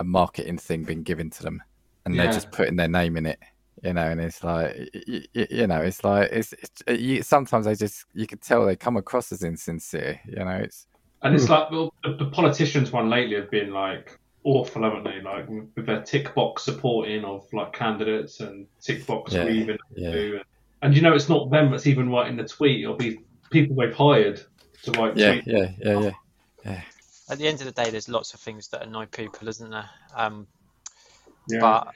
a 0.00 0.04
marketing 0.04 0.58
thing 0.58 0.84
being 0.84 1.02
given 1.02 1.30
to 1.30 1.42
them, 1.42 1.62
and 2.04 2.18
they're 2.18 2.32
just 2.32 2.52
putting 2.52 2.76
their 2.76 2.88
name 2.88 3.16
in 3.16 3.26
it. 3.26 3.38
You 3.82 3.92
know, 3.92 4.06
and 4.06 4.20
it's 4.20 4.42
like 4.42 4.76
you, 5.06 5.22
you 5.34 5.66
know, 5.66 5.80
it's 5.80 6.02
like 6.02 6.30
it's, 6.32 6.52
it's 6.54 6.82
uh, 6.88 6.92
you, 6.92 7.22
sometimes 7.22 7.66
they 7.66 7.74
just 7.74 8.06
you 8.12 8.26
can 8.26 8.38
tell 8.38 8.64
they 8.64 8.76
come 8.76 8.96
across 8.96 9.30
as 9.30 9.42
insincere. 9.42 10.20
You 10.26 10.44
know, 10.44 10.60
it's 10.62 10.86
And 11.22 11.34
it's 11.34 11.46
hmm. 11.46 11.52
like 11.52 11.70
well, 11.70 11.92
the, 12.02 12.16
the 12.16 12.30
politicians 12.30 12.92
one 12.92 13.08
lately 13.08 13.36
have 13.36 13.50
been 13.50 13.72
like 13.72 14.18
awful, 14.44 14.82
haven't 14.82 15.04
they? 15.04 15.20
Like 15.20 15.48
with 15.48 15.86
their 15.86 16.02
tick 16.02 16.34
box 16.34 16.62
supporting 16.62 17.24
of 17.24 17.46
like 17.52 17.72
candidates 17.72 18.40
and 18.40 18.66
tick 18.80 19.06
box 19.06 19.32
Yeah, 19.32 19.44
leaving. 19.44 19.78
yeah. 19.96 20.10
And, 20.10 20.40
and 20.82 20.96
you 20.96 21.02
know, 21.02 21.14
it's 21.14 21.28
not 21.28 21.50
them 21.50 21.70
that's 21.70 21.86
even 21.86 22.10
writing 22.10 22.36
the 22.36 22.44
tweet. 22.44 22.82
It'll 22.82 22.96
be 22.96 23.20
people 23.50 23.76
they've 23.76 23.94
hired 23.94 24.40
to 24.84 24.92
write 24.92 25.16
yeah, 25.16 25.34
tweets. 25.34 25.46
yeah, 25.46 25.70
yeah, 26.00 26.10
yeah. 26.64 26.80
At 27.30 27.38
the 27.38 27.46
end 27.46 27.60
of 27.60 27.66
the 27.66 27.72
day, 27.72 27.90
there's 27.90 28.08
lots 28.08 28.32
of 28.32 28.40
things 28.40 28.68
that 28.68 28.82
annoy 28.82 29.06
people, 29.06 29.48
isn't 29.48 29.70
there? 29.70 29.90
Um, 30.14 30.46
Yeah. 31.48 31.60
But 31.60 31.88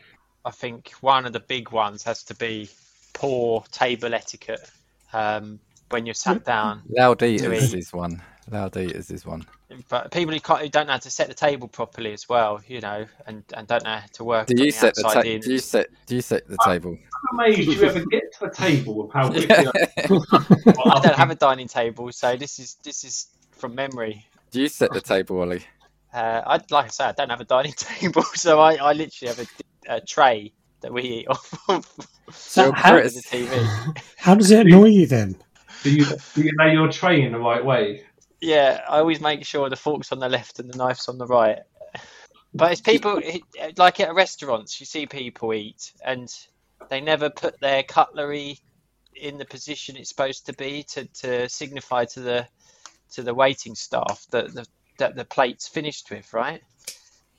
I 0.45 0.51
think 0.51 0.91
one 1.01 1.25
of 1.27 1.33
the 1.33 1.41
big 1.41 1.71
ones 1.71 2.03
has 2.03 2.23
to 2.25 2.35
be 2.35 2.69
poor 3.13 3.65
table 3.71 4.13
etiquette. 4.15 4.69
Um, 5.13 5.61
when 5.91 6.07
you're 6.07 6.15
sat 6.15 6.45
down, 6.45 6.83
Loud 6.89 7.23
eaters 7.23 7.73
is 7.75 7.93
one. 7.93 8.23
Loud 8.53 8.77
eaters 8.77 8.97
is 8.97 9.09
this 9.09 9.27
one. 9.27 9.47
But 9.89 10.13
people 10.13 10.35
who, 10.35 10.41
can't, 10.41 10.61
who 10.61 10.69
don't 10.69 10.87
know 10.87 10.93
how 10.93 10.99
to 10.99 11.11
set 11.11 11.29
the 11.29 11.35
table 11.35 11.69
properly 11.69 12.13
as 12.13 12.29
well, 12.29 12.61
you 12.69 12.81
know, 12.81 13.07
and, 13.27 13.43
and 13.55 13.67
don't 13.67 13.83
know 13.83 13.97
how 13.97 14.07
to 14.13 14.25
work. 14.25 14.47
Do 14.49 14.63
you 14.63 14.71
set 14.71 14.95
the 14.95 15.07
outside 15.07 15.23
ta- 15.23 15.29
in. 15.29 15.41
do 15.41 15.53
you 15.53 15.59
set 15.59 15.87
do 16.07 16.17
you 16.17 16.21
set 16.23 16.47
the 16.47 16.59
table? 16.59 16.99
I'm 17.31 17.39
amazed 17.39 17.61
you 17.61 17.83
ever 17.83 18.05
get 18.05 18.25
to 18.39 18.49
the 18.49 18.51
table 18.51 18.95
with 19.03 19.13
how 19.13 19.31
quickly 19.31 19.55
I 19.57 21.01
don't 21.03 21.15
have 21.17 21.31
a 21.31 21.35
dining 21.35 21.67
table, 21.69 22.13
so 22.13 22.37
this 22.37 22.59
is 22.59 22.77
this 22.85 23.05
is 23.05 23.29
from 23.53 23.75
memory. 23.75 24.27
do 24.51 24.61
you 24.61 24.69
set 24.69 24.93
the 24.93 25.01
table, 25.01 25.41
Ollie? 25.41 25.65
Uh, 26.15 26.43
I 26.47 26.61
like 26.71 26.85
I 26.85 26.89
say, 26.89 27.05
I 27.05 27.13
don't 27.13 27.31
have 27.31 27.41
a 27.41 27.45
dining 27.47 27.73
table, 27.77 28.23
so 28.35 28.61
I, 28.61 28.75
I 28.75 28.93
literally 28.93 29.35
have 29.35 29.49
a, 29.89 29.95
a 29.95 30.01
tray 30.03 30.53
that 30.83 30.93
we 30.93 31.03
eat 31.05 31.27
off 31.27 31.59
of 31.71 31.91
So 32.31 32.71
how, 32.73 32.97
the 32.97 33.23
TV. 33.31 33.99
how 34.19 34.35
does 34.35 34.51
it 34.51 34.67
annoy 34.67 34.89
you 34.89 35.07
then? 35.07 35.37
Do 35.83 35.91
you 35.91 36.05
do 36.35 36.43
you 36.43 36.51
lay 36.59 36.75
your 36.75 36.93
tray 36.93 37.23
in 37.23 37.33
the 37.33 37.39
right 37.39 37.65
way? 37.65 38.03
Yeah, 38.43 38.81
I 38.89 38.99
always 38.99 39.21
make 39.21 39.47
sure 39.47 39.71
the 39.71 39.77
fork's 39.77 40.11
on 40.11 40.19
the 40.19 40.29
left 40.29 40.59
and 40.59 40.69
the 40.69 40.77
knife's 40.77 41.09
on 41.09 41.17
the 41.17 41.27
right. 41.27 41.61
But 42.53 42.73
it's 42.73 42.81
people 42.81 43.23
like 43.77 44.01
at 44.01 44.15
restaurants, 44.15 44.81
you 44.81 44.85
see 44.85 45.07
people 45.07 45.55
eat 45.55 45.93
and 46.05 46.29
they 46.91 47.01
never 47.01 47.31
put 47.31 47.61
their 47.61 47.85
cutlery 47.85 48.59
in 49.15 49.39
the 49.39 49.45
position 49.45 49.97
it's 49.97 50.09
supposed 50.09 50.47
to 50.47 50.53
be 50.55 50.83
to, 50.83 51.05
to 51.07 51.49
signify 51.49 52.05
to 52.07 52.21
the 52.21 52.49
to 53.13 53.23
the 53.23 53.33
waiting 53.33 53.77
staff 53.77 54.27
that 54.33 54.53
the 54.55 54.67
that 54.99 55.15
the 55.15 55.25
plate's 55.25 55.69
finished 55.69 56.11
with, 56.11 56.33
right? 56.35 56.61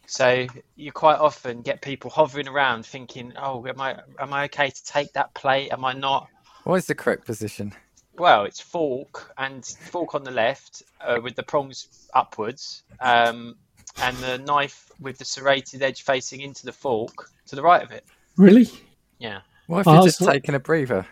So 0.07 0.47
you 0.75 0.91
quite 0.91 1.19
often 1.19 1.61
get 1.61 1.81
people 1.81 2.09
hovering 2.11 2.47
around 2.47 2.85
thinking, 2.85 3.33
"Oh, 3.37 3.65
am 3.67 3.81
I 3.81 3.99
am 4.19 4.33
I 4.33 4.45
okay 4.45 4.69
to 4.69 4.83
take 4.85 5.11
that 5.13 5.33
plate? 5.33 5.71
Am 5.73 5.83
I 5.83 5.93
not?" 5.93 6.27
What 6.63 6.75
is 6.75 6.85
the 6.85 6.95
correct 6.95 7.25
position? 7.25 7.73
Well, 8.17 8.45
it's 8.45 8.59
fork 8.59 9.33
and 9.37 9.65
fork 9.65 10.13
on 10.15 10.23
the 10.23 10.31
left 10.31 10.83
uh, 11.01 11.19
with 11.23 11.35
the 11.35 11.43
prongs 11.43 12.07
upwards, 12.13 12.83
um, 12.99 13.55
and 14.01 14.15
the 14.17 14.37
knife 14.37 14.91
with 14.99 15.17
the 15.17 15.25
serrated 15.25 15.81
edge 15.81 16.03
facing 16.03 16.41
into 16.41 16.65
the 16.65 16.71
fork 16.71 17.29
to 17.47 17.55
the 17.55 17.61
right 17.63 17.81
of 17.81 17.91
it. 17.91 18.05
Really? 18.37 18.69
Yeah, 19.19 19.41
What 19.67 19.79
if 19.81 19.87
Oh, 19.87 19.93
you're 19.95 20.03
just 20.03 20.19
so- 20.19 20.31
taking 20.31 20.55
a 20.55 20.59
breather? 20.59 21.05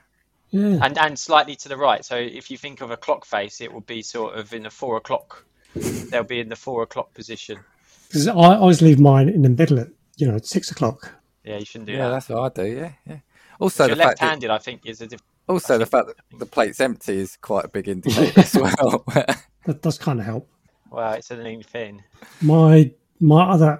Yeah. 0.53 0.79
and 0.85 0.97
and 0.97 1.17
slightly 1.17 1.55
to 1.55 1.69
the 1.69 1.77
right. 1.77 2.03
So 2.03 2.17
if 2.17 2.51
you 2.51 2.57
think 2.57 2.81
of 2.81 2.91
a 2.91 2.97
clock 2.97 3.23
face, 3.25 3.61
it 3.61 3.71
will 3.71 3.79
be 3.81 4.01
sort 4.01 4.37
of 4.37 4.53
in 4.53 4.63
the 4.63 4.69
four 4.69 4.97
o'clock. 4.97 5.45
They'll 5.75 6.25
be 6.25 6.41
in 6.41 6.49
the 6.49 6.57
four 6.57 6.83
o'clock 6.83 7.13
position. 7.13 7.59
Because 8.09 8.27
I 8.27 8.33
I 8.33 8.57
always 8.57 8.81
leave 8.81 8.99
mine 8.99 9.29
in 9.29 9.43
the 9.43 9.49
middle 9.49 9.79
at 9.79 9.87
you 10.17 10.27
know 10.27 10.35
at 10.35 10.45
six 10.45 10.69
o'clock. 10.69 11.13
Yeah, 11.45 11.57
you 11.57 11.63
shouldn't 11.65 11.85
do 11.87 11.93
Yeah, 11.93 12.09
that. 12.09 12.27
that's 12.27 12.29
what 12.29 12.59
I 12.59 12.63
do. 12.63 12.69
Yeah, 12.69 12.91
yeah. 13.07 13.17
Also, 13.59 13.85
If 13.85 13.91
the 13.91 13.95
you're 13.95 14.05
left-handed, 14.07 14.49
I 14.49 14.57
think 14.57 14.85
is 14.85 14.99
a 14.99 15.07
diff- 15.07 15.21
also 15.51 15.77
the 15.77 15.85
fact 15.85 16.07
that 16.07 16.15
the 16.39 16.45
plate's 16.45 16.79
empty 16.79 17.19
is 17.19 17.37
quite 17.37 17.65
a 17.65 17.67
big 17.67 17.87
indicator 17.87 18.39
as 18.39 18.53
well. 18.55 19.05
That 19.65 19.83
does 19.83 19.99
kind 19.99 20.19
of 20.19 20.25
help. 20.25 20.49
well, 20.89 21.13
it's 21.13 21.29
a 21.29 21.37
new 21.37 21.61
thing. 21.61 22.03
My 22.41 22.91
my 23.19 23.43
other 23.43 23.79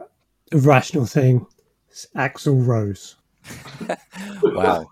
irrational 0.51 1.07
thing 1.07 1.47
is 1.89 2.05
Axl 2.15 2.63
Rose. 2.67 3.15
wow. 4.43 4.87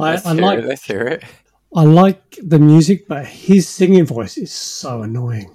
I, 0.00 0.12
Let's 0.12 0.24
I 0.26 0.32
hear 0.32 0.42
like 0.42 0.58
it. 0.60 0.64
Let's 0.64 0.84
hear 0.84 1.06
it. 1.06 1.24
I 1.76 1.82
like 1.84 2.38
the 2.42 2.58
music, 2.58 3.06
but 3.08 3.26
his 3.26 3.68
singing 3.68 4.06
voice 4.06 4.38
is 4.38 4.52
so 4.52 5.02
annoying. 5.02 5.54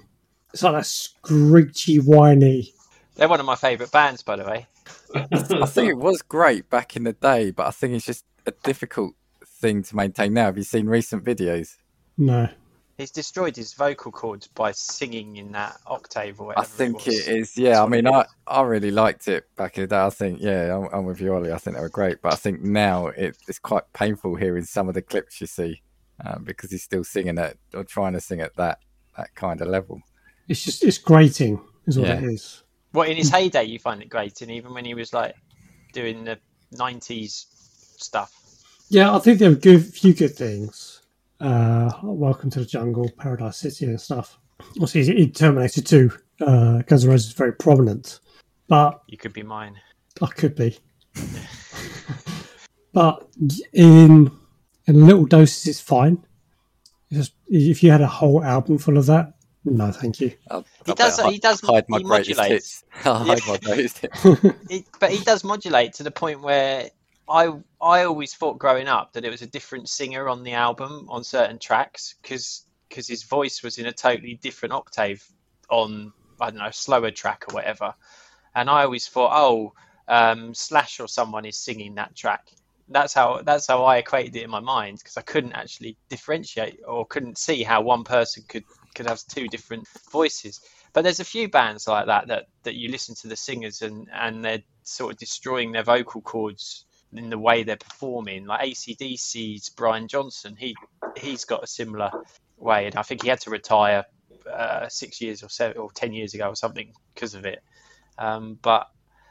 It's 0.54 0.62
like 0.62 0.74
that 0.74 0.86
screechy, 0.86 1.98
whiny. 1.98 2.72
They're 3.16 3.28
one 3.28 3.40
of 3.40 3.48
my 3.48 3.56
favourite 3.56 3.92
bands, 3.92 4.22
by 4.22 4.36
the 4.36 4.44
way. 4.44 4.68
I 5.16 5.66
think 5.66 5.90
it 5.90 5.98
was 5.98 6.22
great 6.22 6.70
back 6.70 6.96
in 6.96 7.04
the 7.04 7.14
day, 7.14 7.52
but 7.52 7.68
I 7.68 7.72
think 7.72 7.94
it's 7.94 8.06
just 8.06 8.26
a 8.46 8.52
difficult 8.64 9.14
thing 9.46 9.84
to 9.84 9.96
maintain 9.96 10.34
now. 10.34 10.46
Have 10.46 10.58
you 10.58 10.64
seen 10.64 10.88
recent 10.88 11.24
videos? 11.24 11.78
No, 12.18 12.50
He's 12.98 13.10
destroyed 13.10 13.56
his 13.56 13.74
vocal 13.74 14.12
cords 14.12 14.48
by 14.48 14.72
singing 14.72 15.38
in 15.38 15.52
that 15.54 15.78
octave 15.88 16.40
or 16.40 16.58
I 16.58 16.64
think 16.64 17.08
it, 17.08 17.12
was. 17.12 17.28
it 17.28 17.36
is. 17.38 17.58
Yeah, 17.58 17.70
That's 17.72 17.80
I 17.82 17.88
mean, 17.88 18.08
I. 18.08 18.26
I 18.46 18.62
really 18.62 18.92
liked 18.92 19.28
it 19.28 19.46
back 19.56 19.78
in 19.78 19.84
the 19.84 19.88
day. 19.88 20.00
I 20.00 20.10
think, 20.12 20.40
yeah, 20.42 20.78
I'm, 20.78 20.90
I'm 20.94 21.06
with 21.06 21.20
you, 21.20 21.34
Ollie. 21.34 21.52
I 21.52 21.58
think 21.58 21.76
they 21.76 21.82
were 21.82 21.90
great, 21.90 22.22
but 22.22 22.34
I 22.34 22.36
think 22.36 22.62
now 22.62 23.08
it, 23.08 23.36
it's 23.48 23.58
quite 23.58 23.92
painful 23.94 24.36
hearing 24.36 24.64
some 24.66 24.88
of 24.90 24.94
the 24.94 25.02
clips 25.02 25.42
you 25.42 25.48
see 25.48 25.82
um, 26.24 26.44
because 26.44 26.70
he's 26.70 26.84
still 26.84 27.04
singing 27.04 27.40
it 27.40 27.58
or 27.74 27.84
trying 27.84 28.14
to 28.14 28.22
sing 28.22 28.42
at 28.42 28.56
that 28.58 28.78
that 29.18 29.34
kind 29.34 29.60
of 29.62 29.68
level. 29.70 30.02
it's 30.48 30.64
just 30.64 30.84
it's 30.84 31.00
grating, 31.00 31.60
is 31.88 31.98
what 31.98 32.08
Yeah. 32.10 32.18
it 32.18 32.24
is. 32.26 32.64
Well, 32.94 33.10
in 33.10 33.18
his 33.18 33.30
heyday, 33.30 33.64
you 33.64 33.80
find 33.80 34.04
it 34.04 34.10
great, 34.10 34.42
and 34.42 34.52
even 34.52 34.72
when 34.74 34.86
he 34.86 34.94
was 34.94 35.14
like 35.14 35.36
doing 35.94 36.24
the 36.24 36.38
'90s 36.76 37.46
stuff. 37.98 38.32
Yeah, 38.90 39.16
I 39.16 39.20
think 39.20 39.40
there 39.40 39.50
are 39.50 39.76
a 39.76 39.80
few 39.80 40.14
good 40.14 40.36
things. 40.36 41.02
Uh, 41.40 41.92
Welcome 42.04 42.52
to 42.52 42.60
the 42.60 42.66
Jungle, 42.66 43.10
Paradise 43.18 43.58
City, 43.58 43.86
and 43.86 44.00
stuff. 44.00 44.38
Obviously, 44.80 45.24
in 45.24 45.32
Terminator 45.32 45.82
Two, 45.82 46.12
uh, 46.42 46.84
Guns 46.84 47.04
N' 47.04 47.10
Roses 47.10 47.30
is 47.30 47.34
very 47.34 47.54
prominent, 47.54 48.20
but 48.68 49.02
You 49.08 49.18
could 49.18 49.34
be 49.34 49.44
mine. 49.44 49.76
I 50.22 50.28
could 50.28 50.56
be. 50.56 50.78
but 52.94 53.28
in 53.74 54.30
in 54.86 55.08
little 55.08 55.26
doses, 55.26 55.66
it's 55.68 55.82
fine. 55.82 56.24
It's 57.10 57.18
Just 57.18 57.34
if 57.48 57.82
you 57.82 57.90
had 57.90 58.02
a 58.02 58.08
whole 58.08 58.44
album 58.44 58.78
full 58.78 59.00
of 59.00 59.08
that, 59.08 59.33
no, 59.66 59.92
thank 59.92 60.20
you. 60.20 60.34
I'll, 60.52 60.62
He 60.86 60.92
I'll 60.92 60.96
does- 60.96 61.18
better 61.18 61.32
he 61.32 61.40
does- 61.40 61.62
hide 61.62 61.86
my 61.90 62.00
he 62.00 62.04
greatest 62.04 62.38
modulates. 62.38 62.84
hits. 62.94 63.06
I'll 63.08 63.24
hide 63.24 63.42
my 63.48 63.58
greatest 63.58 64.00
hits. 64.00 64.24
It, 64.70 64.86
but 65.00 65.12
he 65.12 65.24
does 65.24 65.44
modulate 65.44 65.94
to 65.94 66.04
the 66.04 66.12
point 66.12 66.42
where 66.42 66.90
I 67.30 67.54
I 67.82 68.04
always 68.04 68.34
thought 68.34 68.60
growing 68.60 68.88
up 68.88 69.14
that 69.14 69.24
it 69.26 69.30
was 69.30 69.42
a 69.42 69.48
different 69.48 69.88
singer 69.90 70.28
on 70.28 70.44
the 70.44 70.54
album 70.54 71.08
on 71.10 71.24
certain 71.24 71.58
tracks 71.60 72.16
because 72.22 72.66
his 72.90 73.24
voice 73.24 73.64
was 73.64 73.78
in 73.78 73.86
a 73.88 73.92
totally 73.94 74.36
different 74.36 74.74
octave 74.74 75.26
on 75.70 76.12
I 76.42 76.50
don't 76.50 76.60
know 76.60 76.70
slower 76.72 77.12
track 77.12 77.46
or 77.50 77.54
whatever, 77.56 77.94
and 78.56 78.70
I 78.70 78.84
always 78.84 79.08
thought 79.08 79.32
oh 79.34 79.74
um, 80.10 80.54
Slash 80.54 81.00
or 81.00 81.08
someone 81.08 81.46
is 81.46 81.58
singing 81.58 81.96
that 81.96 82.14
track. 82.16 82.50
That's 82.90 83.14
how 83.14 83.42
that's 83.44 83.68
how 83.68 83.86
I 83.86 83.98
equated 83.98 84.36
it 84.36 84.44
in 84.44 84.50
my 84.50 84.60
mind 84.60 84.98
because 84.98 85.16
I 85.16 85.22
couldn't 85.22 85.54
actually 85.54 85.96
differentiate 86.10 86.82
or 86.86 87.06
couldn't 87.06 87.38
see 87.38 87.64
how 87.64 87.82
one 87.82 88.04
person 88.04 88.44
could 88.50 88.66
could 88.94 89.08
have 89.08 89.22
two 89.28 89.48
different 89.48 89.88
voices. 90.12 90.62
But 90.94 91.04
there's 91.04 91.20
a 91.20 91.26
few 91.26 91.50
bands 91.50 91.88
like 91.88 92.06
that 92.08 92.28
that, 92.28 92.46
that 92.64 92.76
you 92.76 92.90
listen 92.90 93.16
to 93.16 93.28
the 93.28 93.36
singers 93.36 93.82
and, 93.82 94.08
and 94.14 94.44
they're 94.46 94.64
sort 94.84 95.14
of 95.14 95.20
destroying 95.20 95.72
their 95.72 95.84
vocal 95.84 96.22
cords 96.22 96.86
in 97.14 97.30
the 97.30 97.38
way 97.40 97.64
they're 97.64 97.78
performing. 97.78 98.46
Like 98.46 98.62
ACDC's 98.70 99.70
Brian 99.70 100.08
Johnson, 100.08 100.56
he 100.58 100.76
he's 101.18 101.46
got 101.46 101.64
a 101.64 101.68
similar 101.68 102.12
way, 102.58 102.86
and 102.86 102.96
I 102.96 103.02
think 103.04 103.24
he 103.24 103.30
had 103.30 103.42
to 103.42 103.50
retire 103.50 104.04
uh, 104.52 104.88
six 104.90 105.22
years 105.22 105.44
or 105.44 105.50
seven 105.50 105.78
or 105.78 105.92
ten 105.92 106.14
years 106.14 106.34
ago 106.34 106.50
or 106.50 106.56
something 106.56 106.92
because 107.14 107.34
of 107.36 107.46
it. 107.46 107.64
Um, 108.18 108.58
but 108.62 108.88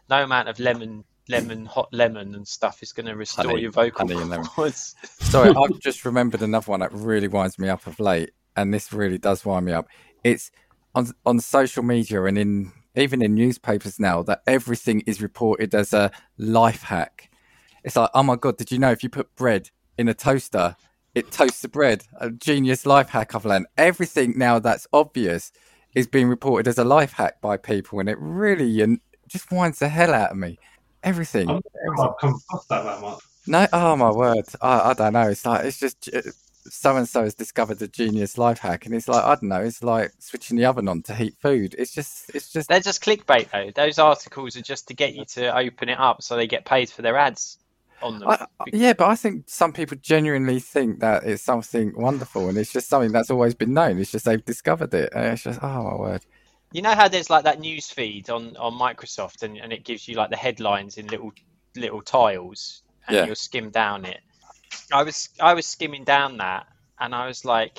no 0.09 0.23
amount 0.23 0.49
of 0.49 0.59
lemon, 0.59 1.05
lemon, 1.29 1.67
hot 1.67 1.89
lemon 1.93 2.35
and 2.35 2.47
stuff 2.47 2.83
is 2.83 2.93
going 2.93 3.07
to 3.07 3.15
restore 3.17 3.47
Honey- 3.47 3.63
your 3.63 3.71
vocal 3.71 4.07
honey 4.07 4.21
and 4.21 4.31
lemon. 4.31 4.47
cords. 4.47 4.95
Sorry, 5.21 5.51
I've 5.51 5.79
just 5.81 6.05
remembered 6.05 6.43
another 6.43 6.71
one 6.71 6.81
that 6.81 6.93
really 6.93 7.29
winds 7.29 7.59
me 7.59 7.69
up 7.69 7.87
of 7.87 7.99
late, 8.01 8.31
and 8.57 8.73
this 8.73 8.93
really 8.93 9.19
does 9.19 9.45
wind 9.45 9.67
me 9.67 9.73
up. 9.73 9.89
It's 10.25 10.51
on 10.95 11.13
on 11.25 11.41
social 11.41 11.83
media 11.83 12.23
and 12.25 12.39
in 12.39 12.73
even 12.95 13.23
in 13.23 13.35
newspapers 13.35 13.99
now 13.99 14.23
that 14.23 14.43
everything 14.47 15.01
is 15.07 15.23
reported 15.23 15.75
as 15.75 15.93
a 15.93 16.11
life 16.37 16.83
hack. 16.83 17.31
It's 17.85 17.97
like, 17.97 18.11
oh 18.15 18.23
my 18.23 18.37
god, 18.37 18.57
did 18.59 18.71
you 18.71 18.79
know 18.79 18.91
if 18.91 19.03
you 19.03 19.09
put 19.09 19.35
bread 19.35 19.71
in 19.99 20.09
a 20.09 20.15
toaster, 20.15 20.77
it 21.15 21.33
toasts 21.33 21.63
the 21.63 21.69
bread? 21.69 22.05
A 22.21 22.31
genius 22.31 22.87
life 22.87 23.09
hack 23.09 23.35
I've 23.35 23.45
learned. 23.45 23.67
Everything 23.77 24.35
now 24.37 24.59
that's 24.59 24.87
obvious 24.93 25.53
is 25.95 26.07
being 26.07 26.29
reported 26.29 26.69
as 26.69 26.79
a 26.79 26.85
life 26.85 27.13
hack 27.13 27.41
by 27.41 27.57
people, 27.57 28.01
and 28.01 28.09
it 28.09 28.19
really 28.21 28.81
and 28.83 29.01
just 29.29 29.51
winds 29.51 29.79
the 29.79 29.89
hell 29.89 30.15
out 30.15 30.33
of 30.33 30.37
me. 30.37 30.59
Everything. 31.03 31.49
I 31.49 31.55
everything. 31.55 31.97
can't 31.97 32.19
come 32.21 32.35
across 32.35 32.67
that 32.67 32.85
that 32.85 33.01
much. 33.01 33.19
No, 33.47 33.67
oh 33.73 33.97
my 33.97 34.11
word, 34.13 34.45
I, 34.61 34.91
I 34.91 34.93
don't 34.95 35.15
know. 35.15 35.29
It's 35.29 35.45
like 35.45 35.65
it's 35.65 35.81
just 35.81 36.09
uh, 36.15 36.21
so 36.69 36.97
and 36.97 37.09
so 37.09 37.23
has 37.25 37.35
discovered 37.35 37.81
a 37.83 37.89
genius 37.89 38.39
life 38.39 38.59
hack, 38.59 38.87
and 38.87 38.95
it's 38.95 39.09
like 39.09 39.25
I 39.25 39.35
don't 39.35 39.45
know. 39.45 39.61
It's 39.61 39.83
like 39.83 40.13
switching 40.19 40.57
the 40.57 40.65
oven 40.65 40.89
on 40.89 41.03
to 41.03 41.15
heat 41.15 41.37
food. 41.41 41.75
It's 41.79 41.93
just, 41.93 42.35
it's 42.35 42.53
just. 42.53 42.69
They're 42.69 42.81
just 42.81 43.03
clickbait 43.03 43.51
though. 43.51 43.71
Those 43.75 43.99
articles 43.99 44.57
are 44.57 44.63
just 44.63 44.89
to 44.89 44.95
get 44.95 45.15
you 45.15 45.25
to 45.27 45.57
open 45.57 45.89
it 45.89 45.99
up 45.99 46.23
so 46.23 46.37
they 46.37 46.47
get 46.47 46.65
paid 46.65 46.91
for 46.91 47.03
their 47.03 47.17
ads 47.17 47.59
on 48.03 48.19
them. 48.19 48.29
I, 48.29 48.47
yeah, 48.73 48.93
but 48.93 49.09
I 49.09 49.15
think 49.15 49.45
some 49.49 49.73
people 49.73 49.97
genuinely 50.01 50.61
think 50.61 51.01
that 51.01 51.25
it's 51.25 51.43
something 51.43 51.93
wonderful, 51.97 52.49
and 52.49 52.59
it's 52.59 52.73
just 52.73 52.89
something 52.89 53.13
that's 53.13 53.31
always 53.31 53.55
been 53.55 53.75
known. 53.75 53.99
It's 53.99 54.13
just 54.13 54.25
they've 54.25 54.45
discovered 54.45 54.93
it, 54.95 55.13
and 55.15 55.27
it's 55.27 55.43
just 55.43 55.61
oh 55.63 55.83
my 55.85 55.95
word. 55.97 56.23
You 56.73 56.81
know 56.81 56.95
how 56.95 57.07
there's 57.09 57.29
like 57.29 57.45
that 57.45 57.61
news 57.61 57.91
feed 57.91 58.31
on, 58.31 58.57
on 58.57 58.73
Microsoft 58.73 59.43
and, 59.43 59.59
and 59.59 59.75
it 59.75 59.85
gives 59.85 60.09
you 60.09 60.17
like 60.17 60.31
the 60.31 60.37
headlines 60.39 60.97
in 60.97 61.07
little 61.09 61.31
little 61.77 62.01
tiles 62.01 62.83
and 63.07 63.15
Yeah. 63.17 63.27
you'll 63.27 63.35
skim 63.35 63.69
down 63.71 64.07
it. 64.07 64.21
I 64.93 65.03
was 65.03 65.29
I 65.41 65.55
was 65.55 65.67
skimming 65.67 66.05
down 66.05 66.37
that 66.39 66.67
and 67.01 67.15
I 67.15 67.27
was 67.27 67.45
like 67.45 67.79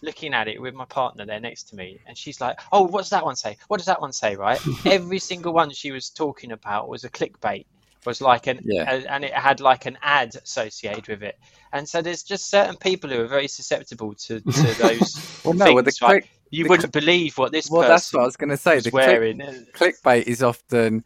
looking 0.00 0.32
at 0.34 0.46
it 0.46 0.60
with 0.62 0.74
my 0.74 0.84
partner 0.84 1.26
there 1.26 1.40
next 1.40 1.64
to 1.70 1.76
me 1.76 1.98
and 2.06 2.16
she's 2.16 2.40
like, 2.40 2.58
Oh, 2.72 2.82
what's 2.82 3.10
that 3.10 3.24
one 3.24 3.36
say? 3.36 3.56
What 3.68 3.78
does 3.78 3.86
that 3.86 4.00
one 4.00 4.12
say? 4.12 4.36
Right? 4.36 4.60
Every 4.86 5.18
single 5.18 5.52
one 5.52 5.70
she 5.70 5.90
was 5.90 6.10
talking 6.10 6.52
about 6.52 6.88
was 6.88 7.04
a 7.04 7.10
clickbait. 7.10 7.66
was 8.06 8.20
like 8.20 8.46
an 8.46 8.60
Yeah. 8.64 8.84
a- 8.88 9.10
and 9.12 9.24
it 9.24 9.32
had 9.34 9.60
like 9.60 9.86
an 9.86 9.98
ad 10.02 10.36
associated 10.36 11.08
with 11.08 11.22
it. 11.22 11.36
And 11.72 11.88
so 11.88 12.00
there's 12.00 12.22
just 12.22 12.48
certain 12.48 12.76
people 12.76 13.10
who 13.10 13.20
are 13.20 13.26
very 13.26 13.48
susceptible 13.48 14.14
to, 14.14 14.40
to 14.40 14.62
those 14.78 15.42
Well, 15.44 15.54
no, 15.54 15.74
well, 15.74 15.82
the 15.82 15.90
things. 15.90 16.00
right? 16.02 16.22
click, 16.22 16.30
you 16.50 16.64
the 16.64 16.70
wouldn't 16.70 16.92
believe 16.92 17.36
what 17.36 17.52
this 17.52 17.68
well, 17.68 17.86
that's 17.88 18.12
what 18.14 18.22
I 18.22 18.26
was 18.26 18.36
going 18.36 18.50
to 18.50 18.56
say. 18.56 18.78
The 18.80 18.90
click, 18.90 19.36
clickbait 19.74 20.22
is 20.22 20.42
often 20.42 21.04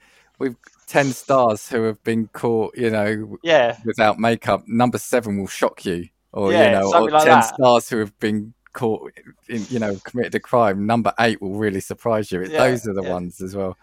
with 0.83 0.87
ten 0.93 1.13
stars 1.13 1.69
who 1.69 1.83
have 1.85 2.03
been 2.05 2.29
caught, 2.29 2.77
you 2.77 2.91
know, 2.91 3.39
Yeah, 3.43 3.77
without 3.85 4.19
makeup. 4.19 4.63
Number 4.67 4.99
seven 4.99 5.39
will 5.39 5.47
shock 5.47 5.85
you, 5.85 6.09
or 6.33 6.53
Yeah, 6.53 6.65
you 6.65 6.71
know, 6.73 6.95
or 6.95 7.11
like 7.11 7.25
ten 7.25 7.41
that. 7.41 7.55
stars 7.55 7.89
who 7.89 7.99
have 7.99 8.19
been 8.19 8.55
caught, 8.73 9.13
in, 9.49 9.65
you 9.69 9.79
know, 9.79 9.97
committed 10.05 10.35
a 10.35 10.41
crime. 10.41 10.87
Number 10.87 11.13
eight 11.21 11.41
will 11.43 11.55
really 11.55 11.81
surprise 11.81 12.33
you. 12.33 12.43
Yeah, 12.45 12.59
Those 12.69 12.87
are 12.87 12.95
the 12.95 13.03
yeah. 13.03 13.13
ones 13.13 13.41
as 13.41 13.55
well. 13.55 13.77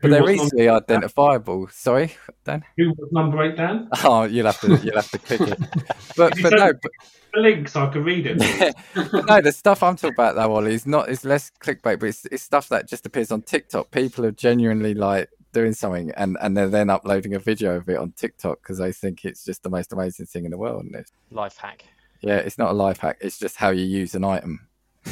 Who 0.00 0.08
But 0.08 0.10
they're 0.10 0.22
was 0.22 0.36
number 0.36 0.44
easily 0.44 0.68
identifiable. 0.68 1.68
Sorry, 1.68 2.14
Dan. 2.44 2.62
Who 2.76 2.90
was 2.90 3.08
number 3.12 3.42
eight, 3.42 3.56
Dan? 3.56 3.88
Oh, 4.04 4.24
you'll 4.24 4.46
have 4.46 4.60
to 4.60 4.76
you'll 4.82 4.96
have 4.96 5.10
to 5.10 5.18
click 5.18 5.40
it. 5.40 5.58
But 6.16 6.36
You 6.36 6.42
but 6.42 6.52
no, 6.52 6.72
but, 6.72 6.92
The 7.34 7.40
link 7.40 7.68
so 7.68 7.84
I 7.84 7.88
can 7.88 8.04
read 8.04 8.26
it. 8.26 8.36
no, 9.26 9.40
the 9.40 9.52
stuff 9.52 9.82
I'm 9.82 9.96
talking 9.96 10.14
about 10.14 10.34
though, 10.34 10.54
Ollie, 10.54 10.74
is 10.74 10.86
not 10.86 11.08
is 11.08 11.24
less 11.24 11.50
clickbait, 11.62 11.98
but 11.98 12.04
it's, 12.04 12.26
it's 12.26 12.42
stuff 12.42 12.68
that 12.68 12.88
just 12.88 13.06
appears 13.06 13.32
on 13.32 13.40
TikTok. 13.42 13.90
People 13.90 14.24
are 14.26 14.32
genuinely 14.32 14.92
like 14.94 15.28
doing 15.56 15.72
something, 15.72 16.10
and 16.18 16.36
and 16.42 16.54
they're 16.54 16.68
then 16.68 16.90
uploading 16.90 17.34
a 17.34 17.38
video 17.38 17.76
of 17.76 17.88
it 17.88 17.96
on 17.96 18.12
TikTok 18.12 18.60
because 18.62 18.76
they 18.76 18.92
think 18.92 19.24
it's 19.24 19.42
just 19.42 19.62
the 19.62 19.70
most 19.70 19.90
amazing 19.90 20.26
thing 20.26 20.44
in 20.44 20.50
the 20.50 20.58
world. 20.58 20.84
And 20.84 20.94
it's, 20.94 21.10
life 21.30 21.56
hack. 21.56 21.86
yeah, 22.20 22.36
it's 22.36 22.58
not 22.58 22.72
a 22.72 22.74
life 22.74 22.98
hack; 22.98 23.16
it's 23.22 23.38
just 23.38 23.56
how 23.56 23.70
you 23.70 23.86
use 23.86 24.14
an 24.14 24.22
item. 24.22 24.68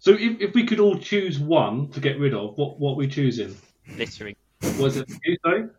so 0.00 0.12
if, 0.14 0.40
if 0.40 0.54
we 0.54 0.64
could 0.64 0.80
all 0.80 0.98
choose 0.98 1.38
one 1.38 1.88
to 1.90 2.00
get 2.00 2.18
rid 2.18 2.34
of, 2.34 2.58
what 2.58 2.80
what 2.80 2.96
we 2.96 3.06
choosing? 3.06 3.56
Littering. 3.96 4.34
Was 4.80 4.96
it 4.96 5.08
you 5.24 5.36
though? 5.44 5.70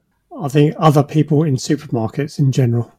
I 0.41 0.47
think 0.47 0.75
other 0.79 1.03
people 1.03 1.43
in 1.43 1.55
supermarkets 1.55 2.39
in 2.39 2.53
general. 2.53 2.93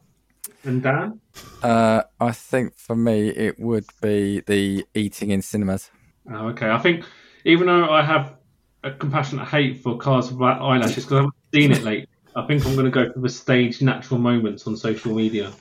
And 0.63 0.83
Dan? 0.83 1.19
Uh, 1.63 2.03
I 2.19 2.31
think 2.31 2.75
for 2.75 2.95
me, 2.95 3.29
it 3.29 3.59
would 3.59 3.85
be 4.01 4.41
the 4.41 4.85
eating 4.93 5.31
in 5.31 5.41
cinemas. 5.41 5.89
Oh, 6.31 6.49
okay. 6.49 6.69
I 6.69 6.77
think 6.77 7.05
even 7.49 7.67
though 7.67 7.89
I 7.89 8.01
have 8.03 8.35
a 8.83 8.91
compassionate 8.91 9.47
hate 9.47 9.81
for 9.83 9.97
cars 9.97 10.29
with 10.29 10.37
black 10.37 10.59
eyelashes 10.61 11.03
because 11.05 11.11
I 11.11 11.15
haven't 11.17 11.33
seen 11.53 11.71
it 11.71 11.83
late, 11.83 12.07
I 12.35 12.45
think 12.45 12.65
I'm 12.65 12.73
going 12.73 12.85
to 12.85 12.91
go 12.91 13.11
for 13.11 13.19
the 13.19 13.29
staged 13.29 13.81
natural 13.81 14.19
moments 14.19 14.65
on 14.67 14.77
social 14.77 15.13
media. 15.13 15.51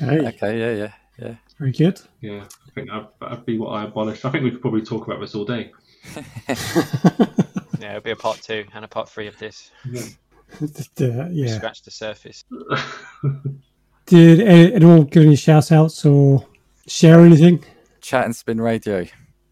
Okay, 0.00 0.28
Okay, 0.28 0.58
yeah, 0.60 0.72
yeah, 0.84 0.92
yeah. 1.26 1.34
very 1.58 1.72
good. 1.72 2.00
Yeah, 2.20 2.44
I 2.44 2.70
think 2.72 2.88
that'd, 2.88 3.06
that'd 3.20 3.46
be 3.46 3.58
what 3.58 3.70
I 3.70 3.84
abolished. 3.84 4.24
I 4.24 4.30
think 4.30 4.44
we 4.44 4.50
could 4.52 4.60
probably 4.60 4.82
talk 4.82 5.06
about 5.06 5.20
this 5.20 5.34
all 5.34 5.44
day. 5.44 5.72
Yeah, 7.80 7.90
it'll 7.90 8.02
be 8.02 8.10
a 8.10 8.16
part 8.16 8.40
two 8.42 8.64
and 8.74 8.84
a 8.84 8.88
part 8.88 9.08
three 9.08 9.28
of 9.28 9.38
this. 9.38 9.70
The- 9.84 11.28
yeah. 11.32 11.46
Uh, 11.46 11.56
Scratch 11.56 11.82
the 11.82 11.90
surface. 11.92 12.44
Did 14.06 14.40
a- 14.40 14.74
anyone 14.74 15.04
give 15.04 15.22
any 15.24 15.36
shout 15.36 15.70
outs 15.70 16.04
or 16.04 16.44
share 16.86 17.20
anything? 17.20 17.64
Chat 18.00 18.24
and 18.24 18.34
spin 18.34 18.60
radio. 18.60 19.06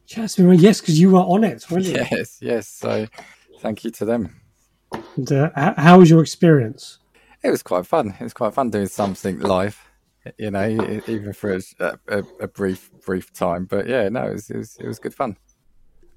Jasmine, 0.07 0.59
yes, 0.59 0.81
because 0.81 0.99
you 1.01 1.11
were 1.11 1.21
on 1.21 1.45
it, 1.45 1.69
weren't 1.71 1.85
you? 1.85 1.95
Yes, 2.11 2.39
yes. 2.41 2.69
So, 2.69 3.07
thank 3.61 3.85
you 3.85 3.91
to 3.93 4.05
them. 4.05 4.41
And, 5.17 5.33
uh, 5.33 5.51
how 5.77 5.99
was 5.99 6.11
your 6.11 6.21
experience? 6.23 6.99
It 7.43 7.51
was 7.51 7.63
quite 7.63 7.87
fun. 7.87 8.15
It 8.19 8.23
was 8.23 8.35
quite 8.35 8.55
fun 8.55 8.71
doing 8.71 8.87
something 8.87 9.41
live, 9.41 9.79
you 10.39 10.51
know, 10.51 11.01
even 11.07 11.33
for 11.33 11.55
a, 11.55 11.61
a, 12.09 12.23
a 12.41 12.49
brief 12.49 12.91
brief 13.05 13.33
time. 13.33 13.67
But 13.67 13.87
yeah, 13.89 14.09
no, 14.09 14.25
it 14.29 14.33
was, 14.33 14.51
it 14.51 14.57
was 14.57 14.77
it 14.81 14.87
was 14.87 14.99
good 14.99 15.15
fun. 15.15 15.37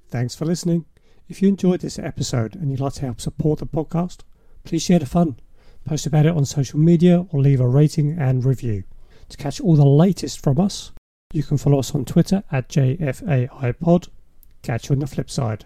Thanks 0.09 0.35
for 0.35 0.45
listening. 0.45 0.85
If 1.27 1.41
you 1.41 1.49
enjoyed 1.49 1.81
this 1.81 1.99
episode 1.99 2.55
and 2.55 2.71
you'd 2.71 2.79
like 2.79 2.93
to 2.93 3.01
help 3.05 3.21
support 3.21 3.59
the 3.59 3.67
podcast, 3.67 4.21
please 4.63 4.81
share 4.81 4.99
the 4.99 5.05
fun. 5.05 5.39
Post 5.85 6.07
about 6.07 6.25
it 6.25 6.35
on 6.35 6.45
social 6.45 6.79
media 6.79 7.25
or 7.29 7.41
leave 7.41 7.61
a 7.61 7.67
rating 7.67 8.17
and 8.17 8.43
review. 8.43 8.83
To 9.29 9.37
catch 9.37 9.61
all 9.61 9.75
the 9.75 9.85
latest 9.85 10.41
from 10.43 10.59
us, 10.59 10.91
you 11.31 11.43
can 11.43 11.59
follow 11.59 11.77
us 11.77 11.93
on 11.93 12.05
Twitter 12.05 12.43
at 12.51 12.69
JFAIPod. 12.69 14.07
Catch 14.63 14.89
you 14.89 14.93
on 14.93 14.99
the 14.99 15.05
flip 15.05 15.29
side. 15.29 15.65